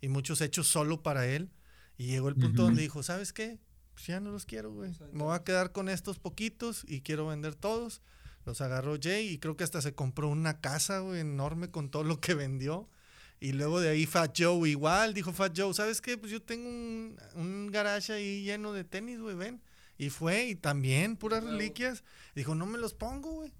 y 0.00 0.08
muchos 0.08 0.40
hechos 0.40 0.66
solo 0.66 1.00
para 1.00 1.28
él. 1.28 1.52
Y 1.96 2.06
llegó 2.06 2.28
el 2.28 2.34
punto 2.34 2.62
donde 2.62 2.82
dijo, 2.82 3.04
¿sabes 3.04 3.32
qué? 3.32 3.60
Pues 3.94 4.08
ya 4.08 4.18
no 4.18 4.32
los 4.32 4.46
quiero, 4.46 4.72
güey. 4.72 4.90
Me 5.12 5.22
voy 5.22 5.36
a 5.36 5.44
quedar 5.44 5.70
con 5.70 5.88
estos 5.88 6.18
poquitos 6.18 6.84
y 6.88 7.02
quiero 7.02 7.28
vender 7.28 7.54
todos. 7.54 8.02
Los 8.44 8.60
agarró 8.60 8.96
Jay 9.00 9.28
y 9.28 9.38
creo 9.38 9.56
que 9.56 9.62
hasta 9.62 9.80
se 9.80 9.94
compró 9.94 10.28
una 10.28 10.60
casa, 10.60 10.98
güey, 10.98 11.20
enorme 11.20 11.70
con 11.70 11.88
todo 11.88 12.02
lo 12.02 12.20
que 12.20 12.34
vendió. 12.34 12.90
Y 13.38 13.52
luego 13.52 13.78
de 13.78 13.90
ahí 13.90 14.06
Fat 14.06 14.36
Joe 14.36 14.68
igual, 14.68 15.14
dijo 15.14 15.32
Fat 15.32 15.56
Joe, 15.56 15.72
¿sabes 15.72 16.00
qué? 16.00 16.18
Pues 16.18 16.32
yo 16.32 16.42
tengo 16.42 16.68
un, 16.68 17.16
un 17.36 17.70
garage 17.70 18.12
ahí 18.12 18.42
lleno 18.42 18.72
de 18.72 18.82
tenis, 18.82 19.20
güey, 19.20 19.36
ven 19.36 19.62
y 19.98 20.10
fue, 20.10 20.46
y 20.46 20.54
también 20.54 21.16
puras 21.16 21.42
reliquias. 21.44 22.04
Dijo, 22.34 22.54
no 22.54 22.66
me 22.66 22.78
los 22.78 22.94
pongo, 22.94 23.32
güey. 23.32 23.52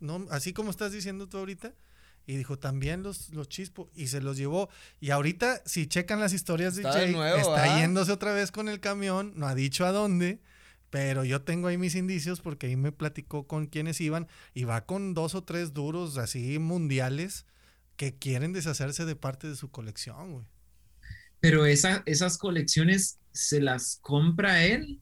No, 0.00 0.26
así 0.30 0.52
como 0.52 0.70
estás 0.70 0.92
diciendo 0.92 1.28
tú 1.28 1.38
ahorita. 1.38 1.74
Y 2.26 2.36
dijo, 2.36 2.58
también 2.58 3.02
los, 3.02 3.30
los 3.30 3.48
chispo. 3.48 3.90
Y 3.94 4.08
se 4.08 4.20
los 4.20 4.36
llevó. 4.36 4.68
Y 5.00 5.10
ahorita, 5.10 5.62
si 5.66 5.86
checan 5.86 6.20
las 6.20 6.32
historias 6.32 6.74
de 6.74 6.82
Jay, 6.82 7.14
está 7.38 7.78
yéndose 7.78 8.12
otra 8.12 8.32
vez 8.32 8.50
con 8.50 8.68
el 8.68 8.80
camión. 8.80 9.32
No 9.36 9.46
ha 9.46 9.54
dicho 9.54 9.84
a 9.84 9.92
dónde. 9.92 10.40
Pero 10.90 11.24
yo 11.24 11.42
tengo 11.42 11.68
ahí 11.68 11.76
mis 11.76 11.96
indicios 11.96 12.40
porque 12.40 12.68
ahí 12.68 12.76
me 12.76 12.92
platicó 12.92 13.46
con 13.46 13.66
quienes 13.66 14.00
iban. 14.00 14.26
Y 14.54 14.64
va 14.64 14.86
con 14.86 15.12
dos 15.14 15.34
o 15.34 15.44
tres 15.44 15.74
duros 15.74 16.16
así 16.18 16.58
mundiales 16.58 17.46
que 17.96 18.16
quieren 18.16 18.52
deshacerse 18.52 19.04
de 19.04 19.16
parte 19.16 19.48
de 19.48 19.56
su 19.56 19.70
colección, 19.70 20.32
güey. 20.32 20.46
Pero 21.40 21.66
esa, 21.66 22.02
esas 22.06 22.38
colecciones 22.38 23.18
se 23.32 23.60
las 23.60 23.98
compra 24.00 24.64
él. 24.64 25.00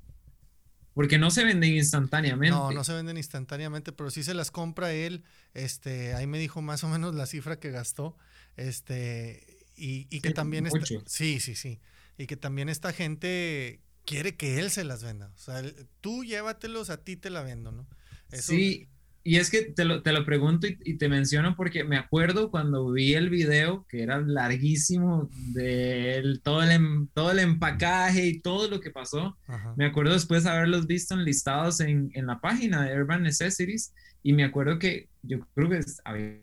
Porque 0.94 1.18
no 1.18 1.30
se 1.30 1.44
venden 1.44 1.72
instantáneamente. 1.74 2.50
No, 2.54 2.70
no 2.70 2.84
se 2.84 2.92
venden 2.92 3.16
instantáneamente, 3.16 3.92
pero 3.92 4.10
sí 4.10 4.22
se 4.22 4.34
las 4.34 4.50
compra 4.50 4.92
él. 4.92 5.24
Este, 5.54 6.14
ahí 6.14 6.26
me 6.26 6.38
dijo 6.38 6.60
más 6.62 6.84
o 6.84 6.88
menos 6.88 7.14
la 7.14 7.26
cifra 7.26 7.58
que 7.58 7.70
gastó. 7.70 8.16
Este, 8.56 9.58
y, 9.76 10.06
y 10.10 10.20
que 10.20 10.28
Sí, 10.28 10.34
también 10.34 10.66
está, 10.66 10.80
sí, 11.06 11.40
sí, 11.40 11.54
sí. 11.54 11.80
Y 12.18 12.26
que 12.26 12.36
también 12.36 12.68
esta 12.68 12.92
gente 12.92 13.80
quiere 14.04 14.36
que 14.36 14.58
él 14.58 14.70
se 14.70 14.84
las 14.84 15.02
venda. 15.02 15.32
O 15.34 15.38
sea, 15.38 15.62
tú 16.00 16.24
llévatelos, 16.24 16.90
a 16.90 16.98
ti 17.02 17.16
te 17.16 17.30
la 17.30 17.42
vendo, 17.42 17.72
¿no? 17.72 17.86
Eso- 18.30 18.52
Sí, 18.52 18.88
y 19.24 19.36
es 19.36 19.50
que 19.50 19.62
te 19.62 19.84
lo, 19.84 20.02
te 20.02 20.12
lo 20.12 20.24
pregunto 20.24 20.66
y, 20.66 20.78
y 20.84 20.94
te 20.98 21.08
menciono 21.08 21.54
porque 21.56 21.84
me 21.84 21.96
acuerdo 21.96 22.50
cuando 22.50 22.90
vi 22.92 23.14
el 23.14 23.30
video, 23.30 23.86
que 23.88 24.02
era 24.02 24.20
larguísimo, 24.20 25.30
de 25.52 26.16
el- 26.16 26.40
todo, 26.42 26.62
el, 26.62 26.70
em- 26.72 27.08
todo 27.14 27.30
el 27.32 27.38
empacaje 27.38 28.26
y 28.26 28.40
todo 28.40 28.68
lo 28.68 28.80
que 28.80 28.90
pasó. 28.90 29.36
Ajá. 29.46 29.74
Me 29.76 29.86
acuerdo 29.86 30.12
después 30.14 30.46
haberlos 30.46 30.86
visto 30.86 31.14
enlistados 31.14 31.80
en, 31.80 32.10
en 32.14 32.26
la 32.26 32.40
página 32.40 32.84
de 32.84 32.96
Urban 33.00 33.22
Necessities 33.22 33.92
y 34.22 34.32
me 34.32 34.44
acuerdo 34.44 34.78
que 34.78 35.08
yo 35.22 35.40
creo 35.54 35.68
que 35.68 35.80
había 36.04 36.40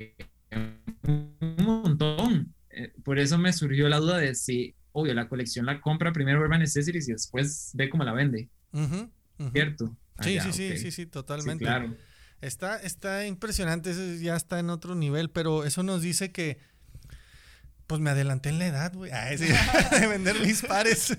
un 1.07 1.55
montón. 1.57 2.53
Eh, 2.71 2.93
Por 3.03 3.19
eso 3.19 3.37
me 3.37 3.51
surgió 3.53 3.89
la 3.89 3.97
duda 3.97 4.17
de 4.17 4.35
si, 4.35 4.75
obvio, 4.91 5.13
la 5.13 5.27
colección 5.27 5.65
la 5.65 5.81
compra 5.81 6.11
primero 6.13 6.39
Urban 6.41 6.59
Necessities 6.59 7.09
y 7.09 7.13
después 7.13 7.71
ve 7.73 7.89
cómo 7.89 8.03
la 8.03 8.13
vende, 8.13 8.49
Ujú, 8.71 9.09
ujú. 9.39 9.51
¿cierto? 9.51 9.97
Ah, 10.17 10.23
Sí, 10.23 10.33
ya, 10.35 10.43
sí, 10.43 10.51
sí, 10.53 10.67
ok. 10.69 10.75
sí, 10.77 10.83
sí, 10.83 10.91
Sí, 10.91 11.05
totalmente. 11.07 11.63
claro. 11.65 11.95
Está, 12.41 12.77
está 12.77 13.25
impresionante, 13.25 13.91
eso 13.91 14.21
ya 14.21 14.35
está 14.35 14.59
en 14.59 14.69
otro 14.69 14.95
nivel, 14.95 15.29
pero 15.29 15.65
eso 15.65 15.83
nos 15.83 16.01
dice 16.01 16.31
que, 16.31 16.57
pues 17.85 17.99
me 17.99 18.11
adelanté 18.11 18.49
en 18.49 18.59
la 18.59 18.67
edad, 18.67 18.93
güey, 18.93 19.11
Ay, 19.11 19.37
sí, 19.37 19.47
de 19.99 20.07
vender 20.07 20.39
mis 20.39 20.61
pares. 20.61 21.17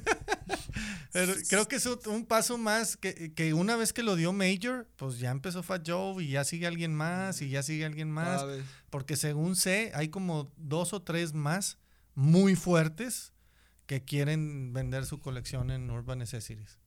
pero 1.12 1.35
creo 1.49 1.68
que 1.68 1.77
es 1.77 1.87
un 1.87 2.25
paso 2.25 2.57
más 2.57 2.97
que, 2.97 3.35
que 3.35 3.53
una 3.53 3.77
vez 3.77 3.93
que 3.93 4.03
lo 4.03 4.16
dio 4.16 4.33
Major, 4.33 4.89
pues 4.97 5.18
ya 5.18 5.31
empezó 5.31 5.62
Fat 5.62 5.87
Joe 5.87 6.23
y 6.25 6.29
ya 6.29 6.45
sigue 6.45 6.66
alguien 6.66 6.95
más 6.95 7.43
y 7.43 7.51
ya 7.51 7.62
sigue 7.62 7.85
alguien 7.85 8.11
más, 8.11 8.45
porque 8.89 9.16
según 9.16 9.57
sé, 9.57 9.93
hay 9.95 10.09
como 10.09 10.53
dos 10.57 10.93
o 10.95 11.03
tres 11.03 11.35
más 11.35 11.79
muy 12.14 12.55
fuertes 12.57 13.33
que 13.87 14.05
quieren 14.05 14.73
vender 14.73 15.05
su 15.05 15.18
colección 15.18 15.71
en 15.71 15.91
Urban 15.91 16.21
Necessities. 16.21 16.79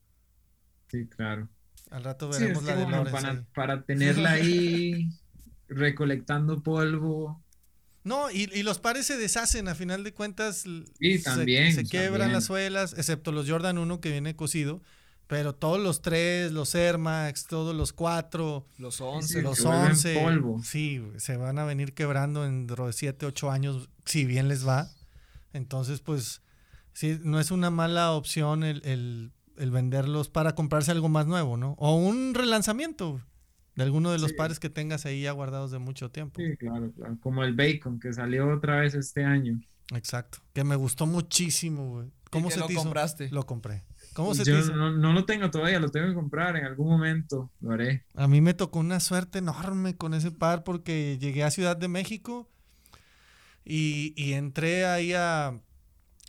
Sí, 0.89 1.05
claro. 1.07 1.49
Al 1.91 2.03
rato 2.03 2.31
Sí, 2.33 2.41
veremos 2.41 2.63
es 2.63 2.69
la 2.69 2.75
de 2.75 2.83
bueno, 2.83 2.97
Lawrence 3.03 3.21
para, 3.21 3.43
para 3.53 3.83
tenerla 3.83 4.31
ahí 4.31 5.09
recolectando 5.67 6.61
polvo. 6.63 7.41
No, 8.03 8.29
y, 8.31 8.49
y 8.53 8.63
los 8.63 8.79
pares 8.79 9.05
se 9.05 9.17
deshacen, 9.17 9.67
a 9.69 9.75
final 9.75 10.03
de 10.03 10.13
cuentas. 10.13 10.65
Sí, 10.99 11.17
se- 11.17 11.23
también, 11.23 11.73
Se, 11.73 11.83
quiebran 11.85 12.13
también. 12.13 12.33
las 12.33 12.45
suelas, 12.45 12.93
excepto 12.97 13.31
los 13.31 13.49
Jordan 13.49 13.77
1 13.77 14.01
que 14.01 14.11
viene 14.11 14.35
cosido. 14.35 14.81
Pero 15.27 15.55
todos 15.55 15.79
los 15.79 16.01
tres, 16.01 16.51
los 16.51 16.75
Air 16.75 16.97
Max, 16.97 17.45
todos 17.47 17.73
los 17.73 17.93
cuatro, 17.93 18.67
Los 18.77 18.95
Sí, 18.97 19.03
11. 19.05 19.35
que 19.35 19.41
los 19.41 19.63
vuelven 19.63 19.91
11. 19.91 20.19
polvo. 20.21 20.61
Sí, 20.63 21.01
se 21.17 21.37
van 21.37 21.57
a 21.59 21.63
venir 21.63 21.93
quebrando 21.93 22.45
en 22.45 22.67
dentro 22.67 22.87
de 22.87 22.93
7, 22.93 23.25
8 23.25 23.49
años, 23.49 23.89
si 24.05 24.25
bien 24.25 24.49
les 24.49 24.67
va. 24.67 24.89
Entonces, 25.53 26.01
pues, 26.01 26.41
sí, 26.91 27.19
no 27.23 27.39
es 27.39 27.51
una 27.51 27.69
mala 27.69 28.11
opción 28.11 28.63
el, 28.65 28.81
el- 28.83 29.31
el 29.57 29.71
venderlos 29.71 30.29
para 30.29 30.55
comprarse 30.55 30.91
algo 30.91 31.09
más 31.09 31.27
nuevo, 31.27 31.57
¿no? 31.57 31.75
O 31.77 31.95
un 31.95 32.33
relanzamiento 32.33 33.21
de 33.75 33.83
alguno 33.83 34.11
de 34.11 34.19
los 34.19 34.31
Sí. 34.31 34.35
pares 34.37 34.59
que 34.59 34.69
tengas 34.69 35.05
ahí 35.05 35.21
ya 35.23 35.31
guardados 35.31 35.71
de 35.71 35.79
mucho 35.79 36.11
tiempo. 36.11 36.39
Sí, 36.41 36.55
claro, 36.57 36.91
claro. 36.95 37.17
Como 37.21 37.43
el 37.43 37.53
bacon 37.55 37.99
que 37.99 38.13
salió 38.13 38.49
otra 38.53 38.81
vez 38.81 38.93
este 38.95 39.23
año. 39.25 39.59
Exacto. 39.93 40.39
Que 40.53 40.63
me 40.63 40.75
gustó 40.75 41.05
muchísimo, 41.05 41.89
güey. 41.89 42.11
¿Cómo 42.31 42.49
se 42.49 42.59
lo 42.59 42.65
te 42.67 42.73
hizo? 42.73 42.83
compraste? 42.83 43.29
Lo 43.29 43.45
compré. 43.45 43.83
¿Cómo 44.13 44.33
se 44.33 44.43
te 44.43 44.51
Yo 44.51 44.59
hizo? 44.59 44.75
no, 44.75 44.91
no 44.91 45.13
lo 45.13 45.25
tengo 45.25 45.51
todavía, 45.51 45.79
lo 45.79 45.89
tengo 45.89 46.07
que 46.07 46.13
comprar 46.15 46.55
en 46.55 46.65
algún 46.65 46.87
momento. 46.87 47.51
Lo 47.61 47.71
haré. 47.73 48.05
A 48.15 48.27
mí 48.27 48.41
me 48.41 48.53
tocó 48.55 48.79
una 48.79 48.99
suerte 48.99 49.39
enorme 49.39 49.95
con 49.97 50.13
ese 50.15 50.31
par 50.31 50.63
porque 50.63 51.17
llegué 51.19 51.43
a 51.43 51.51
Ciudad 51.51 51.77
de 51.77 51.87
México 51.87 52.49
y, 53.65 54.13
y 54.15 54.33
entré 54.33 54.85
ahí 54.85 55.13
a, 55.13 55.59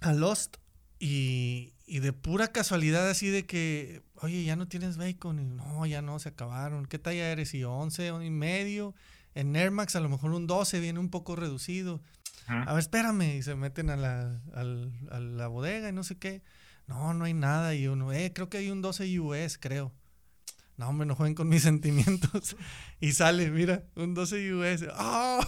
a 0.00 0.12
Lost 0.12 0.56
y, 0.98 1.73
y 1.86 2.00
de 2.00 2.12
pura 2.12 2.48
casualidad 2.48 3.08
así 3.10 3.28
de 3.28 3.44
que, 3.46 4.02
oye, 4.16 4.42
ya 4.44 4.56
no 4.56 4.66
tienes 4.68 4.96
bacon. 4.96 5.38
Y, 5.38 5.44
no, 5.44 5.84
ya 5.86 6.00
no, 6.02 6.18
se 6.18 6.30
acabaron. 6.30 6.86
¿Qué 6.86 6.98
talla 6.98 7.30
eres? 7.30 7.54
Y 7.54 7.64
11 7.64 8.08
y 8.24 8.30
medio. 8.30 8.94
En 9.34 9.54
Air 9.56 9.70
Max 9.70 9.96
a 9.96 10.00
lo 10.00 10.08
mejor 10.08 10.30
un 10.32 10.46
12 10.46 10.80
viene 10.80 10.98
un 11.00 11.10
poco 11.10 11.36
reducido. 11.36 12.00
A 12.46 12.72
ver, 12.74 12.80
espérame. 12.80 13.36
Y 13.36 13.42
se 13.42 13.54
meten 13.54 13.90
a 13.90 13.96
la, 13.96 14.40
al- 14.54 14.92
a 15.10 15.18
la 15.20 15.46
bodega 15.48 15.88
y 15.88 15.92
no 15.92 16.04
sé 16.04 16.16
qué. 16.16 16.42
No, 16.86 17.14
no 17.14 17.24
hay 17.24 17.34
nada. 17.34 17.74
Y 17.74 17.86
uno, 17.88 18.12
eh, 18.12 18.32
creo 18.34 18.48
que 18.48 18.58
hay 18.58 18.70
un 18.70 18.80
12 18.82 19.18
US, 19.20 19.58
creo. 19.58 19.92
No, 20.76 20.88
hombre, 20.88 21.06
no 21.06 21.14
jueguen 21.14 21.34
con 21.34 21.48
mis 21.48 21.62
sentimientos. 21.70 22.56
Y 23.00 23.12
sale, 23.12 23.50
mira, 23.50 23.84
un 23.94 24.14
12 24.14 24.54
US. 24.54 24.84
¡Oh! 24.98 25.40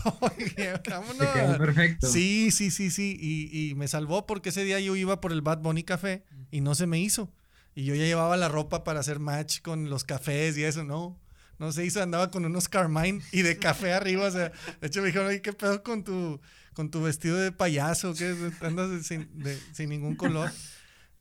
vámonos! 0.88 1.26
Quedó 1.34 1.58
perfecto. 1.58 2.06
Sí, 2.06 2.50
sí, 2.50 2.70
sí, 2.70 2.90
sí. 2.90 3.16
Y, 3.20 3.70
y 3.70 3.74
me 3.74 3.88
salvó 3.88 4.26
porque 4.26 4.50
ese 4.50 4.64
día 4.64 4.78
yo 4.80 4.94
iba 4.96 5.20
por 5.20 5.32
el 5.32 5.42
Bad 5.42 5.58
Bunny 5.62 5.82
Café 5.82 6.24
y 6.50 6.60
no 6.60 6.74
se 6.74 6.86
me 6.86 7.00
hizo. 7.00 7.32
Y 7.74 7.84
yo 7.84 7.94
ya 7.94 8.04
llevaba 8.04 8.36
la 8.36 8.48
ropa 8.48 8.84
para 8.84 9.00
hacer 9.00 9.18
match 9.18 9.60
con 9.60 9.90
los 9.90 10.04
cafés 10.04 10.56
y 10.56 10.64
eso, 10.64 10.84
no. 10.84 11.20
No 11.58 11.72
se 11.72 11.84
hizo, 11.84 12.02
andaba 12.02 12.30
con 12.30 12.44
unos 12.44 12.68
Carmine 12.68 13.20
y 13.32 13.42
de 13.42 13.58
café 13.58 13.92
arriba. 13.92 14.26
O 14.26 14.30
sea, 14.30 14.52
de 14.80 14.86
hecho 14.86 15.00
me 15.00 15.06
dijeron, 15.08 15.26
oye, 15.28 15.42
¿qué 15.42 15.52
pedo 15.52 15.82
con 15.82 16.04
tu, 16.04 16.40
con 16.74 16.90
tu 16.90 17.02
vestido 17.02 17.36
de 17.36 17.50
payaso? 17.52 18.14
¿Qué? 18.14 18.34
Andas 18.60 19.06
sin, 19.06 19.28
de- 19.42 19.58
sin 19.72 19.88
ningún 19.90 20.16
color. 20.16 20.50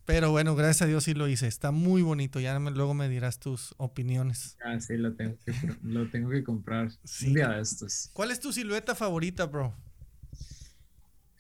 Pero 0.06 0.30
bueno, 0.32 0.56
gracias 0.56 0.84
a 0.84 0.86
Dios 0.86 1.04
sí 1.04 1.14
lo 1.16 1.28
hice. 1.28 1.48
Está 1.48 1.72
muy 1.72 2.02
bonito. 2.04 2.40
Ya 2.40 2.60
me- 2.60 2.70
luego 2.72 2.94
me 2.94 3.10
dirás 3.10 3.40
tus 3.40 3.74
opiniones. 3.78 4.56
Ah, 4.64 4.80
sí, 4.80 4.98
lo 4.98 5.16
tengo 5.16 5.36
que, 5.44 5.54
lo 5.84 6.10
tengo 6.12 6.30
que 6.30 6.44
comprar. 6.44 6.92
Sí. 7.04 7.28
Un 7.28 7.34
día 7.34 7.50
de 7.50 7.62
estos. 7.62 8.10
¿Cuál 8.14 8.32
es 8.32 8.40
tu 8.40 8.54
silueta 8.54 8.94
favorita, 8.94 9.46
bro? 9.48 9.74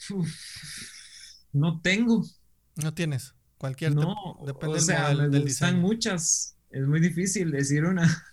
Uf, 0.09 0.27
no 1.53 1.79
tengo. 1.81 2.25
No 2.75 2.93
tienes. 2.93 3.33
Cualquier 3.57 3.95
No, 3.95 4.15
depende 4.45 4.67
o 4.67 4.73
del 4.73 4.81
sea, 4.83 5.09
del 5.09 5.27
gustan 5.29 5.45
diseño. 5.45 5.77
muchas. 5.77 6.57
Es 6.69 6.85
muy 6.85 6.99
difícil 6.99 7.51
decir 7.51 7.85
una. 7.85 8.23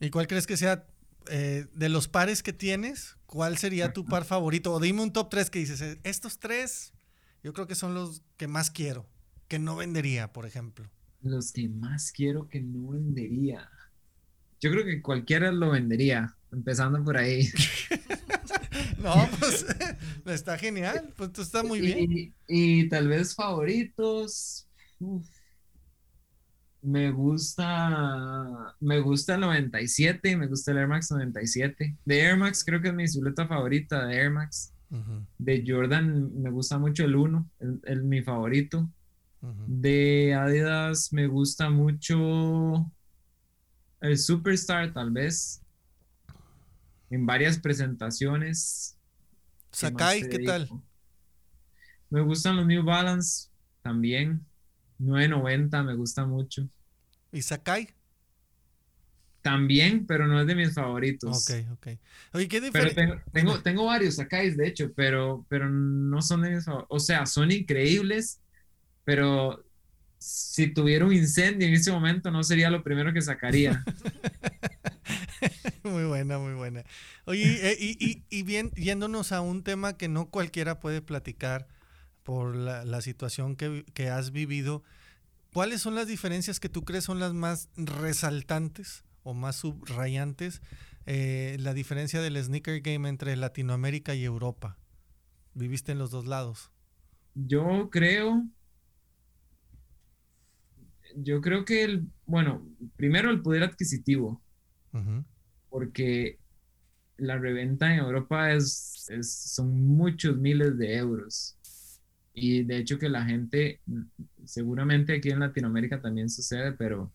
¿Y 0.00 0.10
cuál 0.10 0.26
crees 0.26 0.46
que 0.46 0.56
sea 0.56 0.86
eh, 1.30 1.66
de 1.74 1.88
los 1.88 2.08
pares 2.08 2.42
que 2.42 2.52
tienes? 2.52 3.16
¿Cuál 3.26 3.58
sería 3.58 3.92
tu 3.92 4.04
par 4.04 4.24
favorito? 4.24 4.72
O 4.72 4.80
dime 4.80 5.02
un 5.02 5.12
top 5.12 5.28
3 5.30 5.50
que 5.50 5.58
dices, 5.58 5.80
eh, 5.82 6.00
estos 6.04 6.38
tres 6.38 6.92
yo 7.44 7.52
creo 7.52 7.66
que 7.66 7.74
son 7.74 7.94
los 7.94 8.22
que 8.36 8.46
más 8.48 8.70
quiero, 8.70 9.06
que 9.52 9.58
no 9.58 9.76
vendería, 9.76 10.32
por 10.32 10.46
ejemplo. 10.46 10.88
Los 11.20 11.52
que 11.52 11.68
más 11.68 12.10
quiero 12.10 12.48
que 12.48 12.62
no 12.62 12.88
vendería. 12.92 13.68
Yo 14.62 14.70
creo 14.70 14.82
que 14.86 15.02
cualquiera 15.02 15.52
lo 15.52 15.72
vendería, 15.72 16.34
empezando 16.50 17.04
por 17.04 17.18
ahí. 17.18 17.48
No, 18.98 19.28
pues 19.38 19.66
está 20.26 20.56
genial, 20.56 21.12
pues 21.16 21.30
esto 21.30 21.42
está 21.42 21.62
muy 21.64 21.80
bien. 21.80 22.12
Y, 22.12 22.32
y 22.46 22.88
tal 22.88 23.08
vez 23.08 23.34
favoritos. 23.34 24.66
uf. 25.00 25.26
Me 26.80 27.10
gusta, 27.10 28.74
me 28.80 29.00
gusta 29.00 29.34
el 29.34 29.40
97 29.42 30.30
y 30.30 30.36
me 30.36 30.46
gusta 30.46 30.70
el 30.72 30.78
Air 30.78 30.88
Max 30.88 31.10
97. 31.10 31.96
De 32.04 32.20
Air 32.20 32.36
Max 32.36 32.64
creo 32.64 32.80
que 32.80 32.88
es 32.88 32.94
mi 32.94 33.06
silueta 33.08 33.46
favorita 33.46 34.06
de 34.06 34.16
Air 34.16 34.30
Max. 34.30 34.72
De 35.38 35.64
Jordan 35.66 36.40
me 36.42 36.50
gusta 36.50 36.78
mucho 36.78 37.04
el 37.04 37.16
1, 37.16 37.50
el, 37.60 37.80
el- 37.84 38.02
mi 38.04 38.22
favorito. 38.22 38.88
De 39.66 40.34
Adidas 40.34 41.12
me 41.12 41.26
gusta 41.26 41.68
mucho 41.70 42.16
el 44.02 44.18
Superstar 44.18 44.92
tal 44.92 45.10
vez. 45.12 45.62
En 47.10 47.26
varias 47.26 47.58
presentaciones. 47.60 48.98
¿Qué 49.76 49.88
más 49.88 50.14
Sakai, 50.14 50.22
¿qué 50.28 50.38
tal? 50.38 50.68
Me 52.10 52.20
gustan 52.22 52.56
los 52.56 52.66
New 52.66 52.84
Balance 52.84 53.48
también. 53.82 54.46
990 54.98 55.82
me 55.82 55.94
gusta 55.94 56.24
mucho. 56.26 56.68
¿Y 57.32 57.42
Sakai? 57.42 57.88
También, 59.42 60.06
pero 60.06 60.26
no 60.28 60.40
es 60.40 60.46
de 60.46 60.54
mis 60.54 60.74
favoritos. 60.74 61.36
Ok, 61.36 61.50
ok. 61.72 61.88
Oye, 62.34 62.48
¿qué 62.48 62.60
Pero 62.70 62.88
diferencia? 62.90 62.94
tengo, 62.94 63.14
tengo, 63.32 63.62
tengo 63.62 63.84
varios 63.86 64.16
Sakais, 64.16 64.56
de 64.56 64.66
hecho, 64.68 64.92
pero, 64.94 65.46
pero 65.48 65.68
no 65.68 66.22
son 66.22 66.42
de 66.42 66.50
mis 66.50 66.64
favoritos. 66.64 66.88
O 66.96 67.00
sea, 67.00 67.26
son 67.26 67.50
increíbles, 67.52 68.40
pero 69.04 69.64
si 70.18 70.72
tuviera 70.74 71.04
un 71.06 71.12
incendio 71.14 71.68
en 71.68 71.74
ese 71.74 71.92
momento 71.92 72.30
no 72.30 72.42
sería 72.44 72.70
lo 72.70 72.82
primero 72.84 73.12
que 73.12 73.22
sacaría. 73.22 73.88
Muy 75.84 76.04
buena, 76.04 76.38
muy 76.38 76.54
buena. 76.54 76.84
Oye, 77.24 77.70
eh, 77.72 77.76
y, 77.78 77.96
y- 78.04 78.24
y 78.30 78.42
bien, 78.42 78.70
yéndonos 78.72 79.32
a 79.32 79.40
un 79.40 79.62
tema 79.62 79.96
que 79.96 80.08
no 80.08 80.26
cualquiera 80.30 80.80
puede 80.80 81.02
platicar 81.02 81.68
por 82.22 82.56
la, 82.56 82.84
la 82.84 83.00
situación 83.02 83.56
que, 83.56 83.84
que 83.94 84.10
has 84.10 84.32
vivido, 84.32 84.82
¿cuáles 85.52 85.82
son 85.82 85.94
las 85.96 86.08
diferencias 86.08 86.60
que 86.60 86.68
tú 86.70 86.84
crees 86.84 87.04
son 87.04 87.20
las 87.20 87.34
más 87.34 87.70
resaltantes 87.76 89.04
o 89.24 89.34
más 89.34 89.56
subrayantes 89.56 90.62
eh, 91.06 91.56
la 91.60 91.74
diferencia 91.74 92.20
del 92.22 92.42
sneaker 92.42 92.80
game 92.82 93.08
entre 93.08 93.36
Latinoamérica 93.36 94.14
y 94.14 94.24
Europa? 94.24 94.78
Viviste 95.54 95.92
en 95.92 95.98
los 95.98 96.10
dos 96.10 96.26
lados. 96.26 96.70
Yo 97.34 97.88
creo, 97.90 98.44
yo 101.16 101.40
creo 101.40 101.64
que 101.64 101.84
el, 101.84 102.06
bueno, 102.26 102.66
primero 102.96 103.30
el 103.30 103.42
poder 103.42 103.62
adquisitivo, 103.62 104.42
porque 105.68 106.38
la 107.16 107.38
reventa 107.38 107.92
en 107.92 108.00
Europa 108.00 108.52
es, 108.52 109.08
son 109.22 109.86
muchos 109.86 110.36
miles 110.36 110.76
de 110.76 110.96
euros. 110.96 111.56
Y 112.34 112.64
de 112.64 112.78
hecho 112.78 112.98
que 112.98 113.08
la 113.08 113.24
gente, 113.24 113.80
seguramente 114.44 115.16
aquí 115.16 115.30
en 115.30 115.40
Latinoamérica 115.40 116.00
también 116.00 116.30
sucede, 116.30 116.72
pero 116.72 117.12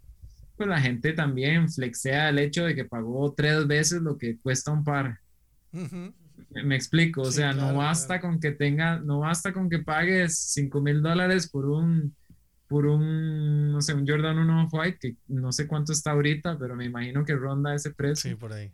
pues 0.55 0.67
la 0.67 0.81
gente 0.81 1.13
también 1.13 1.69
flexea 1.69 2.29
el 2.29 2.39
hecho 2.39 2.65
de 2.65 2.75
que 2.75 2.85
pagó 2.85 3.33
tres 3.33 3.67
veces 3.67 4.01
lo 4.01 4.17
que 4.17 4.37
cuesta 4.39 4.71
un 4.71 4.83
par. 4.83 5.19
me, 6.63 6.75
explico, 6.75 7.21
o 7.21 7.31
sea, 7.31 7.53
no 7.53 7.75
basta 7.75 8.19
con 8.19 8.39
que 8.39 8.51
tenga, 8.51 8.99
no 8.99 9.19
basta 9.19 9.53
con 9.53 9.69
que 9.69 9.79
pagues 9.79 10.37
5 10.53 10.81
mil 10.81 11.01
dólares 11.01 11.49
por 11.49 11.65
un, 11.69 12.15
por 12.68 12.86
un, 12.86 13.72
no 13.72 13.82
sé, 13.82 13.93
un 13.93 14.07
Jordan 14.07 14.38
1 14.38 14.70
White, 14.72 14.99
que 14.99 15.15
no 15.28 15.51
sé 15.51 15.68
cuánto 15.68 15.93
está 15.93 16.11
ahorita, 16.11 16.57
pero 16.59 16.76
me 16.76 16.86
imagino 16.86 17.24
que 17.24 17.36
ronda 17.36 17.74
ese 17.74 17.93
precio. 17.93 18.32
Sí, 18.32 18.36
por 18.36 18.53
ahí. 18.53 18.72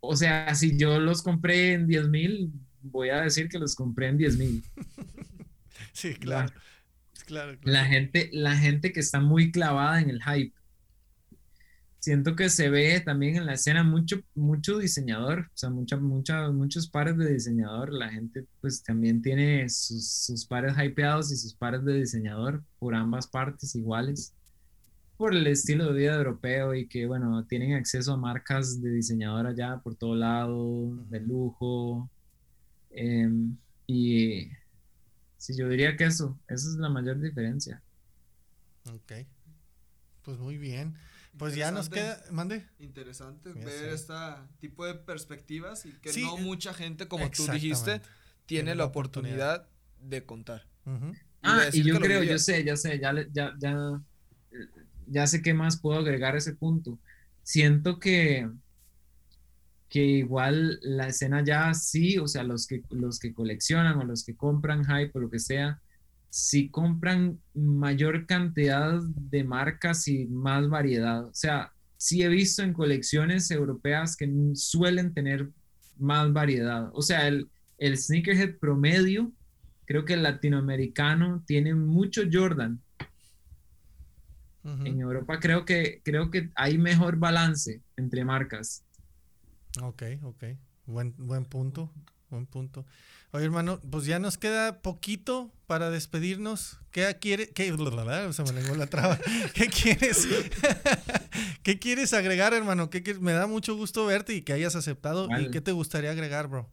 O 0.00 0.16
sea, 0.16 0.54
si 0.54 0.76
yo 0.78 0.98
los 0.98 1.22
compré 1.22 1.74
en 1.74 1.86
10 1.86 2.08
mil, 2.08 2.52
voy 2.80 3.10
a 3.10 3.20
decir 3.20 3.48
que 3.48 3.58
los 3.58 3.74
compré 3.74 4.08
en 4.08 4.16
10 4.16 4.38
mil. 4.38 4.64
sí, 5.92 6.14
claro. 6.14 6.52
claro. 7.26 7.58
La, 7.62 7.84
gente, 7.84 8.30
la 8.32 8.56
gente 8.56 8.92
que 8.92 9.00
está 9.00 9.20
muy 9.20 9.50
clavada 9.50 10.00
en 10.00 10.08
el 10.08 10.22
hype. 10.22 10.57
Siento 12.08 12.34
que 12.34 12.48
se 12.48 12.70
ve 12.70 13.00
también 13.00 13.36
en 13.36 13.44
la 13.44 13.52
escena 13.52 13.84
mucho, 13.84 14.22
mucho 14.34 14.78
diseñador, 14.78 15.40
o 15.40 15.50
sea, 15.52 15.68
mucha, 15.68 15.98
mucha, 15.98 16.50
muchos 16.50 16.88
pares 16.88 17.18
de 17.18 17.34
diseñador. 17.34 17.92
La 17.92 18.08
gente 18.08 18.46
pues 18.62 18.82
también 18.82 19.20
tiene 19.20 19.68
sus, 19.68 20.10
sus 20.10 20.46
pares 20.46 20.72
hypeados 20.82 21.30
y 21.30 21.36
sus 21.36 21.52
pares 21.52 21.84
de 21.84 21.98
diseñador 21.98 22.64
por 22.78 22.94
ambas 22.94 23.26
partes 23.26 23.74
iguales 23.74 24.32
por 25.18 25.34
el 25.34 25.46
estilo 25.48 25.92
de 25.92 25.98
vida 25.98 26.14
europeo 26.14 26.74
y 26.74 26.88
que, 26.88 27.06
bueno, 27.06 27.44
tienen 27.44 27.74
acceso 27.74 28.14
a 28.14 28.16
marcas 28.16 28.80
de 28.80 28.90
diseñador 28.90 29.46
allá 29.46 29.78
por 29.84 29.94
todo 29.94 30.16
lado, 30.16 30.96
de 31.10 31.20
lujo. 31.20 32.08
Em, 32.88 33.54
y 33.86 34.48
sí, 35.36 35.54
yo 35.58 35.68
diría 35.68 35.94
que 35.94 36.04
eso, 36.04 36.40
esa 36.48 36.70
es 36.70 36.76
la 36.76 36.88
mayor 36.88 37.20
diferencia. 37.20 37.82
Ok, 38.86 39.12
pues 40.22 40.38
muy 40.38 40.56
bien. 40.56 40.96
Pues 41.38 41.54
ya 41.54 41.70
nos 41.70 41.88
queda, 41.88 42.22
mande. 42.30 42.66
Interesante 42.78 43.52
ver 43.52 43.90
este 43.90 44.14
tipo 44.58 44.84
de 44.84 44.94
perspectivas 44.94 45.86
y 45.86 45.92
que 45.92 46.12
no 46.20 46.36
mucha 46.38 46.74
gente, 46.74 47.08
como 47.08 47.30
tú 47.30 47.46
dijiste, 47.46 48.02
tiene, 48.46 48.74
la 48.74 48.84
oportunidad, 48.84 49.68
de 50.00 50.24
contar. 50.24 50.66
Ah, 51.42 51.66
y 51.72 51.82
yo 51.82 52.00
creo, 52.00 52.22
yo 52.22 52.38
sé, 52.38 52.64
ya 52.64 52.76
sé, 52.76 52.98
ya, 52.98 53.14
ya, 53.32 53.54
ya 53.58 54.00
ya 55.10 55.26
sé 55.26 55.42
qué 55.42 55.54
más 55.54 55.80
puedo 55.80 55.98
agregar 55.98 56.34
a 56.34 56.38
ese 56.38 56.54
punto. 56.54 56.98
Siento 57.42 57.98
que, 57.98 58.48
que 59.88 60.02
igual 60.02 60.78
la 60.82 61.08
escena 61.08 61.42
ya 61.44 61.72
sí, 61.74 62.18
o 62.18 62.28
sea, 62.28 62.42
los 62.44 62.66
que, 62.66 62.82
los 62.90 63.18
que 63.18 63.32
coleccionan 63.32 63.98
o 63.98 64.04
los 64.04 64.24
que 64.24 64.36
compran 64.36 64.84
hype 64.84 65.12
o 65.14 65.20
lo 65.20 65.30
que 65.30 65.38
sea, 65.38 65.80
sí 66.30 66.68
compran 66.68 67.38
mayor 67.54 68.26
cantidad 68.26 69.00
de 69.02 69.44
marcas 69.44 70.08
y 70.08 70.26
más 70.26 70.68
variedad. 70.68 71.26
O 71.26 71.34
sea, 71.34 71.72
sí 71.96 72.22
he 72.22 72.28
visto 72.28 72.62
en 72.62 72.72
colecciones 72.72 73.50
europeas 73.50 74.16
que 74.16 74.30
suelen 74.54 75.14
tener 75.14 75.48
más 75.98 76.32
variedad. 76.32 76.90
O 76.92 77.02
sea, 77.02 77.26
el, 77.28 77.48
el 77.78 77.96
sneakerhead 77.96 78.58
promedio, 78.58 79.32
creo 79.86 80.04
que 80.04 80.14
el 80.14 80.22
latinoamericano 80.22 81.42
tiene 81.46 81.74
mucho 81.74 82.22
Jordan, 82.30 82.80
en 84.84 85.00
Europa 85.00 85.40
creo 85.40 85.64
que, 85.64 86.02
creo 86.04 86.30
que 86.30 86.50
hay 86.54 86.78
mejor 86.78 87.16
balance 87.16 87.80
entre 87.96 88.24
marcas. 88.24 88.84
Ok, 89.80 90.02
ok. 90.22 90.44
Buen, 90.86 91.14
buen 91.16 91.44
punto. 91.44 91.90
Buen 92.30 92.46
punto. 92.46 92.84
Oye, 93.30 93.44
hermano, 93.44 93.80
pues 93.90 94.06
ya 94.06 94.18
nos 94.18 94.38
queda 94.38 94.80
poquito 94.80 95.52
para 95.66 95.90
despedirnos. 95.90 96.80
¿Qué 96.90 97.16
quiere? 97.20 97.50
Qué, 97.50 97.66
se 97.66 98.42
me 98.42 98.76
la 98.76 98.86
traba. 98.86 99.18
¿Qué 99.54 99.66
quieres? 99.66 100.26
¿Qué 101.62 101.78
quieres 101.78 102.14
agregar, 102.14 102.54
hermano? 102.54 102.88
¿Qué, 102.88 103.02
me 103.20 103.32
da 103.32 103.46
mucho 103.46 103.76
gusto 103.76 104.06
verte 104.06 104.34
y 104.34 104.42
que 104.42 104.54
hayas 104.54 104.76
aceptado. 104.76 105.28
¿Y 105.38 105.50
qué 105.50 105.60
te 105.60 105.72
gustaría 105.72 106.10
agregar, 106.10 106.48
bro? 106.48 106.72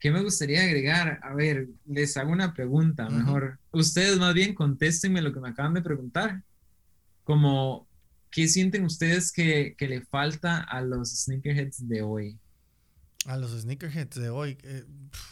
¿Qué 0.00 0.10
me 0.10 0.22
gustaría 0.22 0.62
agregar? 0.62 1.20
A 1.22 1.34
ver, 1.34 1.68
les 1.84 2.16
hago 2.16 2.32
una 2.32 2.54
pregunta, 2.54 3.10
mejor. 3.10 3.58
Ustedes 3.70 4.18
más 4.18 4.32
bien 4.32 4.54
contéstenme 4.54 5.20
lo 5.20 5.32
que 5.32 5.40
me 5.40 5.50
acaban 5.50 5.74
de 5.74 5.82
preguntar 5.82 6.42
como, 7.30 7.86
¿qué 8.30 8.48
sienten 8.48 8.84
ustedes 8.84 9.30
que, 9.30 9.76
le 9.78 10.00
falta 10.00 10.62
a 10.62 10.80
los 10.80 11.10
sneakerheads 11.10 11.86
de 11.86 12.02
hoy? 12.02 12.39
A 13.26 13.36
los 13.36 13.50
sneakerheads 13.52 14.18
de 14.18 14.30
hoy, 14.30 14.58
eh, 14.62 14.84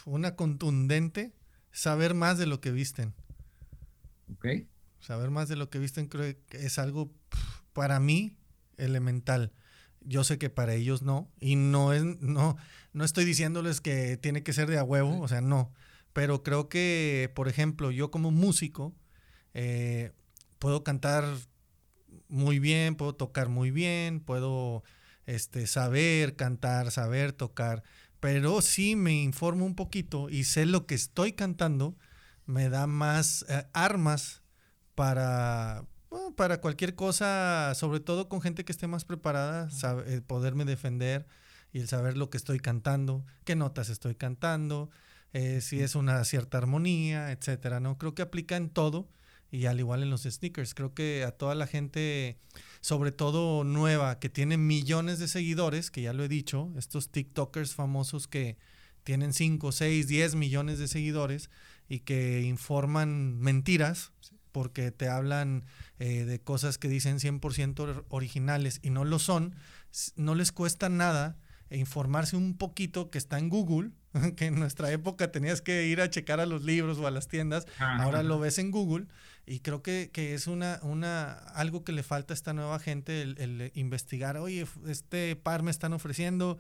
una 0.05 0.36
contundente, 0.36 1.32
saber 1.72 2.14
más 2.14 2.39
de 2.39 2.47
lo 2.47 2.61
que 2.61 2.70
visten. 2.70 3.14
Ok. 4.32 4.47
Saber 5.01 5.30
más 5.30 5.49
de 5.49 5.57
lo 5.57 5.70
que 5.70 5.78
visten 5.78 6.07
creo 6.07 6.34
que 6.49 6.66
es 6.66 6.78
algo 6.78 7.11
para 7.72 7.99
mí 8.01 8.36
elemental. 8.76 9.53
Yo 10.01 10.24
sé 10.24 10.39
que 10.39 10.51
para 10.51 10.74
ellos 10.74 11.03
no, 11.03 11.30
y 11.41 11.57
no 11.57 11.93
es, 11.93 12.03
no, 12.03 12.57
no 12.93 13.05
estoy 13.05 13.24
diciéndoles 13.24 13.80
que 13.80 14.16
tiene 14.16 14.43
que 14.43 14.53
ser 14.53 14.68
de 14.68 14.78
a 14.78 14.84
huevo, 14.84 15.20
o 15.20 15.28
sea, 15.28 15.41
no. 15.41 15.72
Pero 16.12 16.43
creo 16.43 16.68
que, 16.68 17.30
por 17.34 17.49
ejemplo, 17.49 17.91
yo 17.91 18.11
como 18.11 18.30
músico, 18.30 18.95
eh, 19.55 20.12
puedo 20.59 20.84
cantar 20.84 21.24
muy 22.28 22.59
bien, 22.59 22.97
puedo 22.97 23.14
tocar 23.14 23.49
muy 23.49 23.70
bien, 23.70 24.20
puedo 24.20 24.82
este, 25.28 25.66
saber 25.66 26.36
cantar, 26.36 26.90
saber 26.90 27.34
tocar, 27.34 27.82
pero 28.18 28.62
si 28.62 28.96
me 28.96 29.22
informo 29.22 29.66
un 29.66 29.74
poquito 29.74 30.30
y 30.30 30.44
sé 30.44 30.64
lo 30.64 30.86
que 30.86 30.94
estoy 30.94 31.34
cantando, 31.34 31.98
me 32.46 32.70
da 32.70 32.86
más 32.86 33.44
eh, 33.50 33.66
armas 33.74 34.42
para, 34.94 35.84
para 36.34 36.62
cualquier 36.62 36.94
cosa, 36.94 37.74
sobre 37.74 38.00
todo 38.00 38.30
con 38.30 38.40
gente 38.40 38.64
que 38.64 38.72
esté 38.72 38.86
más 38.86 39.04
preparada, 39.04 39.68
eh, 40.06 40.22
poderme 40.26 40.64
defender 40.64 41.26
y 41.74 41.80
el 41.80 41.88
saber 41.88 42.16
lo 42.16 42.30
que 42.30 42.38
estoy 42.38 42.58
cantando, 42.58 43.26
qué 43.44 43.54
notas 43.54 43.90
estoy 43.90 44.14
cantando, 44.14 44.88
eh, 45.34 45.60
si 45.60 45.82
es 45.82 45.94
una 45.94 46.24
cierta 46.24 46.56
armonía, 46.56 47.32
etcétera, 47.32 47.80
¿no? 47.80 47.98
Creo 47.98 48.14
que 48.14 48.22
aplica 48.22 48.56
en 48.56 48.70
todo 48.70 49.10
y 49.51 49.66
al 49.66 49.78
igual 49.78 50.03
en 50.03 50.11
los 50.11 50.22
sneakers. 50.22 50.74
Creo 50.74 50.94
que 50.94 51.24
a 51.24 51.32
toda 51.32 51.55
la 51.55 51.66
gente, 51.66 52.38
sobre 52.80 53.12
todo 53.12 53.64
nueva, 53.64 54.18
que 54.18 54.28
tiene 54.28 54.57
millones 54.57 55.18
de 55.18 55.28
seguidores, 55.28 55.90
que 55.90 56.03
ya 56.03 56.12
lo 56.12 56.24
he 56.24 56.28
dicho, 56.28 56.70
estos 56.76 57.11
TikTokers 57.11 57.74
famosos 57.74 58.28
que 58.28 58.59
tienen 59.05 59.32
5, 59.32 59.72
6, 59.72 60.07
10 60.07 60.34
millones 60.34 60.78
de 60.78 60.88
seguidores 60.88 61.51
y 61.88 62.01
que 62.01 62.42
informan 62.42 63.38
mentiras 63.38 64.12
porque 64.53 64.90
te 64.90 65.09
hablan 65.09 65.64
eh, 65.99 66.24
de 66.24 66.40
cosas 66.40 66.78
que 66.78 66.88
dicen 66.88 67.18
100% 67.18 68.05
originales 68.09 68.80
y 68.82 68.90
no 68.90 69.05
lo 69.05 69.18
son, 69.18 69.55
no 70.16 70.34
les 70.34 70.53
cuesta 70.53 70.88
nada 70.88 71.38
informarse 71.70 72.36
un 72.36 72.57
poquito 72.57 73.11
que 73.11 73.18
está 73.18 73.38
en 73.38 73.49
Google, 73.49 73.90
que 74.36 74.46
en 74.46 74.59
nuestra 74.59 74.90
época 74.90 75.30
tenías 75.30 75.61
que 75.61 75.86
ir 75.86 76.00
a 76.00 76.11
checar 76.11 76.40
a 76.40 76.46
los 76.46 76.64
libros 76.64 76.98
o 76.98 77.06
a 77.06 77.11
las 77.11 77.28
tiendas, 77.28 77.66
ahora 77.78 78.22
lo 78.22 78.38
ves 78.38 78.59
en 78.59 78.70
Google 78.70 79.06
y 79.48 79.61
creo 79.61 79.82
que, 79.82 80.11
es 80.14 80.46
una, 80.46 80.78
una, 80.82 81.32
algo 81.32 81.82
que 81.82 81.92
le 81.92 82.02
falta 82.02 82.34
a 82.34 82.36
esta 82.36 82.52
nueva 82.52 82.78
gente, 82.78 83.22
el, 83.22 83.72
investigar, 83.74 84.36
oye, 84.36 84.66
este 84.86 85.36
par 85.36 85.62
me 85.62 85.70
están 85.70 85.94
ofreciendo, 85.94 86.59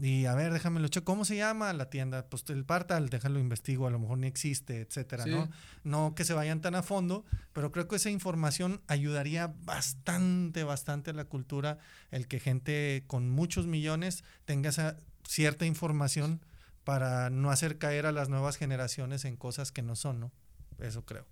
y 0.00 0.24
a 0.24 0.34
ver, 0.34 0.52
déjame 0.52 0.80
lo 0.80 0.88
checo, 0.88 1.04
¿cómo 1.04 1.26
se 1.26 1.36
llama 1.36 1.72
la 1.74 1.90
tienda? 1.90 2.26
Pues 2.28 2.44
el 2.48 2.64
par 2.64 2.84
tal, 2.84 3.10
déjalo 3.10 3.40
investigo, 3.40 3.86
a 3.86 3.90
lo 3.90 3.98
mejor 3.98 4.18
ni 4.18 4.26
existe, 4.26 4.80
etcétera, 4.80 5.26
¿no? 5.26 5.50
No 5.84 6.14
que 6.14 6.24
se 6.24 6.32
vayan 6.32 6.60
tan 6.60 6.76
a 6.76 6.82
fondo, 6.82 7.26
pero 7.52 7.72
creo 7.72 7.88
que 7.88 7.96
esa 7.96 8.08
información 8.08 8.80
ayudaría 8.86 9.52
bastante, 9.64 10.64
bastante 10.64 11.10
a 11.10 11.14
la 11.14 11.24
cultura, 11.24 11.78
el 12.10 12.26
que 12.26 12.40
gente 12.40 13.04
con 13.06 13.28
muchos 13.28 13.66
millones 13.66 14.24
tenga 14.46 14.70
esa 14.70 14.96
cierta 15.26 15.66
información 15.66 16.40
para 16.84 17.30
no 17.30 17.50
hacer 17.50 17.78
caer 17.78 18.06
a 18.06 18.12
las 18.12 18.28
nuevas 18.28 18.56
generaciones 18.56 19.24
en 19.24 19.36
cosas 19.36 19.72
que 19.72 19.82
no 19.82 19.96
son, 19.96 20.20
¿no? 20.20 20.32
Eso 20.78 21.04
creo. 21.04 21.26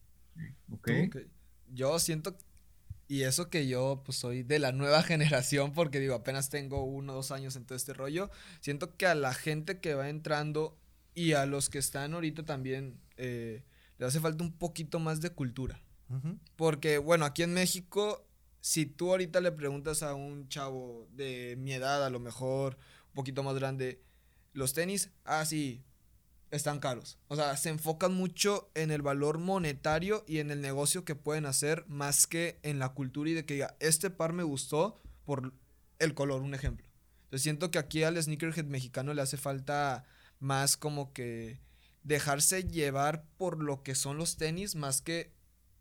Okay. 0.73 1.11
Yo 1.69 1.99
siento, 1.99 2.37
y 3.09 3.23
eso 3.23 3.51
que 3.51 3.67
yo 3.67 4.03
pues 4.05 4.19
soy 4.19 4.43
de 4.43 4.59
la 4.59 4.73
nueva 4.73 5.03
generación, 5.05 5.73
porque 5.73 6.01
digo, 6.01 6.15
apenas 6.15 6.51
tengo 6.51 6.85
uno 6.85 7.13
o 7.13 7.17
dos 7.17 7.31
años 7.31 7.57
en 7.57 7.65
todo 7.65 7.77
este 7.77 7.93
rollo, 7.93 8.31
siento 8.61 8.97
que 8.97 9.07
a 9.07 9.15
la 9.15 9.35
gente 9.35 9.81
que 9.81 9.95
va 9.95 10.09
entrando 10.09 10.79
y 11.15 11.33
a 11.33 11.47
los 11.47 11.69
que 11.69 11.79
están 11.79 12.15
ahorita 12.15 12.45
también 12.45 13.01
eh, 13.17 13.65
le 13.99 14.07
hace 14.07 14.21
falta 14.21 14.45
un 14.45 14.53
poquito 14.53 15.01
más 15.01 15.21
de 15.21 15.31
cultura. 15.31 15.81
Porque, 16.57 16.97
bueno, 16.97 17.27
aquí 17.27 17.43
en 17.43 17.53
México 17.53 18.29
si 18.61 18.87
tú 18.87 19.11
ahorita 19.11 19.41
le 19.41 19.53
preguntas 19.53 20.03
a 20.03 20.15
un 20.15 20.49
chavo 20.49 21.07
de 21.13 21.57
mi 21.59 21.73
edad, 21.73 22.05
a 22.05 22.11
lo 22.11 22.21
mejor 22.21 22.77
un 23.09 23.15
poquito 23.15 23.43
más 23.43 23.55
grande, 23.55 24.03
los 24.59 24.75
tenis, 24.75 25.11
ah, 25.25 25.45
sí, 25.47 25.83
están 26.51 26.81
caros. 26.81 27.19
O 27.29 27.37
sea, 27.37 27.57
se 27.57 27.69
enfocan 27.71 28.15
mucho 28.15 28.71
en 28.75 28.91
el 28.91 29.03
valor 29.03 29.39
monetario 29.39 30.25
y 30.27 30.39
en 30.39 30.51
el 30.51 30.61
negocio 30.61 31.05
que 31.05 31.15
pueden 31.15 31.47
hacer 31.47 31.85
más 31.89 32.27
que 32.27 32.59
en 32.63 32.79
la 32.79 32.91
cultura 32.91 33.31
y 33.31 33.35
de 33.35 33.45
que 33.45 33.55
diga, 33.55 33.77
este 33.81 34.11
par 34.11 34.33
me 34.33 34.43
gustó 34.43 35.01
por 35.25 35.53
el 35.99 36.15
color, 36.15 36.43
un 36.43 36.55
ejemplo. 36.55 36.87
Entonces 37.25 37.43
siento 37.43 37.71
que 37.71 37.79
aquí 37.79 38.03
al 38.03 38.23
sneakerhead 38.23 38.65
mexicano 38.65 39.13
le 39.13 39.21
hace 39.23 39.37
falta 39.37 40.05
más 40.41 40.77
como 40.79 41.13
que 41.13 41.61
dejarse 42.03 42.65
llevar 42.65 43.25
por 43.37 43.63
lo 43.63 43.83
que 43.83 43.95
son 43.95 44.17
los 44.17 44.37
tenis 44.37 44.75
más 44.75 45.03
que 45.03 45.33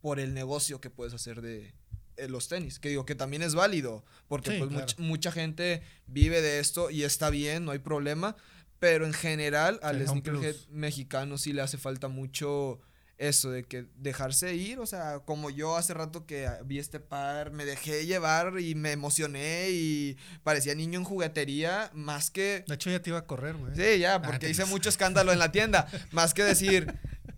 por 0.01 0.19
el 0.19 0.33
negocio 0.33 0.81
que 0.81 0.89
puedes 0.89 1.13
hacer 1.13 1.41
de 1.41 1.73
eh, 2.17 2.27
los 2.27 2.49
tenis. 2.49 2.79
Que 2.79 2.89
digo 2.89 3.05
que 3.05 3.15
también 3.15 3.43
es 3.43 3.55
válido, 3.55 4.03
porque 4.27 4.51
Sí, 4.51 4.57
pues 4.57 4.69
claro. 4.71 4.85
much- 4.85 4.97
mucha 4.99 5.31
gente 5.31 5.81
vive 6.07 6.41
de 6.41 6.59
esto 6.59 6.89
y 6.89 7.03
está 7.03 7.29
bien, 7.29 7.63
no 7.63 7.71
hay 7.71 7.79
problema. 7.79 8.35
Pero 8.79 9.05
en 9.05 9.13
general 9.13 9.79
al 9.81 10.01
un 10.01 10.07
sneakerhead 10.07 10.55
mexicano 10.69 11.37
sí 11.37 11.53
le 11.53 11.61
hace 11.61 11.77
falta 11.77 12.07
mucho 12.07 12.79
eso 13.17 13.49
de 13.49 13.63
que 13.63 13.87
dejarse 13.95 14.55
ir, 14.55 14.79
o 14.79 14.85
sea, 14.85 15.19
como 15.25 15.49
yo 15.49 15.75
hace 15.75 15.93
rato 15.93 16.25
que 16.25 16.47
vi 16.65 16.77
este 16.77 16.99
par, 16.99 17.51
me 17.51 17.65
dejé 17.65 18.05
llevar 18.05 18.59
y 18.59 18.75
me 18.75 18.91
emocioné 18.91 19.69
y 19.71 20.17
parecía 20.43 20.75
niño 20.75 20.99
en 20.99 21.05
juguetería, 21.05 21.89
más 21.93 22.29
que 22.29 22.63
De 22.67 22.75
hecho, 22.75 22.91
ya 22.91 23.01
te 23.01 23.09
iba 23.09 23.19
a 23.19 23.25
correr, 23.25 23.55
güey. 23.55 23.73
Sí, 23.75 23.99
ya, 23.99 24.15
Ah, 24.15 24.21
porque 24.21 24.49
hice 24.49 24.65
mucho 24.65 24.89
escándalo 24.89 25.31
en 25.31 25.39
la 25.39 25.51
tienda. 25.51 25.87
Más 26.11 26.33
que 26.33 26.43
decir, 26.43 26.93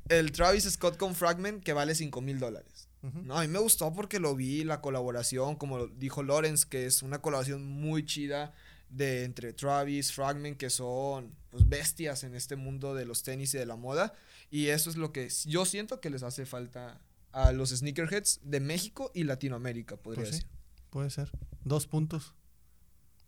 el 0.09 0.31
Travis 0.31 0.65
Scott 0.65 0.97
con 0.97 1.15
Fragment 1.15 1.63
que 1.63 1.73
vale 1.73 1.95
5 1.95 2.21
mil 2.21 2.39
dólares. 2.39 2.87
No, 3.01 3.37
a 3.37 3.41
mí 3.41 3.47
me 3.47 3.59
gustó 3.59 3.93
porque 3.93 4.19
lo 4.19 4.35
vi, 4.35 4.65
la 4.65 4.81
colaboración, 4.81 5.55
como 5.55 5.87
dijo 5.87 6.21
Lawrence, 6.21 6.67
que 6.69 6.85
es 6.85 7.01
una 7.01 7.21
colaboración 7.21 7.63
muy 7.63 8.05
chida 8.05 8.53
de 8.89 9.23
entre 9.23 9.53
Travis, 9.53 10.11
Fragment, 10.11 10.57
que 10.57 10.69
son 10.69 11.35
pues, 11.49 11.67
bestias 11.67 12.23
en 12.23 12.35
este 12.35 12.55
mundo 12.55 12.95
de 12.95 13.05
los 13.05 13.23
tenis 13.23 13.53
y 13.53 13.57
de 13.57 13.65
la 13.65 13.75
moda. 13.75 14.13
Y 14.51 14.67
eso 14.67 14.89
es 14.89 14.95
lo 14.97 15.11
que 15.13 15.29
yo 15.45 15.65
siento 15.65 16.01
que 16.01 16.09
les 16.09 16.23
hace 16.23 16.45
falta 16.45 17.01
a 17.31 17.51
los 17.51 17.69
sneakerheads 17.69 18.41
de 18.43 18.59
México 18.59 19.11
y 19.13 19.23
Latinoamérica, 19.23 19.97
podría 19.97 20.25
Pues 20.25 20.29
sí. 20.29 20.35
decir. 20.35 20.47
Puede 20.89 21.09
ser. 21.09 21.31
Dos 21.63 21.87
puntos. 21.87 22.33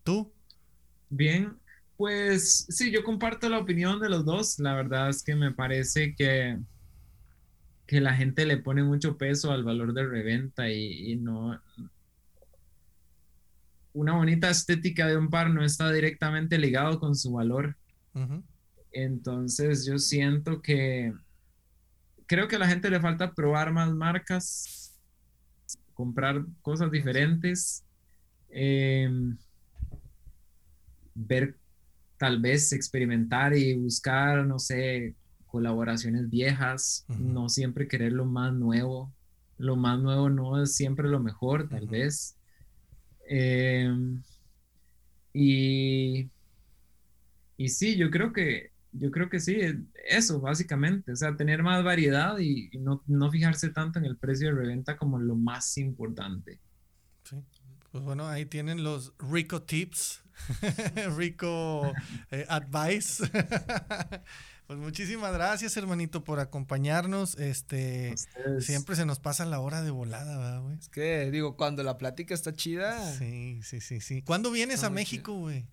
¿Tú? 0.03 0.31
Bien, 1.09 1.59
pues 1.97 2.65
sí, 2.69 2.91
yo 2.91 3.03
comparto 3.03 3.49
la 3.49 3.59
opinión 3.59 3.99
de 3.99 4.09
los 4.09 4.25
dos. 4.25 4.57
La 4.59 4.73
verdad 4.75 5.09
es 5.09 5.23
que 5.23 5.35
me 5.35 5.51
parece 5.53 6.15
que, 6.15 6.59
que 7.85 8.01
la 8.01 8.15
gente 8.15 8.45
le 8.45 8.57
pone 8.57 8.83
mucho 8.83 9.17
peso 9.17 9.51
al 9.51 9.63
valor 9.63 9.93
de 9.93 10.05
reventa 10.07 10.69
y, 10.69 11.11
y 11.11 11.15
no... 11.17 11.59
Una 13.93 14.13
bonita 14.13 14.49
estética 14.49 15.07
de 15.07 15.17
un 15.17 15.29
par 15.29 15.49
no 15.49 15.63
está 15.63 15.91
directamente 15.91 16.57
ligado 16.57 16.99
con 16.99 17.15
su 17.15 17.33
valor. 17.33 17.75
Entonces 18.91 19.85
yo 19.85 19.97
siento 19.97 20.61
que 20.61 21.13
creo 22.25 22.47
que 22.47 22.55
a 22.55 22.59
la 22.59 22.67
gente 22.67 22.89
le 22.89 22.99
falta 22.99 23.33
probar 23.33 23.73
más 23.73 23.93
marcas, 23.93 24.93
comprar 25.93 26.45
cosas 26.61 26.91
diferentes, 26.91 27.83
em, 28.49 29.37
ver, 31.13 31.57
tal 32.17 32.39
vez 32.39 32.71
experimentar 32.71 33.55
y 33.55 33.73
buscar, 33.75 34.45
no 34.45 34.59
sé, 34.59 35.15
colaboraciones 35.47 36.29
viejas, 36.29 37.05
no 37.09 37.49
siempre 37.49 37.87
querer 37.87 38.13
lo 38.13 38.25
más 38.25 38.53
nuevo. 38.53 39.11
Lo 39.57 39.75
más 39.75 39.99
nuevo 39.99 40.29
no 40.29 40.63
es 40.63 40.73
siempre 40.73 41.09
lo 41.09 41.19
mejor, 41.19 41.67
tal 41.67 41.87
vez. 41.87 42.37
Em, 43.33 44.21
y, 45.31 46.29
y 47.55 47.69
sí, 47.69 47.95
yo 47.95 48.11
creo 48.11 48.33
que, 48.33 48.71
yo 48.91 49.09
creo 49.09 49.29
que 49.29 49.39
sí, 49.39 49.57
eso 50.05 50.41
básicamente, 50.41 51.13
o 51.13 51.15
sea, 51.15 51.37
tener 51.37 51.63
más 51.63 51.81
variedad 51.81 52.37
y, 52.39 52.67
y 52.73 52.77
no, 52.79 53.01
no 53.07 53.31
fijarse 53.31 53.69
tanto 53.69 53.99
en 53.99 54.05
el 54.05 54.17
precio 54.17 54.49
de 54.49 54.55
reventa 54.55 54.97
como 54.97 55.17
lo 55.17 55.35
más 55.35 55.77
importante. 55.77 56.59
Sí. 57.23 57.37
Pues 57.91 58.03
bueno, 58.03 58.27
ahí 58.27 58.45
tienen 58.45 58.83
los 58.83 59.13
Rico 59.17 59.63
Tips, 59.63 60.23
Rico 61.15 61.93
eh, 62.31 62.45
Advice. 62.49 63.23
pues 64.71 64.79
muchísimas 64.79 65.33
gracias, 65.33 65.75
hermanito, 65.75 66.23
por 66.23 66.39
acompañarnos. 66.39 67.37
Este, 67.37 68.13
Ustedes- 68.13 68.65
siempre 68.65 68.95
se 68.95 69.05
nos 69.05 69.19
pasa 69.19 69.43
la 69.45 69.59
hora 69.59 69.81
de 69.81 69.91
volada, 69.91 70.37
¿verdad, 70.37 70.61
güey? 70.61 70.77
Es 70.77 70.87
que, 70.87 71.29
digo, 71.29 71.57
cuando 71.57 71.83
la 71.83 71.97
plática 71.97 72.33
está 72.33 72.53
chida, 72.53 73.11
Sí, 73.17 73.59
sí, 73.63 73.81
sí, 73.81 73.99
sí. 73.99 74.21
¿Cuándo 74.21 74.49
vienes 74.49 74.75
Está 74.75 74.87
a 74.87 74.89
México, 74.91 75.33
güey? 75.33 75.65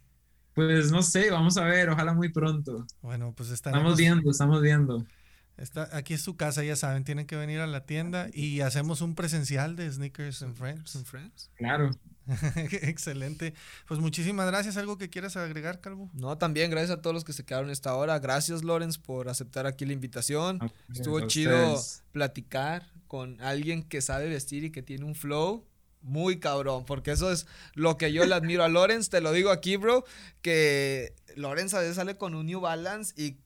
Pues 0.52 0.90
no 0.90 1.02
sé, 1.02 1.30
vamos 1.30 1.56
a 1.58 1.64
ver, 1.64 1.90
ojalá 1.90 2.12
muy 2.12 2.30
pronto. 2.30 2.88
Bueno, 3.00 3.32
pues 3.36 3.50
Estamos 3.50 3.76
estaremos. 3.78 3.96
viendo, 3.96 4.30
estamos 4.32 4.60
viendo. 4.60 5.06
Está, 5.58 5.88
aquí 5.92 6.14
es 6.14 6.22
su 6.22 6.36
casa, 6.36 6.62
ya 6.62 6.76
saben, 6.76 7.02
tienen 7.04 7.26
que 7.26 7.34
venir 7.36 7.58
a 7.60 7.66
la 7.66 7.84
tienda 7.84 8.28
y 8.32 8.60
hacemos 8.60 9.00
un 9.00 9.14
presencial 9.14 9.74
de 9.76 9.90
Sneakers 9.90 10.42
and 10.42 10.56
Friends. 10.56 11.02
Friends. 11.04 11.50
Claro. 11.56 11.90
Excelente. 12.82 13.54
Pues 13.86 14.00
muchísimas 14.00 14.46
gracias. 14.46 14.76
¿Algo 14.76 14.98
que 14.98 15.10
quieras 15.10 15.36
agregar, 15.36 15.80
Calvo? 15.80 16.10
No, 16.14 16.38
también 16.38 16.70
gracias 16.70 16.98
a 16.98 17.02
todos 17.02 17.14
los 17.14 17.24
que 17.24 17.32
se 17.32 17.44
quedaron 17.44 17.70
esta 17.70 17.94
hora. 17.94 18.18
Gracias, 18.18 18.62
Lorenz, 18.62 18.98
por 18.98 19.28
aceptar 19.28 19.66
aquí 19.66 19.84
la 19.86 19.92
invitación. 19.94 20.58
A- 20.62 20.70
Estuvo 20.92 21.20
chido 21.26 21.74
ustedes. 21.74 22.02
platicar 22.12 22.86
con 23.06 23.40
alguien 23.40 23.82
que 23.82 24.00
sabe 24.02 24.28
vestir 24.28 24.64
y 24.64 24.70
que 24.70 24.82
tiene 24.82 25.04
un 25.04 25.14
flow 25.14 25.66
muy 26.02 26.38
cabrón, 26.38 26.84
porque 26.86 27.10
eso 27.10 27.32
es 27.32 27.46
lo 27.74 27.96
que 27.96 28.12
yo 28.12 28.24
le 28.24 28.34
admiro 28.34 28.62
a 28.62 28.68
Lorenz, 28.68 29.08
te 29.08 29.20
lo 29.20 29.32
digo 29.32 29.50
aquí, 29.50 29.76
bro, 29.76 30.04
que 30.42 31.12
Lorenz 31.34 31.74
a 31.74 31.80
veces 31.80 31.96
sale 31.96 32.16
con 32.16 32.34
un 32.36 32.46
New 32.46 32.60
Balance 32.60 33.12
y 33.20 33.36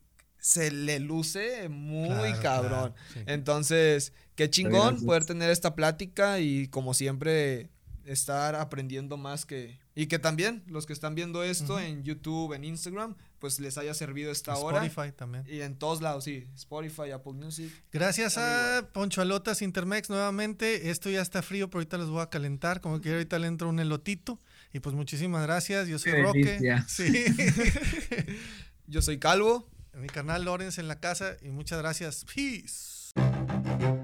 se 0.43 0.71
le 0.73 0.99
luce 0.99 1.69
muy 1.69 2.09
Claro, 2.09 2.43
cabrón. 2.43 2.69
claro, 2.71 2.95
sí. 3.15 3.21
Entonces, 3.27 4.13
qué 4.35 4.51
chingón 4.51 4.81
Gracias. 4.89 5.05
poder 5.05 5.25
tener 5.25 5.51
esta 5.51 5.75
plática 5.77 6.41
y 6.41 6.67
como 6.69 6.95
siempre 6.95 7.71
estar 8.05 8.57
aprendiendo 8.57 9.17
más 9.17 9.47
que 9.47 9.81
y 9.95 10.07
que 10.07 10.19
también 10.19 10.65
los 10.67 10.87
que 10.87 10.95
están 10.95 11.15
viendo 11.15 11.45
esto 11.45 11.79
en 11.79 12.03
YouTube, 12.03 12.55
en 12.55 12.65
Instagram, 12.65 13.15
pues 13.39 13.61
les 13.61 13.77
haya 13.77 13.93
servido 13.93 14.33
esta 14.33 14.57
hora. 14.57 14.83
Spotify 14.87 15.13
también. 15.15 15.45
Y 15.47 15.61
en 15.61 15.77
todos 15.77 16.01
lados, 16.01 16.25
sí. 16.25 16.49
Spotify, 16.57 17.11
Apple 17.11 17.35
Music. 17.35 17.71
Gracias 17.93 18.39
a 18.39 18.89
Poncho 18.95 19.21
Alotas 19.21 19.61
Intermex 19.61 20.09
nuevamente. 20.09 20.89
Esto 20.91 21.11
ya 21.11 21.21
está 21.21 21.43
frío, 21.43 21.69
pero 21.69 21.81
ahorita 21.81 21.99
los 21.99 22.09
voy 22.09 22.23
a 22.23 22.31
calentar. 22.31 22.81
Como 22.81 23.03
que 23.03 23.13
ahorita 23.13 23.39
le 23.39 23.49
entro 23.49 23.69
un 23.69 23.81
elotito. 23.81 24.41
Y 24.73 24.81
pues 24.81 24.95
muchísimas 24.97 25.43
gracias. 25.43 25.87
Yo 25.89 25.99
soy 25.99 26.13
Qué 26.13 26.23
Roque. 26.23 26.83
Sí. 26.89 27.13
Yo 28.87 29.03
soy 29.03 29.19
Calvo 29.19 29.69
mi 29.95 30.09
carnal 30.09 30.45
Lorenz 30.45 30.79
en 30.79 30.89
la 30.89 31.01
casa 31.01 31.37
y 31.43 31.51
muchas 31.51 31.79
gracias. 31.79 32.25
Peace. 32.25 34.02